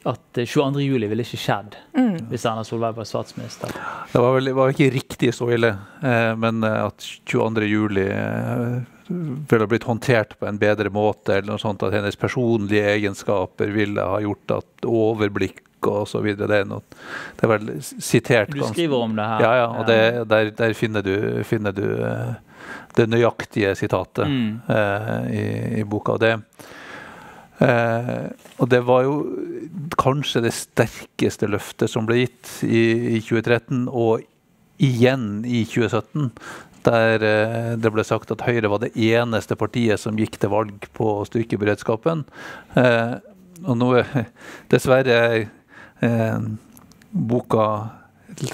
at 0.07 0.39
22.07 0.39 1.09
ville 1.09 1.25
ikke 1.25 1.41
skjedd 1.41 1.75
mm. 1.97 2.29
hvis 2.31 2.45
Erna 2.47 2.63
Solberg 2.67 3.01
var 3.01 3.09
statsminister. 3.09 3.73
Det 4.13 4.23
var, 4.23 4.37
vel, 4.37 4.53
var 4.57 4.71
ikke 4.73 4.93
riktig 4.95 5.33
så 5.35 5.51
ille, 5.57 5.73
men 6.39 6.63
at 6.67 7.03
22.07 7.29 7.99
ville 9.09 9.67
blitt 9.67 9.89
håndtert 9.89 10.39
på 10.39 10.47
en 10.47 10.59
bedre 10.61 10.91
måte, 10.93 11.39
eller 11.39 11.55
noe 11.55 11.63
sånt, 11.63 11.83
at 11.83 11.97
hennes 11.97 12.17
personlige 12.21 12.87
egenskaper 12.95 13.73
ville 13.75 14.05
ha 14.05 14.21
gjort 14.25 14.59
at 14.61 14.89
overblikk 14.89 15.65
og 15.89 16.09
så 16.11 16.21
videre. 16.25 16.49
Det 16.51 16.59
er, 16.63 16.67
noe, 16.69 16.83
det 17.39 17.47
er 17.47 17.53
vel 17.55 17.71
sitert. 17.83 18.53
Du 18.53 18.65
skriver 18.67 19.07
om 19.07 19.15
det 19.17 19.29
her. 19.31 19.45
Ja, 19.45 19.53
ja 19.63 19.69
og 19.71 19.87
det, 19.89 20.01
der, 20.31 20.53
der, 20.59 20.75
finner 20.77 21.05
du, 21.07 21.15
finner 21.47 21.75
du 21.75 21.87
det 22.99 23.07
nøyaktige 23.09 23.75
sitatet 23.79 24.29
mm. 24.29 24.51
eh, 24.75 25.31
i, 25.31 25.45
i, 25.81 25.85
boka. 25.89 26.17
Og 26.19 26.21
det, 26.21 26.35
eh, 27.65 28.27
og 28.59 28.71
det 28.73 28.81
var 28.87 29.05
jo 29.07 29.17
kanskje 29.99 30.45
det 30.47 30.55
sterkeste 30.57 31.49
løftet 31.51 31.93
som 31.93 32.09
ble 32.09 32.23
gitt 32.25 32.53
i, 32.67 33.19
i 33.19 33.21
2013, 33.21 33.87
og 33.89 34.25
igjen 34.79 35.43
i 35.47 35.65
2017. 35.67 36.31
Der 36.87 37.25
eh, 37.27 37.73
det 37.81 37.93
ble 37.93 38.05
sagt 38.07 38.31
at 38.33 38.45
Høyre 38.47 38.71
var 38.71 38.83
det 38.83 38.95
eneste 38.95 39.59
partiet 39.59 40.01
som 40.01 40.19
gikk 40.19 40.39
til 40.41 40.53
valg 40.53 40.89
på 40.97 41.19
å 41.19 41.27
styrke 41.29 41.59
beredskapen. 41.61 42.25
Eh, 42.79 43.19
og 43.67 43.79
nå 43.79 43.93
er 43.99 44.29
dessverre 44.73 45.21
eh, 45.37 46.49
boka 47.11 47.69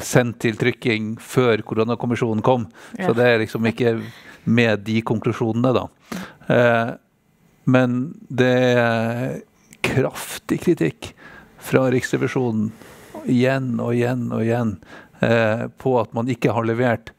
sendt 0.01 0.41
til 0.45 0.57
trykking 0.57 1.15
før 1.21 1.61
koronakommisjonen 1.67 2.45
kom. 2.45 2.69
Ja. 2.97 3.09
Så 3.09 3.19
det 3.19 3.29
er 3.29 3.43
liksom 3.43 3.67
ikke 3.69 3.99
med 4.45 4.85
de 4.87 5.01
konklusjonene, 5.05 5.73
da. 5.77 5.85
Men 7.65 8.15
det 8.29 8.55
er 8.79 9.41
kraftig 9.85 10.61
kritikk 10.65 11.13
fra 11.65 11.87
Riksrevisjonen 11.93 12.71
igjen 13.31 13.79
og 13.81 13.95
igjen 13.97 14.27
og 14.35 14.45
igjen 14.45 14.75
eh, 15.25 15.67
på 15.81 15.95
at 16.01 16.13
man 16.17 16.29
ikke 16.33 16.53
har 16.53 16.67
levert 16.69 17.15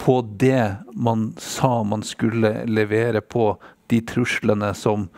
på 0.00 0.20
det 0.40 0.76
man 0.94 1.32
sa 1.38 1.82
man 1.84 2.04
skulle 2.06 2.62
levere 2.70 3.20
på 3.20 3.52
de 3.90 4.00
truslene 4.06 4.70
som 4.78 5.08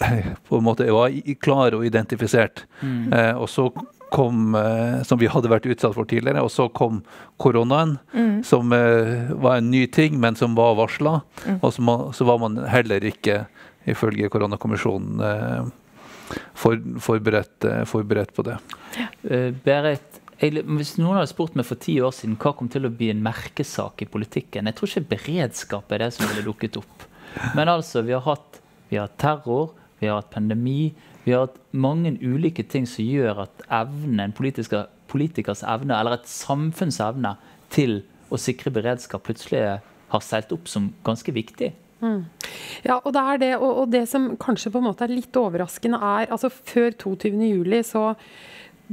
eh, 0.00 0.32
på 0.48 0.58
en 0.58 0.66
måte 0.66 0.88
var 0.92 1.12
klare 1.44 1.78
og 1.78 1.86
identifisert. 1.86 2.64
Mm. 2.80 3.12
Eh, 3.12 3.34
og 3.36 3.50
så 3.52 3.68
kom, 4.14 4.54
eh, 4.54 5.02
som 5.02 5.18
vi 5.18 5.26
hadde 5.26 5.50
vært 5.50 5.66
utsatt 5.66 5.96
for 5.96 6.06
tidligere. 6.06 6.44
Og 6.44 6.52
så 6.54 6.68
kom 6.70 7.02
koronaen, 7.42 7.96
mm. 8.14 8.36
som 8.46 8.72
eh, 8.72 9.32
var 9.34 9.58
en 9.58 9.70
ny 9.72 9.84
ting, 9.90 10.20
men 10.22 10.38
som 10.38 10.54
var 10.58 10.76
varsla. 10.78 11.16
Mm. 11.44 11.58
Og 11.60 11.74
så, 11.74 11.96
så, 12.14 12.26
var 12.28 12.38
man 12.42 12.60
heller 12.70 13.04
ikke, 13.10 13.44
ifølge 13.90 14.30
koronakommisjonen, 14.32 15.22
eh, 15.28 16.38
for, 16.56 16.80
forberedt, 17.04 17.66
forberedt, 17.86 18.32
på 18.34 18.44
det. 18.46 18.56
Ja. 18.96 19.08
Berit, 19.64 20.20
hvis 20.40 20.94
noen 20.98 21.18
hadde 21.18 21.30
spurt 21.30 21.54
meg 21.58 21.68
for 21.68 21.80
ti 21.80 21.98
år 22.02 22.14
siden 22.16 22.38
hva 22.40 22.54
kom 22.56 22.70
til 22.72 22.88
å 22.88 22.92
bli 22.92 23.10
en 23.12 23.20
merkesak 23.22 24.02
i 24.02 24.08
politikken 24.10 24.66
Jeg 24.66 24.76
tror 24.78 24.90
ikke 24.90 25.12
beredskap 25.12 25.92
er 25.92 26.02
det 26.02 26.08
som 26.16 26.26
ville 26.26 26.46
dukket 26.48 26.80
opp. 26.80 27.04
Men 27.54 27.70
altså, 27.70 28.02
vi 28.06 28.16
har 28.16 28.24
hatt 28.24 28.60
vi 28.88 28.98
har 29.00 29.10
terror, 29.18 29.72
vi 29.98 30.08
har 30.08 30.20
hatt 30.20 30.30
pandemi, 30.30 30.92
vi 31.24 31.32
har 31.32 31.46
hatt 31.46 31.60
mange 31.72 32.12
ulike 32.20 32.62
ting 32.68 32.86
som 32.86 33.06
gjør 33.06 33.44
at 33.46 33.64
evne, 33.72 34.26
en 34.28 34.34
politikers 34.36 35.64
evne, 35.66 35.96
eller 35.96 36.18
et 36.18 36.28
samfunns 36.30 37.00
evne 37.02 37.34
til 37.74 38.02
å 38.30 38.38
sikre 38.40 38.72
beredskap, 38.74 39.24
plutselig 39.26 39.62
har 40.12 40.24
seilt 40.24 40.52
opp 40.54 40.68
som 40.70 40.92
ganske 41.06 41.32
viktig. 41.34 41.72
Mm. 42.04 42.24
Ja, 42.84 42.98
og 42.98 43.14
det 43.16 43.22
er 43.22 43.38
det, 43.40 43.52
og, 43.56 43.70
og, 43.82 43.86
det 43.92 44.04
som 44.10 44.34
kanskje 44.40 44.72
på 44.74 44.80
en 44.82 44.88
måte 44.90 45.06
er 45.06 45.14
litt 45.14 45.36
overraskende, 45.40 46.00
er 46.04 46.32
altså 46.34 46.50
før 46.52 46.92
22.07. 47.00 47.80
så 47.88 48.04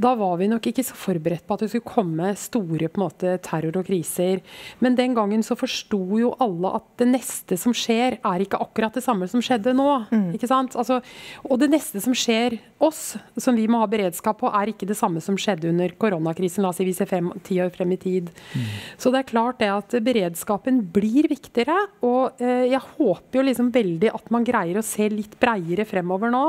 da 0.02 0.14
var 0.18 0.36
vi 0.40 0.48
nok 0.50 0.66
ikke 0.68 0.84
så 0.86 0.96
forberedt 0.98 1.44
på 1.46 1.56
at 1.56 1.64
det 1.64 1.70
skulle 1.72 1.88
komme 1.88 2.32
store 2.38 2.90
på 2.90 3.00
en 3.00 3.04
måte, 3.04 3.36
terror 3.44 3.78
og 3.80 3.86
kriser. 3.86 4.42
Men 4.82 4.96
den 4.98 5.14
gangen 5.16 5.44
så 5.46 5.56
forsto 5.58 6.00
jo 6.20 6.32
alle 6.42 6.74
at 6.78 6.86
det 7.00 7.08
neste 7.12 7.58
som 7.60 7.74
skjer, 7.76 8.18
er 8.18 8.44
ikke 8.44 8.60
akkurat 8.62 8.94
det 8.96 9.04
samme 9.04 9.28
som 9.30 9.42
skjedde 9.44 9.74
nå. 9.76 9.88
Mm. 10.12 10.28
ikke 10.36 10.50
sant? 10.50 10.76
Altså, 10.78 11.00
og 11.46 11.60
det 11.62 11.70
neste 11.72 12.02
som 12.02 12.16
skjer 12.16 12.58
oss, 12.82 13.14
som 13.40 13.56
vi 13.58 13.68
må 13.70 13.82
ha 13.82 13.88
beredskap 13.90 14.40
på, 14.42 14.50
er 14.50 14.72
ikke 14.72 14.88
det 14.88 14.98
samme 14.98 15.22
som 15.22 15.38
skjedde 15.38 15.70
under 15.70 15.94
koronakrisen. 16.00 16.64
La 16.64 16.72
oss 16.72 16.80
si 16.80 16.86
vi 16.88 16.96
ser 16.96 17.10
fem, 17.10 17.30
ti 17.46 17.60
år 17.62 17.72
frem 17.74 17.94
i 17.94 18.00
tid. 18.00 18.32
Mm. 18.52 18.66
Så 19.00 19.12
det 19.12 19.22
er 19.22 19.30
klart 19.30 19.60
det 19.62 19.70
at 19.72 19.96
beredskapen 20.04 20.82
blir 20.94 21.28
viktigere. 21.30 21.76
Og 22.06 22.42
eh, 22.42 22.68
jeg 22.72 22.82
håper 22.96 23.40
jo 23.40 23.46
liksom 23.46 23.70
veldig 23.74 24.12
at 24.12 24.32
man 24.34 24.46
greier 24.46 24.80
å 24.80 24.86
se 24.86 25.08
litt 25.12 25.38
breiere 25.42 25.86
fremover 25.88 26.32
nå. 26.32 26.44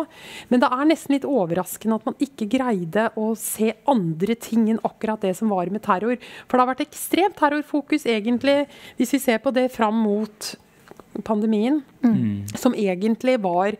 Men 0.50 0.64
det 0.64 0.72
er 0.74 0.90
nesten 0.90 1.18
litt 1.18 1.28
overraskende 1.30 2.00
at 2.00 2.10
man 2.10 2.20
ikke 2.24 2.50
greide 2.52 3.10
å 3.20 3.32
se 3.44 3.74
andre 3.90 4.38
ting 4.40 4.70
enn 4.72 4.82
akkurat 4.88 5.22
det 5.24 5.36
som 5.38 5.52
var 5.54 5.72
med 5.74 5.84
terror. 5.86 6.20
For 6.48 6.58
det 6.58 6.66
har 6.66 6.74
vært 6.74 6.86
ekstremt 6.88 7.38
terrorfokus, 7.40 8.08
egentlig, 8.10 8.64
hvis 9.00 9.16
vi 9.18 9.24
ser 9.24 9.44
på 9.44 9.54
det 9.56 9.70
fram 9.74 10.04
mot 10.06 10.54
pandemien, 11.22 11.82
mm. 12.04 12.48
som 12.56 12.76
egentlig 12.76 13.40
var 13.40 13.76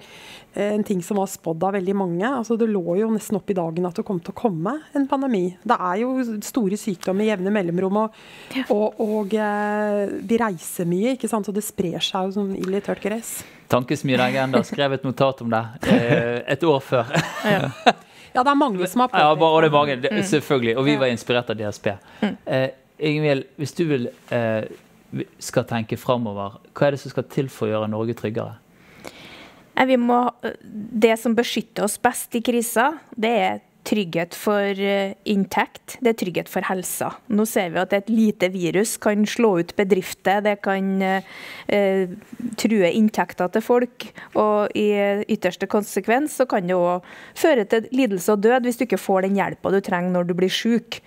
eh, 0.54 0.74
en 0.74 0.84
ting 0.84 1.04
som 1.04 1.18
var 1.18 1.28
spådd 1.28 1.64
av 1.64 1.74
veldig 1.78 1.96
mange. 1.98 2.28
Altså, 2.28 2.58
det 2.60 2.70
lå 2.70 2.98
jo 3.00 3.10
nesten 3.14 3.40
opp 3.40 3.50
i 3.50 3.58
dagen 3.58 3.88
at 3.90 3.98
det 3.98 4.06
kom 4.08 4.20
til 4.22 4.34
å 4.36 4.38
komme 4.38 4.76
en 4.94 5.08
pandemi. 5.10 5.46
Det 5.64 5.78
er 5.80 6.04
jo 6.04 6.14
store 6.46 6.78
sykdommer 6.80 7.26
i 7.26 7.32
jevne 7.32 7.54
mellomrom, 7.54 8.04
og, 8.06 8.22
og, 8.68 9.02
og 9.02 9.34
eh, 9.34 10.14
vi 10.22 10.40
reiser 10.42 10.90
mye, 10.90 11.18
ikke 11.18 11.32
sant? 11.32 11.50
så 11.50 11.56
det 11.56 11.66
sprer 11.66 12.00
seg 12.04 12.30
jo 12.30 12.38
som 12.38 12.54
ild 12.56 12.78
i 12.78 12.86
tørt 12.86 13.04
gress. 13.04 13.40
Tankesmien 13.74 14.22
Agenda 14.22 14.62
skrev 14.68 15.00
et 15.00 15.06
notat 15.08 15.42
om 15.42 15.50
det 15.54 15.64
eh, 15.90 16.42
et 16.54 16.66
år 16.68 16.82
før. 16.86 17.14
ja. 17.50 17.70
Ja, 18.34 18.42
det 18.42 18.50
er 18.50 18.58
mange 18.58 18.88
som 18.90 19.04
har 19.04 19.12
påpekt 19.12 19.22
ja, 19.22 19.34
og 19.34 19.62
det. 19.62 19.68
Er 19.68 19.74
mange, 19.74 19.98
det, 20.02 20.12
mm. 20.12 20.24
selvfølgelig. 20.30 20.78
Og 20.78 20.88
vi 20.88 20.96
var 21.02 21.12
inspirert 21.14 21.52
av 21.54 21.60
DSP. 21.60 21.92
Mm. 22.24 22.38
Eh, 22.46 22.70
Ingvild, 23.10 23.46
hvis 23.62 23.76
du 23.78 23.84
vil, 23.90 24.08
eh, 24.34 25.26
skal 25.44 25.68
tenke 25.70 25.98
framover, 26.02 26.58
hva 26.74 26.88
er 26.88 26.96
det 26.96 27.04
som 27.04 27.14
skal 27.14 27.28
til 27.30 27.52
for 27.54 27.68
å 27.68 27.74
gjøre 27.74 27.92
Norge 27.94 28.16
tryggere? 28.18 28.58
Må, 30.00 30.20
det 30.72 31.16
som 31.20 31.36
beskytter 31.36 31.86
oss 31.86 31.98
best 32.02 32.36
i 32.38 32.42
kriser, 32.46 33.00
det 33.18 33.34
er 33.44 33.62
trygghet 33.88 34.36
for 34.38 34.80
eh, 34.80 35.14
inntekt, 35.30 35.98
det 36.04 36.14
er 36.14 36.18
trygghet 36.20 36.50
for 36.52 36.66
helsa. 36.68 37.12
Nå 37.34 37.46
ser 37.50 37.74
vi 37.74 37.82
at 37.82 37.96
et 37.96 38.12
lite 38.12 38.50
virus 38.54 38.96
kan 39.02 39.26
slå 39.30 39.58
ut 39.62 39.74
bedrifter, 39.78 40.42
det 40.46 40.56
kan 40.66 40.90
eh, 41.04 42.14
true 42.60 42.92
inntekter 42.92 43.52
til 43.54 43.66
folk. 43.66 44.08
Og 44.40 44.74
i 44.80 44.88
ytterste 45.36 45.70
konsekvens 45.72 46.40
så 46.40 46.48
kan 46.50 46.70
det 46.70 46.78
òg 46.78 47.06
føre 47.40 47.68
til 47.70 47.90
lidelse 47.96 48.36
og 48.36 48.44
død 48.46 48.68
hvis 48.68 48.80
du 48.80 48.88
ikke 48.88 49.02
får 49.02 49.28
den 49.28 49.40
hjelpa 49.40 49.74
du 49.74 49.80
trenger 49.84 50.16
når 50.16 50.30
du 50.30 50.36
blir 50.38 50.54
syk. 50.54 51.02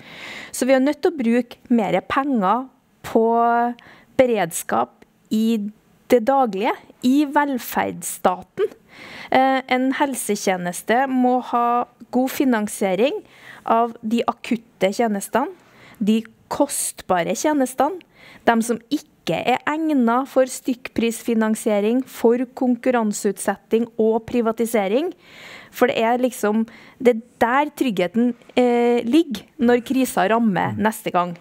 Så 0.52 0.68
vi 0.68 0.76
er 0.76 0.84
nødt 0.84 1.02
til 1.04 1.12
å 1.14 1.20
bruke 1.20 1.60
mer 1.72 1.98
penger 2.08 2.68
på 3.06 3.26
beredskap 4.16 5.04
i 5.34 5.58
det 6.10 6.22
daglige, 6.26 6.72
i 7.06 7.24
velferdsstaten. 7.30 8.70
Eh, 9.30 9.60
en 9.72 9.90
helsetjeneste 9.98 11.06
må 11.10 11.40
ha 11.50 11.86
god 12.14 12.30
finansiering 12.30 13.18
av 13.64 13.96
de 14.02 14.22
akutte 14.30 14.92
tjenestene, 14.94 15.50
de 15.98 16.22
kostbare 16.52 17.34
tjenestene, 17.34 18.02
de 18.46 18.56
som 18.62 18.78
ikke 18.92 19.40
er 19.40 19.62
egnet 19.66 20.30
for 20.30 20.46
stykkprisfinansiering, 20.46 22.04
for 22.06 22.44
konkurranseutsetting 22.54 23.88
og 23.98 24.20
privatisering. 24.28 25.10
For 25.74 25.90
det 25.90 25.98
er 25.98 26.22
liksom 26.22 26.66
Det 26.98 27.16
er 27.16 27.22
der 27.40 27.70
tryggheten 27.76 28.34
eh, 28.56 29.02
ligger 29.04 29.44
når 29.58 29.84
krisa 29.84 30.28
rammer 30.30 30.72
neste 30.78 31.10
gang. 31.10 31.36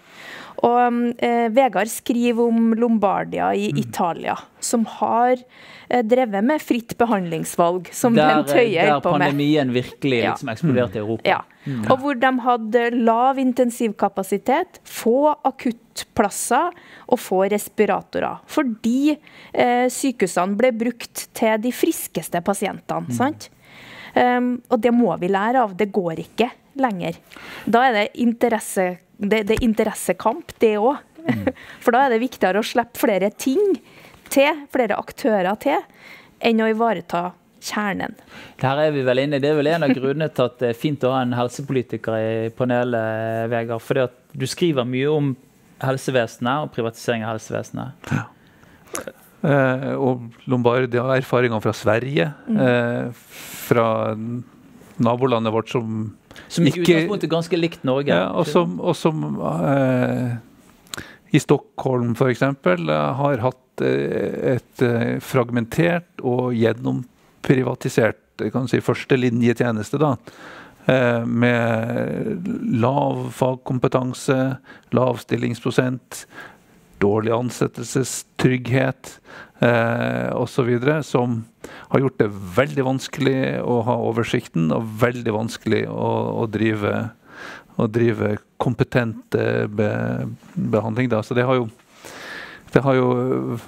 Og 0.63 1.15
eh, 1.19 1.47
Vegard 1.53 1.89
skriver 1.91 2.47
om 2.47 2.73
Lombardia 2.79 3.51
i 3.55 3.69
mm. 3.73 3.79
Italia, 3.81 4.37
som 4.63 4.85
har 4.99 5.35
eh, 5.35 6.03
drevet 6.05 6.45
med 6.45 6.63
fritt 6.63 6.95
behandlingsvalg, 6.99 7.89
som 7.95 8.15
der, 8.15 8.31
Bent 8.31 8.55
Høie 8.55 8.87
holdt 8.87 9.03
på 9.03 9.15
med. 9.15 9.25
Der 9.25 9.27
pandemien 9.27 9.73
virkelig 9.75 10.21
ja. 10.21 10.33
liksom 10.33 10.53
eksploderte 10.53 10.99
i 10.99 11.03
Europa. 11.03 11.27
Ja. 11.29 11.41
Mm. 11.65 11.81
Og 11.89 12.01
hvor 12.01 12.19
de 12.21 12.31
hadde 12.45 12.85
lav 12.95 13.41
intensivkapasitet, 13.41 14.79
få 14.85 15.33
akuttplasser 15.47 16.75
og 17.09 17.21
få 17.21 17.43
respiratorer. 17.51 18.43
Fordi 18.47 19.15
eh, 19.15 19.87
sykehusene 19.91 20.59
ble 20.59 20.71
brukt 20.85 21.27
til 21.35 21.59
de 21.63 21.73
friskeste 21.75 22.41
pasientene. 22.45 23.09
Mm. 23.09 23.17
sant? 23.17 23.49
Um, 24.15 24.53
og 24.71 24.79
det 24.79 24.93
må 24.95 25.11
vi 25.19 25.27
lære 25.27 25.65
av. 25.65 25.73
Det 25.75 25.89
går 25.91 26.21
ikke 26.23 26.47
lenger. 26.79 27.17
Da 27.65 27.87
er 27.87 27.99
det 27.99 28.05
interesse 28.21 28.95
det, 29.17 29.45
det 29.47 29.57
er 29.57 29.63
interessekamp, 29.63 30.51
det 30.59 30.75
òg. 30.79 30.99
Mm. 31.25 31.47
For 31.83 31.95
da 31.95 32.05
er 32.05 32.15
det 32.15 32.23
viktigere 32.23 32.61
å 32.61 32.67
slippe 32.67 33.01
flere 33.05 33.31
ting 33.31 33.77
til, 34.33 34.65
flere 34.73 34.97
aktører 34.99 35.55
til, 35.61 35.81
enn 36.43 36.61
å 36.63 36.69
ivareta 36.71 37.29
kjernen. 37.65 38.13
Der 38.61 38.81
er 38.83 38.93
vi 38.93 39.03
vel 39.07 39.23
inne. 39.23 39.39
Det 39.41 39.49
er 39.49 39.57
vel 39.57 39.71
en 39.71 39.87
av 39.87 39.93
grunnene 39.95 40.29
til 40.33 40.49
at 40.49 40.59
det 40.61 40.71
er 40.73 40.77
fint 40.77 41.03
å 41.07 41.15
ha 41.15 41.23
en 41.25 41.33
helsepolitiker 41.37 42.17
i 42.19 42.31
panelet, 42.55 43.49
Vegard. 43.53 43.83
Fordi 43.83 44.05
at 44.05 44.17
du 44.35 44.45
skriver 44.49 44.87
mye 44.87 45.11
om 45.11 45.33
helsevesenet 45.81 46.67
og 46.67 46.73
privatisering 46.75 47.25
av 47.25 47.35
helsevesenet. 47.35 48.11
Ja. 48.11 48.25
Eh, 49.45 49.89
og 50.01 50.45
Lombardia 50.49 51.03
har 51.05 51.21
erfaringer 51.21 51.61
fra 51.61 51.73
Sverige, 51.75 52.29
mm. 52.47 52.61
eh, 52.65 53.25
fra 53.65 53.87
nabolandet 55.05 55.53
vårt 55.53 55.73
som 55.73 56.05
som 56.47 56.65
i 56.67 56.73
utgangspunktet 56.73 57.31
ganske 57.31 57.59
likt 57.59 57.85
Norge. 57.87 58.11
Ja, 58.13 58.29
og 58.35 58.47
som, 58.49 58.79
og 58.79 58.95
som 58.97 59.23
eh, 59.41 60.35
i 61.35 61.39
Stockholm 61.39 62.13
f.eks. 62.15 62.41
har 62.41 63.41
hatt 63.43 63.85
eh, 63.85 64.55
et 64.55 64.85
eh, 64.85 65.17
fragmentert 65.23 66.23
og 66.23 66.53
gjennomprivatisert 66.55 68.21
kan 68.51 68.67
si, 68.67 68.81
førstelinjetjeneste. 68.83 69.97
da, 69.97 70.15
eh, 70.91 71.25
Med 71.25 72.47
lav 72.81 73.31
fagkompetanse, 73.31 74.57
lav 74.91 75.17
stillingsprosent, 75.23 76.25
dårlig 77.05 77.33
ansettelsestrygghet 77.35 79.13
eh, 79.63 80.33
osv. 80.35 80.73
Som 81.05 81.43
har 81.93 82.03
gjort 82.03 82.19
det 82.19 82.31
veldig 82.57 82.87
vanskelig 82.89 83.37
å 83.63 83.79
ha 83.87 83.99
oversikten 84.09 84.73
og 84.75 84.89
veldig 85.05 85.37
vanskelig 85.37 85.85
å, 85.91 86.11
å 86.43 86.45
drive, 86.51 87.07
å 87.77 87.87
drive 87.87 88.35
kompetent 88.61 89.37
be, 89.69 89.89
behandling. 90.53 91.11
Da. 91.13 91.23
Så 91.23 91.37
det 91.37 91.45
har 91.47 91.61
jo, 91.61 91.67
det 92.73 92.83
har 92.85 92.97
jo 92.97 93.09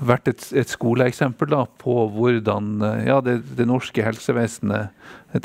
vært 0.04 0.32
et, 0.34 0.50
et 0.64 0.72
skoleeksempel 0.72 1.52
da, 1.54 1.66
på 1.84 2.00
hvordan 2.16 2.82
ja, 3.08 3.22
det, 3.24 3.40
det, 3.56 3.70
norske 3.70 4.04
helsevesenet 4.04 4.92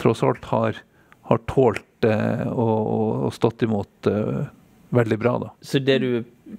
tross 0.01 0.23
alt 0.27 0.45
har, 0.51 0.81
har 1.29 1.43
tålt 1.51 2.07
eh, 2.07 2.47
og, 2.49 2.79
og, 3.27 3.31
stått 3.35 3.65
imot 3.67 4.11
eh, 4.11 4.45
veldig 4.93 5.19
bra. 5.21 5.37
Da. 5.43 5.53
Så 5.65 5.81
det 5.83 5.99
du, 6.03 6.11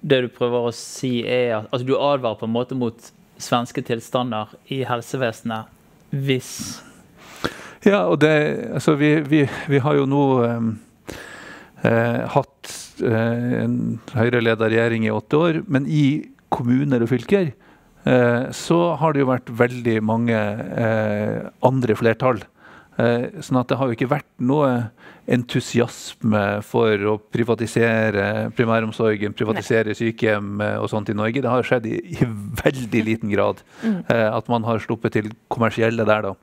det 0.02 0.22
du 0.26 0.30
prøver 0.34 0.70
å 0.70 0.74
si, 0.76 1.22
er 1.26 1.60
at 1.60 1.70
altså, 1.70 1.86
du 1.88 1.96
advarer 1.98 2.40
på 2.40 2.50
en 2.50 2.56
måte 2.56 2.78
mot 2.78 3.12
svenske 3.42 3.84
tilstander 3.86 4.52
i 4.72 4.84
helsevesenet 4.88 5.72
hvis 6.14 6.52
Ja, 7.84 8.06
og 8.06 8.20
det 8.22 8.34
Altså, 8.78 8.94
vi, 9.00 9.16
vi, 9.28 9.44
vi 9.70 9.82
har 9.82 9.98
jo 9.98 10.06
nå 10.08 10.24
um, 10.46 10.70
eh, 11.82 12.22
hatt 12.36 12.76
eh, 13.04 13.64
en 13.64 13.78
Høyre-leda 14.14 14.70
regjering 14.70 15.08
i 15.08 15.14
åtte 15.14 15.40
år, 15.40 15.62
men 15.68 15.90
i 15.90 16.30
kommuner 16.54 17.04
og 17.04 17.10
fylker 17.12 17.50
eh, 17.50 18.44
så 18.54 18.80
har 19.02 19.14
det 19.14 19.24
jo 19.24 19.32
vært 19.32 19.52
veldig 19.64 19.98
mange 20.06 20.38
eh, 20.38 21.50
andre 21.66 21.98
flertall. 21.98 22.44
Eh, 23.02 23.42
sånn 23.42 23.58
at 23.58 23.72
det 23.72 23.78
har 23.80 23.90
jo 23.90 23.96
ikke 23.96 24.12
vært 24.12 24.28
noe 24.46 24.70
entusiasme 25.34 26.44
for 26.68 27.06
å 27.10 27.16
privatisere 27.34 28.52
primæromsorgen, 28.54 29.34
privatisere 29.38 29.96
sykehjem 29.98 30.62
eh, 30.62 30.76
og 30.82 30.92
sånt 30.92 31.10
i 31.10 31.18
Norge. 31.18 31.42
Det 31.42 31.50
har 31.50 31.66
skjedd 31.66 31.88
i, 31.90 31.96
i 32.14 32.28
veldig 32.62 33.04
liten 33.08 33.34
grad 33.34 33.64
mm. 33.82 33.98
eh, 34.14 34.28
at 34.30 34.52
man 34.52 34.68
har 34.68 34.84
sluppet 34.84 35.18
til 35.18 35.32
kommersielle 35.54 36.06
der, 36.10 36.30
da. 36.30 36.38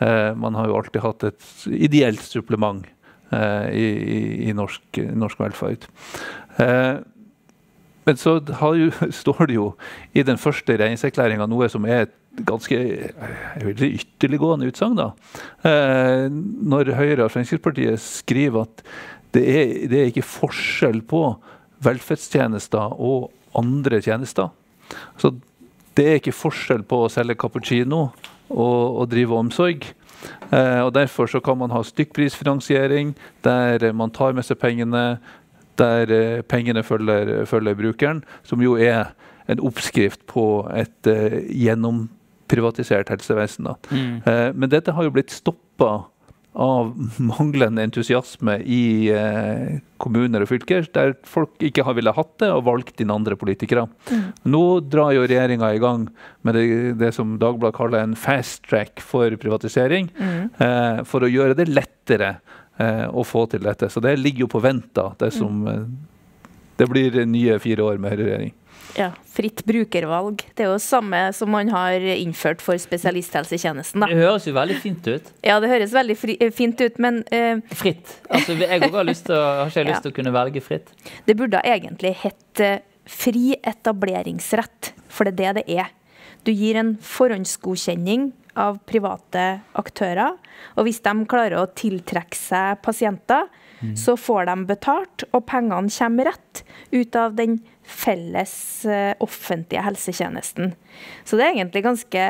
Man 0.00 0.54
har 0.56 0.64
jo 0.64 0.78
alltid 0.78 1.02
hatt 1.04 1.24
et 1.28 1.48
ideelt 1.76 2.22
supplement 2.24 2.86
i, 3.36 3.82
i, 3.84 4.20
i 4.48 4.54
norsk, 4.56 4.96
norsk, 4.96 5.42
velferd. 5.42 5.82
Men 8.08 8.16
så 8.16 8.38
jo, 8.80 8.86
står 9.20 9.42
det 9.50 9.58
jo 9.58 9.66
i 10.16 10.24
den 10.24 10.40
første 10.40 10.72
regjeringserklæringa 10.72 11.44
noe 11.52 11.68
som 11.68 11.84
er 11.84 12.06
et 12.06 12.16
ganske 12.46 12.78
ytterliggående 13.60 14.70
utsagn. 14.70 14.96
da. 14.96 15.10
Eh, 15.66 16.26
når 16.30 16.94
Høyre 16.96 17.26
og 17.26 17.34
Fremskrittspartiet 17.34 18.00
skriver 18.00 18.68
at 18.68 18.84
det 19.34 19.44
er, 19.46 19.74
det 19.90 19.98
er 20.00 20.10
ikke 20.10 20.26
forskjell 20.26 21.02
på 21.06 21.22
velferdstjenester 21.84 22.98
og 22.98 23.30
andre 23.56 24.00
tjenester. 24.02 24.50
Så 25.18 25.34
det 25.98 26.06
er 26.06 26.20
ikke 26.20 26.34
forskjell 26.34 26.82
på 26.88 27.04
å 27.04 27.10
selge 27.12 27.38
cappuccino 27.38 28.10
og, 28.50 29.00
og 29.00 29.08
drive 29.10 29.38
omsorg. 29.38 29.86
Eh, 30.50 30.80
og 30.84 30.94
Derfor 30.94 31.30
så 31.30 31.40
kan 31.40 31.58
man 31.58 31.70
ha 31.74 31.82
stykkprisfinansiering, 31.86 33.14
der 33.44 33.92
man 33.92 34.10
tar 34.10 34.34
med 34.36 34.46
seg 34.46 34.60
pengene, 34.60 35.20
der 35.80 36.12
eh, 36.12 36.42
pengene 36.42 36.82
følger, 36.84 37.44
følger 37.48 37.78
brukeren, 37.78 38.24
som 38.44 38.62
jo 38.62 38.76
er 38.76 39.14
en 39.50 39.62
oppskrift 39.66 40.26
på 40.30 40.46
et 40.76 41.10
eh, 41.10 41.40
gjennom 41.48 42.08
privatisert 42.50 43.12
helsevesen. 43.12 43.70
Mm. 43.90 44.14
Eh, 44.26 44.48
men 44.54 44.72
dette 44.72 44.94
har 44.96 45.06
jo 45.06 45.14
blitt 45.14 45.34
stoppa 45.34 45.92
av 46.52 47.10
manglende 47.22 47.82
entusiasme 47.82 48.56
i 48.66 49.10
eh, 49.14 49.78
kommuner 50.02 50.42
og 50.42 50.50
fylker, 50.50 50.88
der 50.94 51.14
folk 51.28 51.62
ikke 51.62 51.84
har 51.86 51.94
villet 51.98 52.16
hatt 52.16 52.32
det 52.42 52.50
og 52.50 52.64
valgt 52.66 53.02
inn 53.02 53.12
andre 53.14 53.38
politikere. 53.38 53.86
Mm. 54.10 54.24
Nå 54.50 54.64
drar 54.90 55.14
jo 55.14 55.26
regjeringa 55.26 55.70
i 55.74 55.82
gang 55.82 56.08
med 56.46 56.58
det, 56.58 56.66
det 57.00 57.12
som 57.14 57.36
Dagbladet 57.40 57.78
kaller 57.78 58.02
en 58.02 58.16
fast 58.18 58.64
track 58.66 59.02
for 59.04 59.34
privatisering, 59.40 60.10
mm. 60.16 60.40
eh, 60.58 61.02
for 61.06 61.26
å 61.26 61.30
gjøre 61.30 61.58
det 61.60 61.70
lettere 61.70 62.34
eh, 62.80 63.06
å 63.06 63.24
få 63.26 63.46
til 63.52 63.62
dette. 63.66 63.90
Så 63.92 64.02
det 64.02 64.18
ligger 64.18 64.48
jo 64.48 64.54
på 64.56 64.64
vent, 64.64 64.90
da. 64.98 65.12
Det, 65.20 65.30
som, 65.36 65.62
eh, 65.70 66.48
det 66.80 66.90
blir 66.90 67.22
nye 67.30 67.60
fire 67.62 67.92
år 67.92 68.02
med 68.02 68.16
høyreregjering. 68.16 68.56
Ja, 68.98 69.10
Fritt 69.30 69.62
brukervalg. 69.64 70.42
Det 70.58 70.64
er 70.64 70.72
jo 70.72 70.78
samme 70.82 71.20
som 71.36 71.52
man 71.54 71.70
har 71.72 72.02
innført 72.02 72.62
for 72.64 72.76
spesialisthelsetjenesten. 72.80 74.02
Da. 74.02 74.08
Det 74.10 74.18
høres 74.18 74.48
jo 74.48 74.54
veldig 74.56 74.76
fint 74.82 75.06
ut. 75.06 75.30
Ja, 75.46 75.60
det 75.62 75.70
høres 75.70 75.94
veldig 75.94 76.16
fri, 76.18 76.36
eh, 76.42 76.50
fint 76.52 76.80
ut, 76.82 76.98
men 77.00 77.22
uh, 77.30 77.62
Fritt. 77.78 78.18
Altså, 78.28 78.58
jeg 78.58 78.82
har, 78.82 79.06
lyst 79.06 79.28
til 79.30 79.38
har 79.38 79.70
ikke 79.70 79.86
lyst 79.88 80.04
til 80.06 80.12
å 80.12 80.18
kunne 80.18 80.34
velge 80.34 80.64
fritt. 80.64 80.92
Det 81.28 81.38
burde 81.38 81.62
egentlig 81.64 82.12
hett 82.24 82.64
uh, 82.66 82.76
fri 83.08 83.54
etableringsrett, 83.56 84.92
for 85.08 85.30
det 85.30 85.46
er 85.46 85.56
det 85.60 85.64
det 85.64 85.80
er. 85.80 85.94
Du 86.44 86.52
gir 86.52 86.78
en 86.80 86.94
forhåndsgodkjenning 87.04 88.30
av 88.58 88.80
private 88.88 89.60
aktører, 89.78 90.36
og 90.76 90.86
hvis 90.86 91.02
de 91.04 91.12
klarer 91.30 91.60
å 91.60 91.68
tiltrekke 91.76 92.36
seg 92.36 92.80
pasienter, 92.84 93.46
mm. 93.80 93.94
så 93.98 94.16
får 94.18 94.48
de 94.50 94.56
betalt, 94.68 95.26
og 95.30 95.46
pengene 95.48 95.92
kommer 95.94 96.32
rett 96.32 96.64
ut 96.92 97.16
av 97.16 97.36
den 97.38 97.60
felles 97.90 98.54
eh, 98.88 99.12
offentlige 99.22 99.82
helsetjenesten. 99.84 100.72
Så 101.24 101.38
det 101.38 101.48
er 101.48 101.58
egentlig 101.58 101.84
ganske 101.86 102.28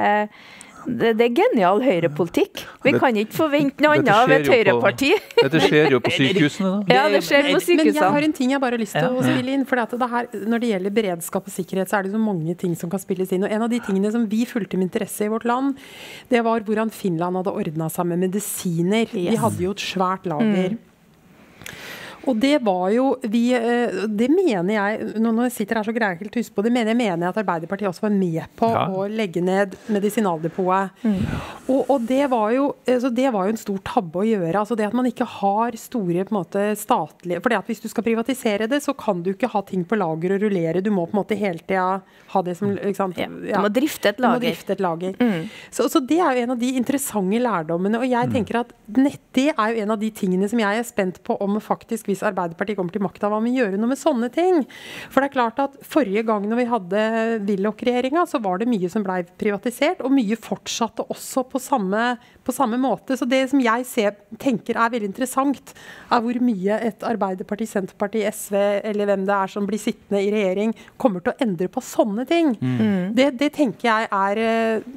det, 0.86 1.10
det, 1.18 1.26
er 1.26 1.34
genial 1.36 1.82
høyrepolitikk. 1.84 2.62
Vi 2.84 2.92
kan 2.96 3.16
ikke 3.20 3.36
forvente 3.36 3.84
noe 3.84 3.98
annet 3.98 4.10
av 4.14 4.32
et 4.32 4.48
høyreparti. 4.48 5.10
Dette 5.40 5.62
skjer 5.64 5.94
jo 5.96 6.00
på 6.04 6.12
sykehusene, 6.14 6.70
da. 6.86 6.96
Ja, 6.96 7.02
det 7.12 7.22
skjer 7.26 7.50
på 7.50 7.60
sykehusene. 7.60 7.84
Men 7.90 7.98
jeg 8.00 8.14
har 8.16 8.26
en 8.28 8.36
ting 8.36 8.54
jeg 8.54 8.62
bare 8.62 8.78
har 8.78 8.82
lyst 8.82 8.96
til 8.96 9.08
å 9.08 9.24
spille 9.26 9.56
inn. 9.56 9.66
for 9.68 9.80
det 9.80 10.10
her, 10.14 10.30
Når 10.52 10.62
det 10.62 10.72
gjelder 10.72 10.96
beredskap 11.00 11.50
og 11.50 11.54
sikkerhet, 11.54 11.90
så 11.92 12.00
er 12.00 12.08
det 12.08 12.14
så 12.14 12.22
mange 12.22 12.56
ting 12.60 12.76
som 12.78 12.92
kan 12.92 13.02
spilles 13.02 13.32
inn. 13.36 13.44
Og 13.44 13.52
En 13.52 13.66
av 13.66 13.72
de 13.72 13.80
tingene 13.84 14.12
som 14.12 14.26
vi 14.30 14.44
fulgte 14.48 14.80
med 14.80 14.88
interesse 14.88 15.26
i 15.26 15.32
vårt 15.32 15.44
land, 15.48 15.76
det 16.32 16.44
var 16.46 16.64
hvordan 16.64 16.92
Finland 16.94 17.40
hadde 17.40 17.56
ordna 17.64 17.90
seg 17.92 18.08
med 18.08 18.24
medisiner. 18.24 19.10
De 19.12 19.36
hadde 19.36 19.66
jo 19.66 19.76
et 19.76 19.84
svært 19.84 20.28
lager. 20.30 20.76
Mm. 20.76 20.86
Og 22.28 22.36
det 22.40 22.58
var 22.64 22.90
jo 22.92 23.06
vi, 23.22 23.52
eh, 23.56 24.04
Det 24.08 24.28
mener 24.28 24.74
jeg 24.74 25.20
Når 25.20 25.42
jeg 25.46 25.54
sitter 25.54 25.80
her 25.80 25.88
så 25.88 25.94
greier 25.94 26.16
jeg 26.16 26.28
ikke 26.28 26.42
huske 26.42 26.56
på 26.56 26.64
det, 26.66 26.72
mener 26.72 26.92
jeg 26.92 27.00
mener 27.00 27.26
jeg 27.26 27.32
at 27.32 27.40
Arbeiderpartiet 27.42 27.88
også 27.88 28.06
var 28.06 28.14
med 28.16 28.42
på 28.58 28.68
ja. 28.68 28.84
å 28.88 29.06
legge 29.08 29.42
ned 29.44 29.76
Medisinaldepotet. 29.90 30.92
Mm. 31.02 31.18
Og, 31.70 31.90
og, 31.90 32.04
det, 32.06 32.22
var 32.30 32.50
jo, 32.54 32.66
så 32.86 33.10
det 33.14 33.30
var 33.32 33.46
jo 33.46 33.54
en 33.54 33.60
stor 33.60 33.78
tabbe 33.86 34.22
å 34.22 34.26
gjøre. 34.26 34.52
altså 34.58 34.76
Det 34.76 34.88
at 34.88 34.96
man 34.96 35.08
ikke 35.08 35.26
har 35.38 35.76
store 35.80 36.24
på 36.26 36.34
en 36.34 36.38
måte 36.40 36.64
statlige 36.78 37.40
for 37.40 37.52
det 37.52 37.60
at 37.60 37.70
Hvis 37.70 37.82
du 37.84 37.88
skal 37.90 38.06
privatisere 38.06 38.68
det, 38.70 38.82
så 38.84 38.94
kan 38.98 39.22
du 39.24 39.32
ikke 39.32 39.50
ha 39.52 39.62
ting 39.66 39.84
på 39.88 39.98
lager 39.98 40.36
og 40.36 40.44
rullere. 40.44 40.84
Du 40.84 40.90
må 40.94 41.06
på 41.08 41.16
en 41.16 41.22
måte 41.22 41.38
hele 41.38 41.62
tida 41.62 42.00
ha 42.30 42.42
det 42.46 42.56
som 42.58 42.74
liksom, 42.74 43.14
ja, 43.16 43.28
Du 43.56 43.66
må 43.66 43.72
drifte 43.72 44.12
et 44.12 44.20
lager. 44.22 44.44
Drifte 44.44 44.76
et 44.76 44.82
lager. 44.84 45.16
Mm. 45.20 45.48
Så, 45.70 45.88
så, 45.92 46.02
det 46.02 46.20
er 46.20 46.36
jo 46.36 46.44
en 46.44 46.54
av 46.56 46.60
de 46.60 46.72
interessante 46.80 47.40
lærdommene. 47.42 48.00
Og 48.00 48.08
jeg 48.08 48.28
mm. 48.28 48.34
tenker 48.36 48.60
at 48.62 48.74
det 49.36 49.48
er 49.50 49.74
jo 49.74 49.84
en 49.84 49.94
av 49.94 50.00
de 50.00 50.10
tingene 50.14 50.48
som 50.50 50.60
jeg 50.62 50.82
er 50.82 50.86
spent 50.86 51.20
på 51.26 51.36
om 51.42 51.58
faktisk 51.62 52.09
hvis 52.10 52.24
Arbeiderpartiet 52.26 52.78
kommer 52.78 52.94
til 52.94 53.04
makta, 53.04 53.30
hva 53.30 53.40
vi 53.44 53.54
gjøre 53.56 53.78
noe 53.80 53.92
med 53.92 54.00
sånne 54.00 54.30
ting. 54.34 54.62
For 55.08 55.22
det 55.22 55.30
er 55.30 55.36
klart 55.36 55.62
at 55.62 55.78
Forrige 55.90 56.24
gang 56.28 56.46
når 56.50 56.60
vi 56.60 56.68
hadde 56.70 57.04
Willoch-regjeringa, 57.48 58.26
så 58.28 58.40
var 58.42 58.60
det 58.60 58.68
mye 58.70 58.90
som 58.92 59.04
blei 59.06 59.22
privatisert, 59.40 60.02
og 60.04 60.14
mye 60.14 60.38
fortsatte 60.40 61.06
også 61.10 61.46
på 61.50 61.62
samme, 61.62 62.14
på 62.46 62.54
samme 62.54 62.78
måte. 62.80 63.16
Så 63.18 63.28
det 63.28 63.44
som 63.52 63.62
jeg 63.62 63.86
ser, 63.88 64.16
tenker 64.42 64.78
er 64.78 64.92
veldig 64.92 65.10
interessant, 65.10 65.74
er 66.10 66.24
hvor 66.24 66.40
mye 66.44 66.80
et 66.90 67.06
Arbeiderparti, 67.06 67.68
Senterparti, 67.70 68.24
SV 68.28 68.56
eller 68.90 69.10
hvem 69.10 69.26
det 69.28 69.36
er 69.36 69.52
som 69.52 69.68
blir 69.68 69.80
sittende 69.80 70.22
i 70.24 70.32
regjering, 70.34 70.74
kommer 71.00 71.24
til 71.24 71.34
å 71.34 71.46
endre 71.46 71.70
på 71.72 71.82
sånne 71.84 72.26
ting. 72.28 72.56
Mm. 72.60 73.14
Det, 73.16 73.30
det 73.40 73.52
tenker 73.56 73.88
jeg 73.90 74.10
er 74.10 74.42
eh, 74.44 74.90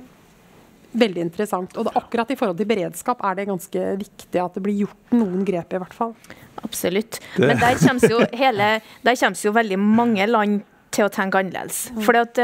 veldig 0.94 1.26
interessant. 1.28 1.78
Og 1.78 1.88
det, 1.88 1.96
akkurat 2.00 2.32
i 2.32 2.38
forhold 2.40 2.60
til 2.60 2.70
beredskap 2.70 3.24
er 3.26 3.40
det 3.40 3.50
ganske 3.50 3.86
viktig 4.02 4.42
at 4.42 4.58
det 4.58 4.66
blir 4.66 4.84
gjort 4.86 5.16
noen 5.16 5.46
grep, 5.48 5.74
i 5.74 5.82
hvert 5.82 5.98
fall. 5.98 6.16
Absolutt. 6.64 7.20
Men 7.38 7.60
der 7.60 7.76
kommer 7.80 8.10
jo, 8.10 8.22
hele, 8.34 8.70
der 9.04 9.16
kommer 9.20 9.42
jo 9.44 9.52
veldig 9.56 9.80
mange 9.80 10.28
land 10.28 10.62
til 10.94 11.08
å 11.08 11.12
tenke 11.14 11.40
annerledes. 11.42 11.88
Mm. 11.94 12.04
at 12.20 12.40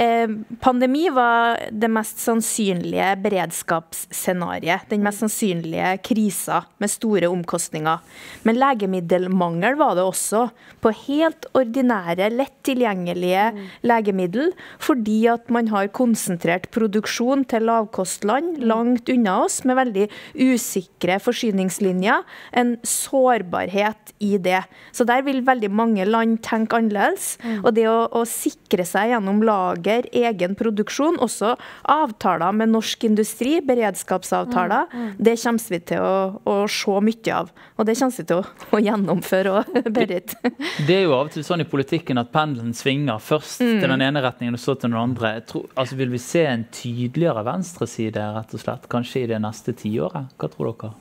eh, 0.00 0.32
pandemi 0.62 1.06
var 1.12 1.60
det 1.70 1.90
mest 1.92 2.20
sannsynlige 2.22 3.12
beredskapsscenarioet. 3.24 4.88
Den 4.90 5.04
mest 5.04 5.24
sannsynlige 5.24 5.96
krisa 6.06 6.64
med 6.80 6.92
store 6.92 7.30
omkostninger. 7.30 8.00
Men 8.48 8.60
legemiddelmangel 8.60 9.78
var 9.80 9.96
det 9.98 10.06
også. 10.06 10.48
På 10.80 10.92
helt 10.96 11.46
ordinære, 11.56 12.30
lett 12.32 12.56
tilgjengelige 12.66 13.50
mm. 13.54 13.60
legemiddel. 13.86 14.52
Fordi 14.80 15.18
at 15.32 15.50
man 15.52 15.70
har 15.72 15.90
konsentrert 15.96 16.70
produksjon 16.74 17.44
til 17.50 17.68
lavkostland 17.68 18.56
mm. 18.56 18.64
langt 18.70 19.12
unna 19.12 19.40
oss, 19.44 19.60
med 19.68 19.78
veldig 19.80 20.08
usikre 20.40 21.20
forsyningslinjer. 21.22 22.24
En 22.56 22.76
sårbarhet 22.86 24.14
i 24.24 24.36
det. 24.40 24.62
Så 24.96 25.04
der 25.08 25.24
vil 25.26 25.42
veldig 25.46 25.70
mange 25.72 26.06
land 26.08 26.40
tenke 26.46 26.80
annerledes. 26.80 27.34
Mm. 27.44 27.60
Og 27.64 27.74
det 27.76 27.89
å, 27.90 28.04
å, 28.20 28.22
sikre 28.28 28.84
seg 28.88 29.12
gjennom 29.12 29.42
lager, 29.46 30.06
egen 30.16 30.56
produksjon, 30.58 31.18
også 31.22 31.54
avtaler 31.90 32.54
med 32.56 32.72
norsk 32.72 33.04
industri, 33.08 33.58
beredskapsavtaler, 33.66 34.86
mm, 34.90 35.02
mm. 35.02 35.10
det 35.18 35.36
kommer 35.42 35.74
vi 35.74 35.80
til 35.92 36.06
å, 36.06 36.14
å, 36.44 36.56
se 36.70 36.96
mye 37.10 37.34
av. 37.36 37.52
Og 37.76 37.88
det 37.88 37.96
kommer 37.98 38.20
vi 38.20 38.26
til 38.30 38.40
å, 38.40 38.46
å 38.76 38.82
gjennomføre 38.86 39.56
òg, 39.60 39.76
Berit. 39.90 40.36
Det 40.86 40.96
er 40.96 41.04
jo 41.04 41.14
av 41.16 41.28
og 41.28 41.34
til 41.34 41.44
sånn 41.46 41.64
i 41.64 41.68
politikken 41.68 42.20
at 42.20 42.32
pendelen 42.34 42.72
svinger 42.76 43.20
først 43.22 43.62
mm. 43.62 43.76
til 43.82 43.92
den 43.92 44.06
ene 44.06 44.22
retningen 44.24 44.56
og 44.56 44.62
så 44.62 44.74
til 44.76 44.92
den 44.92 45.00
andre. 45.00 45.34
Tror, 45.48 45.68
altså 45.74 45.98
Vil 45.98 46.12
vi 46.12 46.22
se 46.22 46.46
en 46.48 46.66
tydeligere 46.74 47.44
venstreside, 47.46 48.24
rett 48.36 48.56
og 48.56 48.62
slett, 48.62 48.88
kanskje 48.92 49.24
i 49.24 49.30
det 49.34 49.40
neste 49.42 49.74
tiåret? 49.76 50.32
Hva 50.40 50.50
tror 50.52 50.72
dere? 50.72 50.96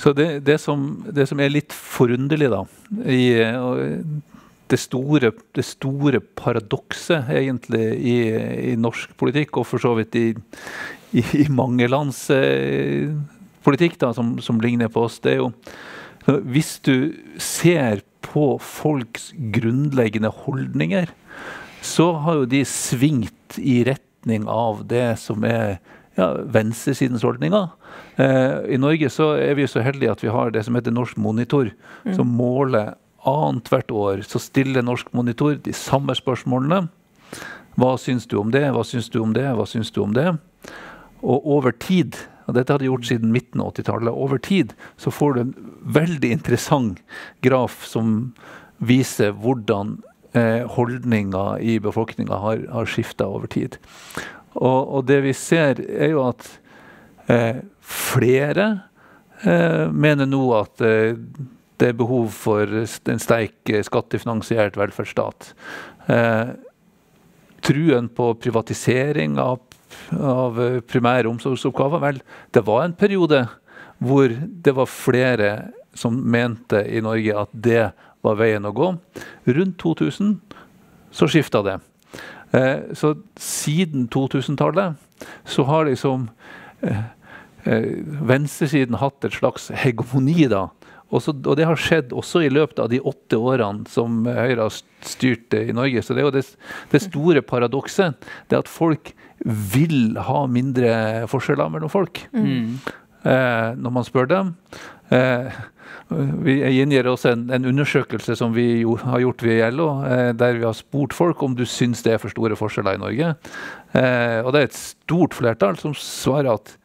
Så 0.00 0.12
det, 0.16 0.40
det, 0.46 0.58
som, 0.58 1.04
det, 1.12 1.26
som, 1.28 1.40
er 1.40 1.52
litt 1.52 1.74
forunderlig, 1.76 2.48
da, 2.48 2.62
i, 3.04 3.24
det 4.70 4.78
store, 4.78 5.32
det 5.56 5.64
store 5.66 6.20
paradokset 6.38 7.30
egentlig 7.34 7.84
i, 7.98 8.16
i, 8.72 8.76
norsk 8.78 9.12
politikk, 9.20 9.60
og 9.60 9.68
for 9.68 9.82
så 9.82 9.94
vidt 9.98 10.16
i, 10.18 10.26
i, 11.12 11.24
i 11.42 11.46
mange 11.52 11.88
lands 11.90 12.28
eh, 12.34 13.10
politikk 13.66 13.98
da, 14.00 14.12
som, 14.16 14.36
som, 14.42 14.60
ligner 14.62 14.90
på 14.92 15.06
oss, 15.08 15.20
det 15.24 15.36
er 15.36 15.42
jo 15.42 15.50
Hvis 16.52 16.78
du 16.84 17.16
ser 17.40 18.02
på 18.20 18.58
folks 18.60 19.32
grunnleggende 19.34 20.28
holdninger, 20.28 21.08
så 21.82 22.12
har 22.20 22.42
jo 22.42 22.50
de 22.50 22.60
svingt 22.68 23.56
i 23.58 23.80
retning 23.88 24.44
av 24.44 24.84
det 24.86 25.16
som 25.18 25.44
er 25.48 25.80
ja, 26.20 26.34
venstresidens 26.44 27.24
holdninger. 27.24 27.70
Eh, 28.20 28.74
I 28.76 28.78
Norge 28.78 29.08
så 29.10 29.32
er 29.40 29.56
vi 29.56 29.68
så 29.70 29.80
heldige 29.80 30.12
at 30.12 30.22
vi 30.22 30.32
har 30.32 30.52
det 30.52 30.66
som 30.66 30.76
heter 30.76 30.92
Norsk 30.92 31.16
Monitor, 31.16 31.72
mm. 32.04 32.12
som 32.18 32.28
måler 32.28 32.94
annethvert 33.28 33.90
år 33.92 34.24
så 34.26 34.40
stiller 34.42 34.84
Norsk 34.86 35.12
Monitor 35.16 35.58
de 35.64 35.74
samme 35.76 36.14
spørsmålene. 36.16 36.86
Hva 37.80 37.94
syns 38.00 38.26
du 38.28 38.36
om 38.40 38.50
det, 38.52 38.64
hva 38.74 38.84
syns 38.86 39.10
du 39.12 39.20
om 39.22 39.34
det, 39.36 39.46
hva 39.56 39.66
syns 39.68 39.92
du 39.94 40.02
om 40.02 40.14
det? 40.16 40.28
Og 41.20 41.46
over 41.56 41.72
tid, 41.76 42.16
og 42.48 42.56
dette 42.56 42.72
har 42.72 42.82
de 42.82 42.88
gjort 42.88 43.06
siden 43.08 43.32
midten 43.32 43.62
av 43.62 43.74
80-tallet, 43.74 44.12
over 44.12 44.40
tid 44.42 44.74
så 45.00 45.12
får 45.14 45.34
du 45.34 45.40
en 45.42 45.54
veldig 46.00 46.32
interessant 46.40 47.02
graf 47.44 47.84
som 47.86 48.32
viser 48.80 49.34
hvordan 49.36 49.98
eh, 50.32 50.66
holdninga 50.76 51.60
i 51.60 51.78
befolkninga 51.82 52.40
har, 52.42 52.64
har 52.72 52.88
skifta 52.88 53.28
over 53.28 53.50
tid. 53.52 53.76
Og, 54.56 54.80
og, 54.80 55.04
det 55.06 55.20
vi 55.28 55.34
ser, 55.36 55.78
er 55.78 56.14
jo 56.14 56.24
at 56.26 56.46
eh, 57.30 57.62
flere 57.80 58.68
eh, 59.44 59.86
mener 59.92 60.28
nå 60.28 60.42
at 60.58 60.82
eh, 60.84 61.20
det 61.80 61.90
er 61.90 61.96
behov 61.98 62.28
for 62.36 62.68
en 62.68 63.22
sterk 63.22 63.72
eh, 63.72 63.82
skattefinansiert 63.86 64.76
velferdsstat. 64.78 65.52
Eh, 66.12 66.52
truen 67.64 68.08
på 68.16 68.34
privatisering 68.40 69.38
av, 69.40 69.60
av 70.16 70.60
eh, 70.60 70.78
primære 70.84 71.30
omsorgsoppgaver 71.32 72.04
Vel, 72.04 72.22
det 72.54 72.64
var 72.66 72.84
en 72.84 72.96
periode 72.96 73.46
hvor 74.00 74.32
det 74.32 74.76
var 74.76 74.88
flere 74.88 75.50
som 75.96 76.14
mente 76.14 76.84
i 76.88 77.02
Norge 77.04 77.36
at 77.36 77.52
det 77.52 77.90
var 78.24 78.38
veien 78.40 78.68
å 78.68 78.74
gå. 78.76 78.92
Rundt 79.48 79.78
2000 79.80 80.36
så 81.10 81.28
skifta 81.28 81.62
det. 81.66 81.78
Eh, 82.52 82.94
så 82.94 83.14
siden 83.38 84.08
2000-tallet 84.10 84.94
så 85.44 85.64
har 85.68 85.86
liksom 85.86 86.28
eh, 86.82 87.02
eh, 87.64 87.88
venstresiden 88.26 88.98
hatt 88.98 89.24
et 89.24 89.36
slags 89.36 89.70
hegemoni 89.84 90.48
da, 90.50 90.68
også, 91.10 91.34
og 91.34 91.56
det 91.58 91.66
har 91.68 91.80
skjedd 91.80 92.14
også 92.16 92.44
i 92.46 92.52
løpet 92.52 92.78
av 92.82 92.90
de 92.92 93.00
åtte 93.02 93.38
årene 93.38 93.88
som 93.90 94.22
Høyre 94.28 94.68
har 94.68 94.76
styrt 95.06 95.56
i 95.58 95.74
Norge. 95.76 96.04
Så 96.04 96.14
det 96.14 96.22
er 96.22 96.28
jo 96.28 96.36
det, 96.36 96.44
det 96.92 97.02
store 97.04 97.42
paradokset. 97.46 98.30
Det 98.50 98.60
at 98.60 98.70
folk 98.70 99.12
vil 99.44 100.16
ha 100.20 100.44
mindre 100.50 101.26
forskjeller 101.30 101.72
mellom 101.72 101.92
folk. 101.92 102.22
Mm. 102.36 102.78
Eh, 103.24 103.68
når 103.76 103.94
man 103.96 104.06
spør 104.06 104.28
dem. 104.30 104.54
Eh, 105.12 105.60
vi 106.42 106.56
gjengir 106.74 107.06
også 107.10 107.34
en, 107.34 107.44
en, 107.54 107.66
undersøkelse 107.70 108.34
som 108.38 108.54
vi 108.54 108.82
jo, 108.82 108.96
har 108.98 109.22
gjort 109.22 109.44
ved 109.46 109.62
LO, 109.76 109.88
eh, 110.06 110.30
der 110.34 110.58
vi 110.58 110.66
har 110.66 110.76
spurt 110.76 111.14
folk 111.14 111.42
om 111.42 111.54
du 111.58 111.64
syns 111.68 112.02
det 112.06 112.14
er 112.14 112.22
for 112.22 112.32
store 112.32 112.58
forskjeller 112.58 112.98
i 112.98 113.02
Norge. 113.02 113.34
Eh, 113.94 114.38
og 114.42 114.52
det 114.54 114.62
er 114.62 114.70
et 114.70 114.78
stort 114.78 115.36
flertall 115.38 115.78
som 115.80 115.94
svarer 115.96 116.52
at 116.54 116.76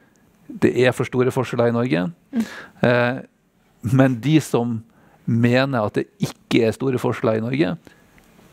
det 0.46 0.76
er 0.78 0.94
for 0.94 1.10
store 1.10 1.34
forskjeller 1.34 1.72
i 1.72 1.76
Norge. 1.76 2.04
Mm. 2.36 2.44
Men 3.94 4.20
de 4.24 4.40
som 4.44 4.80
mener 5.26 5.86
at 5.86 6.00
det 6.00 6.08
ikke 6.22 6.68
er 6.68 6.76
store 6.76 7.02
forskjeller 7.02 7.42
i 7.42 7.46
Norge, 7.46 7.76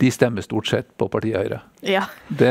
de 0.03 0.11
stemmer 0.11 0.43
stort 0.43 0.67
sett 0.67 0.89
på 0.99 1.07
partiet 1.11 1.39
Høyre. 1.39 1.61
Ja. 1.87 2.03
Det, 2.27 2.51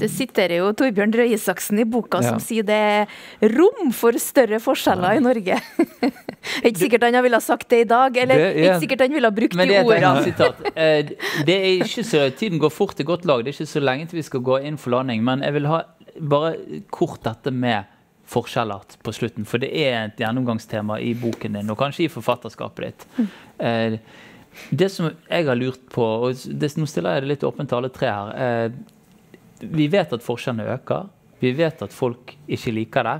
det 0.00 0.08
sitter 0.10 0.50
jo 0.56 0.72
Torbjørn 0.78 1.12
Røe 1.14 1.34
Isaksen 1.36 1.78
i 1.78 1.86
boka 1.86 2.18
ja. 2.24 2.32
som 2.32 2.40
sier 2.42 2.66
det 2.66 2.78
er 2.78 3.52
rom 3.54 3.92
for 3.94 4.18
større 4.18 4.58
forskjeller 4.62 5.14
ja. 5.14 5.20
i 5.20 5.22
Norge. 5.22 5.58
ikke 6.66 6.80
sikkert 6.80 7.06
han 7.06 7.20
ville 7.22 7.38
ha 7.38 7.44
sagt 7.44 7.68
det 7.70 7.84
i 7.84 7.88
dag, 7.90 8.18
eller 8.24 8.42
er, 8.48 8.58
ikke 8.64 8.80
sikkert 8.86 9.04
han 9.06 9.14
ville 9.14 9.30
ha 9.30 9.36
brukt 9.36 9.54
de 9.54 9.78
ordene. 9.78 10.50
Eh, 10.72 11.12
det 11.46 11.58
er 11.58 11.68
ikke 11.76 12.06
så, 12.06 12.24
Tiden 12.34 12.58
går 12.62 12.74
fort 12.74 12.98
i 12.98 13.06
godt 13.06 13.28
lag, 13.30 13.44
det 13.46 13.54
er 13.54 13.60
ikke 13.60 13.76
så 13.76 13.84
lenge 13.84 14.10
til 14.10 14.18
vi 14.18 14.26
skal 14.26 14.42
gå 14.50 14.58
inn 14.66 14.80
for 14.80 14.96
landing. 14.96 15.22
Men 15.26 15.46
jeg 15.46 15.54
vil 15.54 15.70
ha 15.70 15.84
bare 16.18 16.82
kort 16.94 17.22
dette 17.28 17.54
med 17.54 17.86
forskjeller 18.28 18.96
på 19.02 19.14
slutten. 19.16 19.46
For 19.48 19.62
det 19.62 19.70
er 19.72 19.98
et 20.02 20.20
gjennomgangstema 20.20 20.98
i 21.00 21.14
boken 21.18 21.58
din, 21.58 21.70
og 21.72 21.78
kanskje 21.80 22.06
i 22.06 22.12
forfatterskapet 22.12 22.84
ditt. 22.84 23.06
Mm. 23.18 23.98
Det 24.70 24.88
som 24.92 25.08
jeg 25.10 25.46
har 25.46 25.58
lurt 25.58 25.84
på, 25.92 26.04
og 26.04 26.44
det, 26.46 26.72
nå 26.76 26.88
stiller 26.88 27.16
jeg 27.16 27.24
det 27.24 27.32
litt 27.32 27.46
åpent 27.46 27.70
til 27.70 27.78
alle 27.78 27.90
tre 27.94 28.10
her 28.10 28.30
eh, 28.42 28.78
Vi 29.60 29.88
vet 29.92 30.12
at 30.14 30.24
forskjellene 30.24 30.74
øker. 30.74 31.08
Vi 31.42 31.52
vet 31.56 31.82
at 31.84 31.94
folk 31.94 32.34
ikke 32.50 32.74
liker 32.74 33.06
det. 33.06 33.16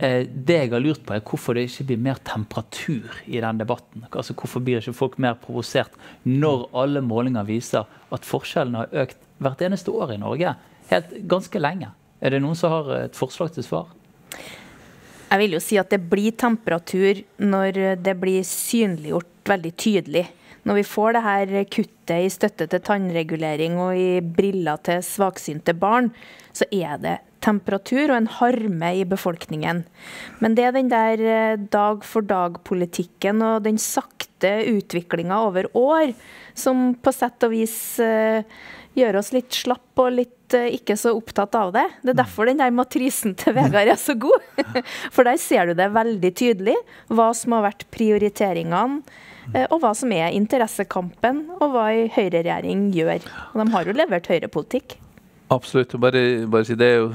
Eh, 0.00 0.24
det 0.26 0.56
jeg 0.56 0.72
har 0.72 0.82
lurt 0.82 1.04
på, 1.06 1.14
er 1.14 1.24
hvorfor 1.26 1.56
det 1.56 1.68
ikke 1.68 1.88
blir 1.90 2.02
mer 2.08 2.20
temperatur 2.26 3.20
i 3.26 3.40
den 3.42 3.60
debatten. 3.60 4.06
Altså 4.10 4.34
Hvorfor 4.34 4.64
blir 4.64 4.80
ikke 4.80 4.96
folk 4.96 5.18
mer 5.22 5.38
provosert 5.40 5.94
når 6.24 6.68
alle 6.82 7.04
målinger 7.04 7.48
viser 7.48 7.88
at 8.10 8.26
forskjellene 8.26 8.84
har 8.84 9.06
økt 9.06 9.24
hvert 9.40 9.64
eneste 9.66 9.94
år 9.94 10.16
i 10.16 10.20
Norge? 10.20 10.54
Helt 10.90 11.16
ganske 11.30 11.62
lenge. 11.62 11.92
Er 12.20 12.34
det 12.34 12.42
noen 12.42 12.58
som 12.58 12.72
har 12.74 12.92
et 12.98 13.16
forslag 13.16 13.54
til 13.54 13.64
svar? 13.64 13.88
Jeg 15.30 15.38
vil 15.44 15.54
jo 15.54 15.62
si 15.62 15.78
at 15.78 15.92
det 15.92 16.02
blir 16.10 16.34
temperatur 16.34 17.22
når 17.38 17.98
det 18.02 18.16
blir 18.18 18.42
synliggjort 18.46 19.50
veldig 19.50 19.72
tydelig. 19.78 20.26
Når 20.66 20.80
vi 20.80 20.84
får 20.84 21.16
det 21.16 21.24
her 21.24 21.52
kuttet 21.72 22.16
i 22.26 22.30
støtte 22.32 22.66
til 22.68 22.82
tannregulering 22.84 23.78
og 23.80 23.96
i 23.96 24.20
briller 24.20 24.80
til 24.84 25.00
svaksynte 25.06 25.74
barn, 25.78 26.10
så 26.52 26.66
er 26.74 26.98
det 27.00 27.16
temperatur 27.40 28.10
og 28.10 28.18
en 28.18 28.28
harme 28.40 28.90
i 28.98 29.06
befolkningen. 29.08 29.84
Men 30.42 30.56
det 30.56 30.66
er 30.66 30.76
den 30.76 30.90
der 30.92 31.22
eh, 31.24 31.62
dag-for-dag-politikken 31.72 33.40
og 33.46 33.64
den 33.64 33.80
sakte 33.80 34.52
utviklinga 34.68 35.40
over 35.46 35.70
år 35.76 36.12
som 36.58 36.90
på 37.00 37.12
sett 37.14 37.46
og 37.46 37.54
vis 37.54 37.78
uh, 38.90 38.98
gjør 38.98 39.20
oss 39.20 39.32
litt 39.34 39.54
slapp 39.54 40.02
og 40.02 40.12
litt 40.16 40.56
uh, 40.56 40.68
ikke 40.70 40.96
så 40.98 41.14
opptatt 41.16 41.56
av 41.58 41.72
det. 41.76 41.86
Det 42.02 42.14
er 42.14 42.20
derfor 42.22 42.50
den 42.50 42.62
der 42.62 42.74
matrisen 42.74 43.36
til 43.38 43.56
Vegard 43.56 43.92
er 43.92 44.00
så 44.00 44.16
god. 44.18 44.46
For 45.14 45.26
der 45.26 45.40
ser 45.40 45.70
du 45.70 45.76
det 45.78 45.90
veldig 45.94 46.32
tydelig, 46.36 46.78
hva 47.08 47.30
som 47.36 47.56
har 47.56 47.68
vært 47.70 47.86
prioriteringene. 47.94 49.02
Uh, 49.50 49.66
og 49.70 49.80
hva 49.82 49.94
som 49.98 50.12
er 50.14 50.34
interessekampen, 50.36 51.46
og 51.58 51.72
hva 51.74 51.90
en 51.94 52.10
høyreregjering 52.14 52.90
gjør. 52.94 53.24
Og 53.52 53.62
de 53.62 53.70
har 53.74 53.88
jo 53.88 53.96
levert 53.96 54.28
høyrepolitikk. 54.30 54.98
Absolutt. 55.50 55.96
Bare, 55.98 56.46
bare 56.46 56.66
si 56.68 56.76
det 56.78 56.86
er 56.86 57.00
jo 57.00 57.08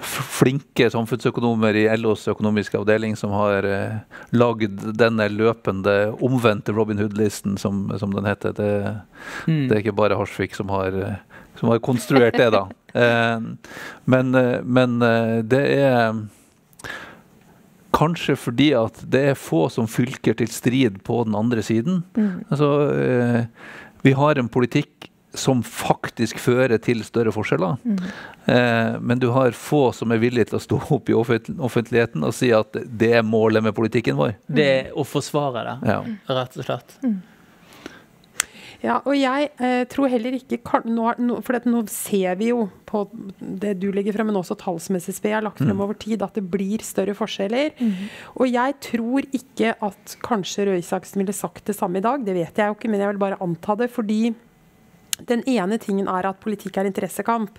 flinke 0.00 0.88
samfunnsøkonomer 0.92 1.76
i 1.76 1.84
LOs 2.00 2.26
økonomiske 2.30 2.78
avdeling 2.80 3.16
som 3.18 3.34
har 3.36 3.66
eh, 3.68 3.98
lagd 4.32 4.82
denne 4.98 5.28
løpende 5.32 5.96
omvendte 6.24 6.74
Robin 6.76 7.00
Hood-listen, 7.00 7.58
som, 7.60 7.86
som, 8.00 8.14
den 8.16 8.28
heter. 8.28 8.54
Det, 8.56 8.70
mm. 9.46 9.68
det, 9.68 9.74
er 9.74 9.82
ikke 9.82 9.96
bare 10.00 10.18
Harsvik 10.18 10.56
som 10.56 10.72
har, 10.72 10.96
som 11.60 11.72
har 11.72 11.82
konstruert 11.84 12.38
det, 12.40 12.50
da. 12.54 12.64
eh, 13.02 13.38
men, 14.04 14.34
eh, 14.34 14.58
men 14.64 15.00
eh, 15.06 15.38
det 15.46 15.64
er 15.78 16.20
Kanskje 17.90 18.36
fordi 18.38 18.68
at 18.78 19.00
det 19.10 19.20
er 19.32 19.38
få 19.38 19.64
som 19.74 19.88
fylker 19.90 20.36
til 20.38 20.48
strid 20.54 21.00
på 21.04 21.24
den 21.26 21.34
andre 21.34 21.60
siden. 21.66 22.04
Mm. 22.14 22.46
Altså, 22.46 22.68
eh, 22.94 23.40
vi 24.06 24.12
har 24.14 24.38
en 24.38 24.48
politikk 24.48 25.09
som 25.34 25.62
faktisk 25.62 26.40
fører 26.42 26.80
til 26.82 27.04
større 27.06 27.32
forskjeller. 27.34 27.78
Mm. 27.84 27.98
Eh, 28.50 28.94
men 29.00 29.22
du 29.22 29.28
har 29.34 29.56
få 29.56 29.90
som 29.96 30.10
er 30.10 30.22
villige 30.22 30.50
til 30.50 30.58
å 30.58 30.64
stå 30.64 30.80
opp 30.96 31.10
i 31.10 31.16
offentligheten 31.16 32.26
og 32.26 32.34
si 32.36 32.50
at 32.54 32.78
det 32.84 33.12
er 33.20 33.26
målet 33.26 33.64
med 33.64 33.76
politikken 33.76 34.18
vår. 34.18 34.34
Det 34.50 34.70
er 34.70 34.94
å 34.94 35.06
forsvare 35.06 35.66
det, 35.66 35.76
ja. 35.92 36.00
rett 36.34 36.58
og 36.58 36.66
slett. 36.66 36.96
Mm. 37.04 37.20
Ja, 38.80 38.96
og 39.04 39.12
jeg 39.12 39.50
eh, 39.60 39.82
tror 39.92 40.08
heller 40.08 40.38
ikke 40.38 40.80
nå, 40.88 41.10
For 41.44 41.68
nå 41.68 41.82
ser 41.92 42.38
vi 42.40 42.48
jo 42.48 42.62
på 42.88 43.02
det 43.38 43.74
du 43.82 43.90
legger 43.92 44.16
frem, 44.16 44.30
men 44.30 44.38
også 44.40 44.56
tallsmessig 44.58 45.18
vi 45.20 45.34
har 45.34 45.44
lagt 45.44 45.60
frem 45.60 45.76
mm. 45.76 45.82
over 45.84 45.98
tid, 46.00 46.24
at 46.24 46.38
det 46.38 46.46
blir 46.48 46.80
større 46.84 47.14
forskjeller. 47.14 47.74
Mm. 47.76 48.06
Og 48.40 48.48
jeg 48.48 48.78
tror 48.88 49.28
ikke 49.36 49.74
at 49.84 50.16
kanskje 50.24 50.70
Røe 50.70 50.80
Isaksen 50.80 51.20
ville 51.20 51.36
sagt 51.36 51.68
det 51.68 51.76
samme 51.76 52.00
i 52.00 52.06
dag, 52.06 52.24
det 52.24 52.34
vet 52.38 52.56
jeg 52.56 52.72
jo 52.72 52.78
ikke, 52.78 52.90
men 52.90 53.04
jeg 53.04 53.12
vil 53.12 53.20
bare 53.20 53.40
anta 53.44 53.76
det. 53.82 53.90
fordi 53.92 54.32
den 55.28 55.42
ene 55.48 55.78
tingen 55.82 56.08
er 56.10 56.28
at 56.30 56.40
politikk 56.42 56.78
er 56.80 56.88
interessekamp. 56.88 57.58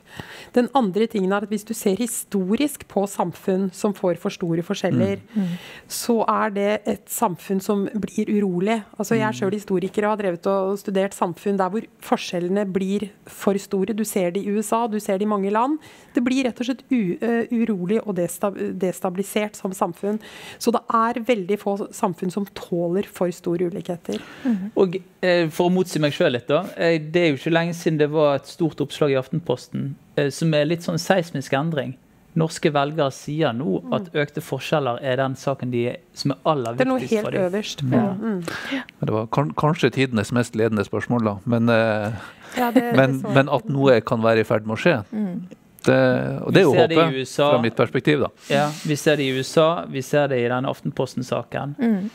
Den 0.56 0.70
andre 0.78 1.08
tingen 1.12 1.32
er 1.34 1.46
at 1.46 1.52
hvis 1.52 1.66
du 1.68 1.74
ser 1.78 2.00
historisk 2.00 2.88
på 2.92 3.06
samfunn 3.10 3.70
som 3.76 3.94
får 3.98 4.20
for 4.22 4.34
store 4.34 4.64
forskjeller, 4.66 5.22
mm. 5.22 5.42
Mm. 5.42 5.56
så 5.92 6.18
er 6.30 6.56
det 6.56 6.70
et 6.90 7.06
samfunn 7.12 7.62
som 7.64 7.86
blir 7.92 8.30
urolig. 8.32 8.82
Altså 8.98 9.18
Jeg 9.20 9.28
er 9.28 9.40
sjøl 9.40 9.56
historiker 9.58 10.08
og 10.08 10.16
har 10.16 10.22
drevet 10.24 10.50
og 10.52 10.80
studert 10.82 11.16
samfunn 11.18 11.60
der 11.60 11.72
hvor 11.74 11.88
forskjellene 12.06 12.66
blir 12.72 13.10
for 13.26 13.58
store. 13.62 13.96
Du 13.98 14.04
ser 14.08 14.32
det 14.32 14.44
i 14.44 14.52
USA, 14.52 14.86
du 14.88 15.00
ser 15.00 15.20
det 15.20 15.28
i 15.28 15.32
mange 15.32 15.52
land. 15.52 15.80
Det 16.16 16.24
blir 16.24 16.46
rett 16.48 16.60
og 16.60 16.68
slett 16.68 16.86
urolig 16.92 18.02
og 18.06 18.18
destabilisert 18.18 19.60
som 19.60 19.76
samfunn. 19.76 20.20
Så 20.60 20.74
det 20.74 20.84
er 20.88 21.22
veldig 21.28 21.60
få 21.62 21.78
samfunn 21.96 22.34
som 22.34 22.48
tåler 22.58 23.08
for 23.08 23.32
store 23.36 23.70
ulikheter. 23.72 24.22
Mm. 24.46 24.72
Og 24.76 24.98
eh, 24.98 25.11
For 25.22 25.70
å 25.70 25.74
motsi 25.74 26.00
meg 26.02 26.16
sjøl 26.16 26.34
litt, 26.34 26.48
da. 26.50 26.64
Eh, 26.76 26.98
det 26.98 27.22
er 27.22 27.28
jo 27.30 27.38
ikke 27.38 27.54
lenge 27.54 27.76
siden 27.78 28.00
det 28.00 28.08
var 28.10 28.40
et 28.40 28.50
stort 28.50 28.82
oppslag 28.82 29.14
i 29.14 29.20
Aftenposten 29.20 29.92
eh, 30.18 30.32
som 30.34 30.54
er 30.58 30.66
litt 30.70 30.88
sånn 30.88 30.98
seismisk 31.02 31.54
endring. 31.58 31.94
Norske 32.40 32.72
velgere 32.72 33.12
sier 33.12 33.52
nå 33.54 33.82
mm. 33.84 33.94
at 33.98 34.14
økte 34.24 34.42
forskjeller 34.42 35.02
er 35.04 35.20
den 35.20 35.36
saken 35.38 35.74
de, 35.74 35.84
som 36.18 36.34
er 36.34 36.40
aller 36.48 36.78
viktigst 36.80 37.26
for 37.26 37.36
dem. 37.36 37.50
Det 37.52 37.52
er 37.52 37.52
noe 37.52 37.52
helt 37.52 37.54
øverst. 37.54 37.84
Ja. 37.92 38.04
Mm. 38.18 39.00
Det 39.02 39.16
var 39.18 39.32
kanskje 39.60 39.92
tidenes 39.98 40.32
mest 40.34 40.56
ledende 40.58 40.86
spørsmål, 40.88 41.28
da. 41.28 41.36
Men, 41.54 41.70
eh, 41.76 42.22
ja, 42.58 42.72
det, 42.74 42.86
men, 42.98 43.20
det 43.20 43.36
men, 43.36 43.52
at 43.52 43.68
noe 43.70 44.00
kan 44.08 44.24
være 44.24 44.46
i 44.46 44.48
ferd 44.48 44.66
med 44.66 44.80
å 44.80 44.82
skje. 44.82 45.02
Mm. 45.12 45.36
Det, 45.82 45.98
og 46.46 46.54
det 46.54 46.62
er 46.62 46.68
jo 46.68 46.74
håpet, 46.78 47.30
fra 47.34 47.62
mitt 47.62 47.78
perspektiv. 47.78 48.22
da. 48.22 48.30
Ja, 48.54 48.66
Vi 48.86 48.96
ser 48.96 49.18
det 49.18 49.26
i 49.26 49.38
USA, 49.38 49.86
vi 49.90 50.02
ser 50.06 50.30
det 50.32 50.42
i 50.42 50.50
denne 50.50 50.70
Aftenposten-saken. 50.70 51.76
Mm. 51.82 52.10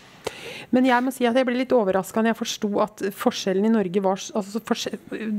Men 0.74 0.86
jeg 0.88 1.04
må 1.04 1.12
si 1.14 1.26
at 1.28 1.36
jeg 1.38 1.46
ble 1.46 1.56
litt 1.60 1.74
overraska 1.74 2.22
når 2.22 2.32
jeg 2.32 2.38
forsto 2.40 2.70
at 2.82 3.02
forskjellen 3.16 3.68
i 3.68 3.72
Norge 3.72 4.02
var, 4.02 4.20
altså 4.38 4.62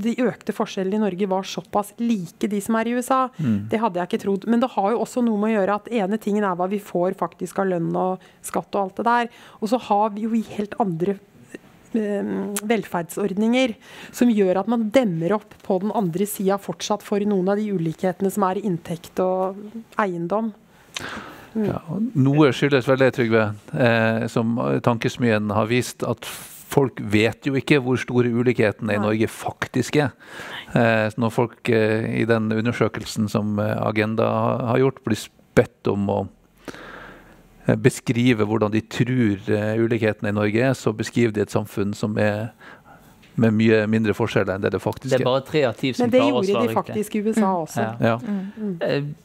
de 0.05 0.15
økte 0.23 0.55
forskjellene 0.55 0.99
i 0.99 1.03
Norge 1.03 1.29
var 1.29 1.47
såpass 1.47 1.93
like 1.99 2.49
de 2.49 2.61
som 2.63 2.77
er 2.79 2.89
i 2.89 2.95
USA. 2.97 3.25
Mm. 3.37 3.59
Det 3.71 3.81
hadde 3.83 4.01
jeg 4.01 4.11
ikke 4.11 4.23
trodd. 4.23 4.47
Men 4.49 4.63
det 4.63 4.71
har 4.75 4.91
jo 4.93 5.01
også 5.03 5.23
noe 5.25 5.41
med 5.41 5.51
å 5.51 5.55
gjøre 5.57 5.79
at 5.81 5.89
ene 6.01 6.21
tingen 6.21 6.47
er 6.47 6.57
hva 6.59 6.69
vi 6.71 6.81
får 6.83 7.17
faktisk 7.19 7.63
av 7.63 7.71
lønn 7.73 7.89
og 7.97 8.27
skatt 8.45 8.69
og 8.75 8.83
alt 8.83 9.01
det 9.01 9.07
der. 9.09 9.31
Og 9.61 9.73
så 9.73 9.81
har 9.89 10.13
vi 10.15 10.27
jo 10.27 10.43
helt 10.57 10.77
andre 10.83 11.17
eh, 11.97 12.33
velferdsordninger 12.73 13.75
som 14.15 14.31
gjør 14.31 14.63
at 14.63 14.71
man 14.71 14.87
demmer 14.95 15.37
opp 15.39 15.57
på 15.65 15.81
den 15.83 15.95
andre 15.97 16.27
sida 16.29 16.59
fortsatt 16.61 17.05
for 17.05 17.23
noen 17.27 17.51
av 17.51 17.59
de 17.59 17.71
ulikhetene 17.73 18.31
som 18.33 18.47
er 18.47 18.61
i 18.61 18.67
inntekt 18.69 19.19
og 19.23 19.59
eiendom. 19.99 20.53
Ja, 21.57 21.79
noe 22.13 22.51
skyldes 22.53 22.87
vel 22.89 23.01
det, 23.01 23.13
Trygve, 23.17 23.47
eh, 23.73 24.27
som 24.29 24.57
Tankesmien 24.85 25.49
har 25.55 25.69
vist, 25.71 26.05
at 26.05 26.27
folk 26.67 26.99
vet 27.01 27.47
jo 27.47 27.55
ikke 27.57 27.79
hvor 27.83 27.99
store 27.99 28.31
ulikhetene 28.33 28.97
i 28.97 29.01
Norge 29.01 29.29
faktisk 29.31 29.99
er. 30.03 30.13
Eh, 30.75 31.07
når 31.17 31.33
folk 31.33 31.71
eh, 31.73 32.07
i 32.21 32.25
den 32.29 32.51
undersøkelsen 32.53 33.29
som 33.31 33.57
eh, 33.63 33.75
Agenda 33.81 34.27
har 34.73 34.81
gjort, 34.83 35.03
blir 35.05 35.27
bedt 35.57 35.91
om 35.91 36.09
å 36.11 36.19
eh, 37.65 37.77
beskrive 37.79 38.47
hvordan 38.47 38.73
de 38.75 38.83
tror 38.83 39.53
eh, 39.53 39.75
ulikhetene 39.79 40.33
i 40.33 40.37
Norge 40.37 40.65
er, 40.71 40.75
så 40.77 40.93
beskriver 40.95 41.35
de 41.35 41.45
et 41.47 41.55
samfunn 41.55 41.95
som 41.97 42.19
er 42.21 42.51
med 43.37 43.53
mye 43.53 43.83
mindre 43.85 44.15
forskjeller 44.17 44.57
enn 44.57 44.63
det 44.65 44.73
det 44.73 44.81
faktisk 44.81 45.13
er. 45.13 45.21
Det 45.21 45.25
er 45.25 45.29
bare 45.29 45.45
tre 45.45 45.61
av 45.69 45.77
ti 45.77 45.93
som 45.93 46.09
klarer 46.09 46.39
å 46.39 46.41
svare 46.41 46.41
riktig. 46.41 46.49
Men 46.49 46.49
det 46.49 46.57
gjorde 46.57 46.73
de 46.73 46.77
faktisk 46.81 47.15
i 47.15 47.21
USA 47.21 47.45
mm. 47.45 47.61
også. 47.61 47.83
Ja. 47.85 47.93
Ja. 48.01 48.15
Mm. 48.25 48.75
Mm. 48.81 49.15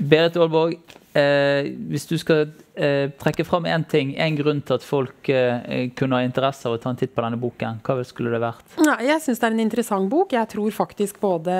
Berit 0.00 0.36
Aalborg, 0.36 0.78
Eh, 1.18 1.68
hvis 1.88 2.04
du 2.06 2.14
skal 2.20 2.50
eh, 2.76 3.08
trekke 3.18 3.44
fram 3.46 3.64
én 3.66 3.84
ting, 3.88 4.10
en 4.20 4.36
grunn 4.36 4.60
til 4.62 4.76
at 4.76 4.84
folk 4.84 5.30
eh, 5.32 5.88
kunne 5.96 6.18
ha 6.18 6.26
interesse 6.26 6.68
av 6.68 6.76
å 6.76 6.80
ta 6.82 6.92
en 6.92 6.98
titt 7.00 7.14
på 7.16 7.24
denne 7.24 7.38
boken, 7.40 7.80
hva 7.86 7.96
skulle 8.06 8.32
det 8.34 8.40
vært? 8.42 8.76
Ja, 8.84 8.98
jeg 9.02 9.24
syns 9.24 9.40
det 9.40 9.48
er 9.48 9.56
en 9.56 9.64
interessant 9.64 10.10
bok. 10.12 10.34
Jeg 10.36 10.50
tror 10.52 10.74
faktisk 10.76 11.18
både 11.22 11.54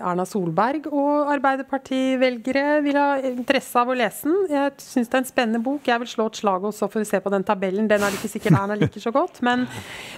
Erna 0.00 0.24
Solberg 0.28 0.88
og 0.90 1.30
Arbeiderparti-velgere 1.36 2.80
vil 2.86 2.98
ha 2.98 3.08
interesse 3.28 3.84
av 3.84 3.92
å 3.92 3.98
lese 3.98 4.30
den. 4.30 4.40
Jeg 4.56 4.74
syns 4.82 5.12
det 5.12 5.20
er 5.20 5.24
en 5.24 5.30
spennende 5.30 5.64
bok. 5.68 5.84
Jeg 5.90 6.02
vil 6.02 6.12
slå 6.16 6.28
et 6.32 6.40
slag 6.40 6.68
også 6.72 6.88
for 6.90 7.04
å 7.04 7.10
se 7.12 7.20
på 7.20 7.34
den 7.34 7.46
tabellen. 7.46 7.90
Den 7.90 8.02
er 8.02 8.14
det 8.14 8.22
ikke 8.22 8.34
sikkert 8.38 8.58
Erna 8.64 8.78
liker 8.80 9.04
så 9.04 9.12
godt, 9.14 9.42
men, 9.46 9.68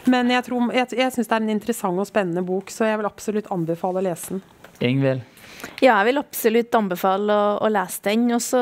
men 0.07 0.31
jeg, 0.31 0.47
tror, 0.47 0.71
jeg, 0.77 0.95
jeg 1.03 1.17
syns 1.17 1.33
det 1.33 1.41
er 1.41 1.49
en 1.49 1.57
interessant 1.59 2.07
og 2.07 2.09
spennende 2.09 2.47
bok, 2.47 2.71
så 2.73 2.87
jeg 2.87 3.03
vil 3.03 3.11
absolutt 3.11 3.51
anbefale 3.53 4.01
å 4.01 4.07
lese 4.13 4.37
den. 4.37 4.47
Ingvild? 4.87 5.36
Ja, 5.81 5.99
jeg 5.99 6.11
vil 6.11 6.21
absolutt 6.21 6.77
anbefale 6.77 7.33
å, 7.33 7.49
å 7.65 7.71
lese 7.73 8.05
den. 8.07 8.29
Også 8.37 8.61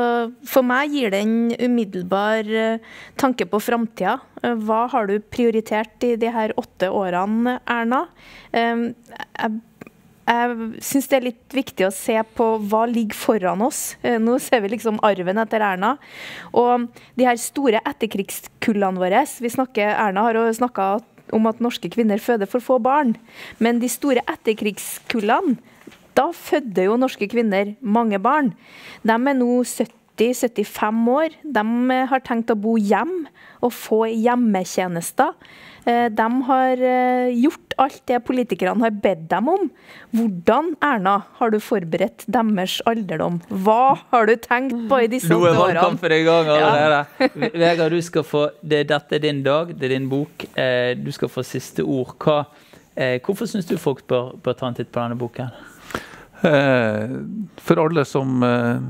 for 0.49 0.67
meg 0.67 0.95
gir 0.95 1.13
det 1.15 1.21
en 1.25 1.37
umiddelbar 1.59 2.49
uh, 2.49 2.95
tanke 3.21 3.47
på 3.51 3.61
framtida. 3.63 4.19
Uh, 4.43 4.55
hva 4.67 4.85
har 4.93 5.11
du 5.11 5.19
prioritert 5.23 6.07
i 6.07 6.15
de 6.21 6.33
her 6.35 6.55
åtte 6.61 6.91
årene, 6.91 7.59
Erna? 7.71 8.07
Um, 8.55 8.91
jeg 9.39 9.61
jeg 10.25 10.81
syns 10.85 11.09
det 11.11 11.17
er 11.19 11.27
litt 11.27 11.55
viktig 11.55 11.85
å 11.85 11.93
se 11.93 12.15
på 12.37 12.47
hva 12.71 12.85
ligger 12.89 13.17
foran 13.19 13.65
oss. 13.67 13.99
Eh, 14.01 14.17
nå 14.17 14.39
ser 14.41 14.63
vi 14.65 14.73
liksom 14.73 15.01
arven 15.05 15.41
etter 15.43 15.61
Erna. 15.65 15.95
Og 16.57 16.87
de 17.19 17.27
her 17.29 17.37
store 17.41 17.83
etterkrigskullene 17.85 19.03
våre 19.03 19.25
vi 19.45 19.53
snakker, 19.53 19.93
Erna 19.93 20.25
har 20.25 20.41
snakka 20.57 20.89
om 21.35 21.49
at 21.51 21.61
norske 21.65 21.91
kvinner 21.93 22.21
føder 22.23 22.49
for 22.49 22.65
få 22.65 22.79
barn. 22.81 23.15
Men 23.61 23.83
de 23.83 23.91
store 23.93 24.25
etterkrigskullene 24.33 25.59
da 26.15 26.31
fødte 26.35 26.87
jo 26.87 26.97
norske 27.01 27.29
kvinner 27.31 27.75
mange 27.81 28.21
barn. 28.23 28.53
De 29.03 29.15
er 29.15 29.37
nå 29.39 29.51
70-75 29.67 31.05
år. 31.11 31.37
De 31.43 31.65
eh, 31.95 32.07
har 32.11 32.25
tenkt 32.27 32.53
å 32.55 32.59
bo 32.59 32.77
hjem 32.79 33.25
og 33.65 33.73
få 33.75 34.05
hjemmetjenester. 34.13 35.35
Eh, 35.85 36.07
de 36.15 36.29
har 36.49 36.85
eh, 36.91 37.35
gjort 37.35 37.75
alt 37.83 37.99
det 38.07 38.21
politikerne 38.29 38.87
har 38.87 38.95
bedt 39.03 39.27
dem 39.33 39.51
om. 39.51 39.67
Hvordan 40.15 40.71
Erna, 40.87 41.17
har 41.41 41.51
du 41.51 41.59
forberedt 41.59 42.29
deres 42.31 42.79
alderdom? 42.87 43.41
Hva 43.51 43.97
har 44.15 44.31
du 44.31 44.37
tenkt 44.39 44.87
på 44.91 45.03
i 45.03 45.11
disse 45.11 45.35
årene? 45.35 45.51
Nå 45.51 45.51
er 45.51 45.61
valgkampen 45.65 46.15
i 46.15 46.23
gang 46.29 46.53
allerede. 46.55 47.03
Ja. 47.19 47.51
Vegard, 47.67 47.99
du 47.99 48.07
skal 48.07 48.29
få, 48.29 48.47
det, 48.63 48.85
dette 48.95 49.19
er 49.19 49.27
din 49.27 49.43
dag, 49.43 49.75
det 49.75 49.91
er 49.91 49.97
din 49.99 50.09
bok. 50.13 50.47
Du 51.03 51.11
skal 51.17 51.33
få 51.33 51.43
siste 51.43 51.83
ord. 51.83 52.15
Hva, 52.23 52.45
hvorfor 53.27 53.51
syns 53.51 53.67
du 53.67 53.75
folk 53.83 54.07
bør, 54.07 54.37
bør 54.39 54.55
ta 54.55 54.71
en 54.71 54.79
titt 54.79 54.95
på 54.95 55.03
denne 55.03 55.19
boken? 55.19 55.74
Eh, 56.45 57.09
for 57.57 57.81
alle 57.87 58.05
som 58.05 58.43
eh, 58.43 58.81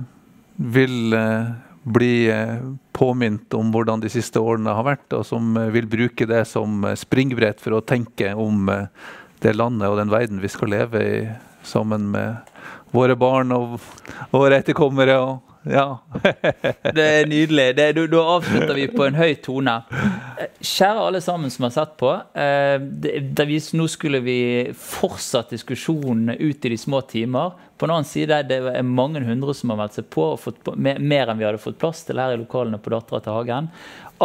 vil 0.57 1.13
eh, 1.13 1.53
bli 1.83 2.33
påminnet 2.93 3.55
om 3.55 3.71
hvordan 3.71 4.01
de 4.03 4.11
siste 4.11 4.41
årene 4.41 4.73
har 4.75 4.87
vært, 4.87 5.07
og 5.15 5.27
som 5.29 5.53
vil 5.75 5.87
bruke 5.91 6.27
det 6.27 6.47
som 6.49 6.87
springbrett 6.97 7.61
for 7.61 7.77
å 7.77 7.83
tenke 7.85 8.33
om 8.35 8.71
det 9.45 9.53
landet 9.53 9.91
og 9.91 9.99
den 10.01 10.13
verden 10.15 10.41
vi 10.41 10.49
skal 10.49 10.73
leve 10.73 11.03
i 11.05 11.19
sammen 11.67 12.09
med 12.15 12.55
våre 12.95 13.19
barn 13.21 13.53
og 13.53 13.77
våre 14.33 14.63
etterkommere. 14.63 15.19
og 15.21 15.54
ja. 15.65 15.99
det 16.95 17.05
er 17.05 17.29
nydelig. 17.29 17.67
Det, 17.77 17.87
da, 18.13 18.23
avslutter 18.37 18.75
vi 18.77 18.87
på 18.93 19.07
en 19.07 19.19
høy 19.19 19.35
tone. 19.45 19.77
Kjære 20.61 21.07
alle 21.09 21.23
sammen 21.25 21.53
som 21.53 21.67
har 21.69 21.75
sett 21.75 21.95
på. 22.01 22.13
Eh, 22.37 22.77
det, 22.81 23.15
det, 23.37 23.47
nå 23.77 23.89
skulle 23.91 24.21
vi 24.25 24.39
fortsatt 24.79 25.55
diskusjonen 25.55 26.37
ut 26.37 26.65
i 26.65 26.75
de 26.75 26.81
små 26.81 27.01
timer. 27.09 27.55
På 27.79 27.89
den 27.89 27.97
annen 27.97 28.07
side 28.07 28.43
det 28.49 28.61
er 28.71 28.87
mange 28.87 29.21
hundre 29.25 29.55
som 29.57 29.73
har 29.73 29.81
meldt 29.83 29.99
seg 29.99 30.07
på, 30.13 30.29
og 30.35 30.41
fått 30.41 30.61
på 30.65 30.77
mer 30.79 31.31
enn 31.31 31.41
vi 31.41 31.47
hadde 31.49 31.63
fått 31.63 31.81
plass 31.81 32.05
til 32.07 32.21
her 32.23 32.37
i 32.37 32.39
lokalene 32.41 32.79
på 32.79 32.93
Dattera 32.95 33.23
til 33.25 33.35
Hagen. 33.35 33.71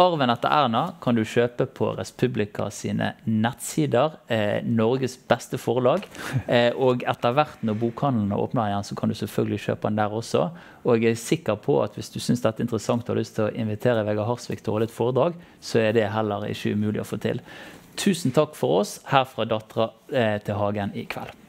Arven 0.00 0.32
etter 0.32 0.48
Erna 0.48 0.82
kan 1.02 1.16
du 1.16 1.20
kjøpe 1.28 1.66
på 1.76 1.90
Respublika 1.98 2.70
sine 2.72 3.12
nettsider. 3.28 4.16
Eh, 4.32 4.64
Norges 4.64 5.18
beste 5.28 5.60
forlag. 5.60 6.06
Eh, 6.50 6.72
og 6.74 7.04
etter 7.06 7.34
hvert 7.36 7.60
når 7.66 7.76
bokhandlene 7.78 8.34
åpner 8.38 8.70
igjen, 8.70 8.86
så 8.86 8.96
kan 8.98 9.10
du 9.10 9.14
selvfølgelig 9.14 9.60
kjøpe 9.66 9.90
den 9.90 9.98
der 10.00 10.14
også. 10.16 10.46
Og 10.82 11.04
jeg 11.04 11.14
er 11.14 11.20
sikker 11.20 11.58
på 11.62 11.76
at 11.84 11.94
hvis 11.98 12.10
du 12.10 12.18
syns 12.22 12.42
dette 12.42 12.62
er 12.62 12.66
interessant 12.66 13.04
og 13.04 13.12
har 13.12 13.20
lyst 13.20 13.36
til 13.36 13.46
å 13.46 13.52
invitere 13.54 14.02
Vegard 14.08 14.30
Harsvik 14.30 14.64
til 14.64 14.72
å 14.72 14.78
holde 14.78 14.88
et 14.90 14.94
foredrag, 14.94 15.36
så 15.62 15.82
er 15.84 15.94
det 15.94 16.08
heller 16.14 16.48
ikke 16.48 16.74
umulig 16.74 17.04
å 17.04 17.06
få 17.06 17.20
til. 17.22 17.42
Tusen 18.00 18.34
takk 18.34 18.56
for 18.58 18.80
oss 18.80 18.98
her 19.12 19.28
fra 19.30 19.46
Dattera 19.46 19.92
eh, 20.10 20.40
til 20.42 20.58
Hagen 20.58 20.96
i 20.98 21.06
kveld. 21.10 21.39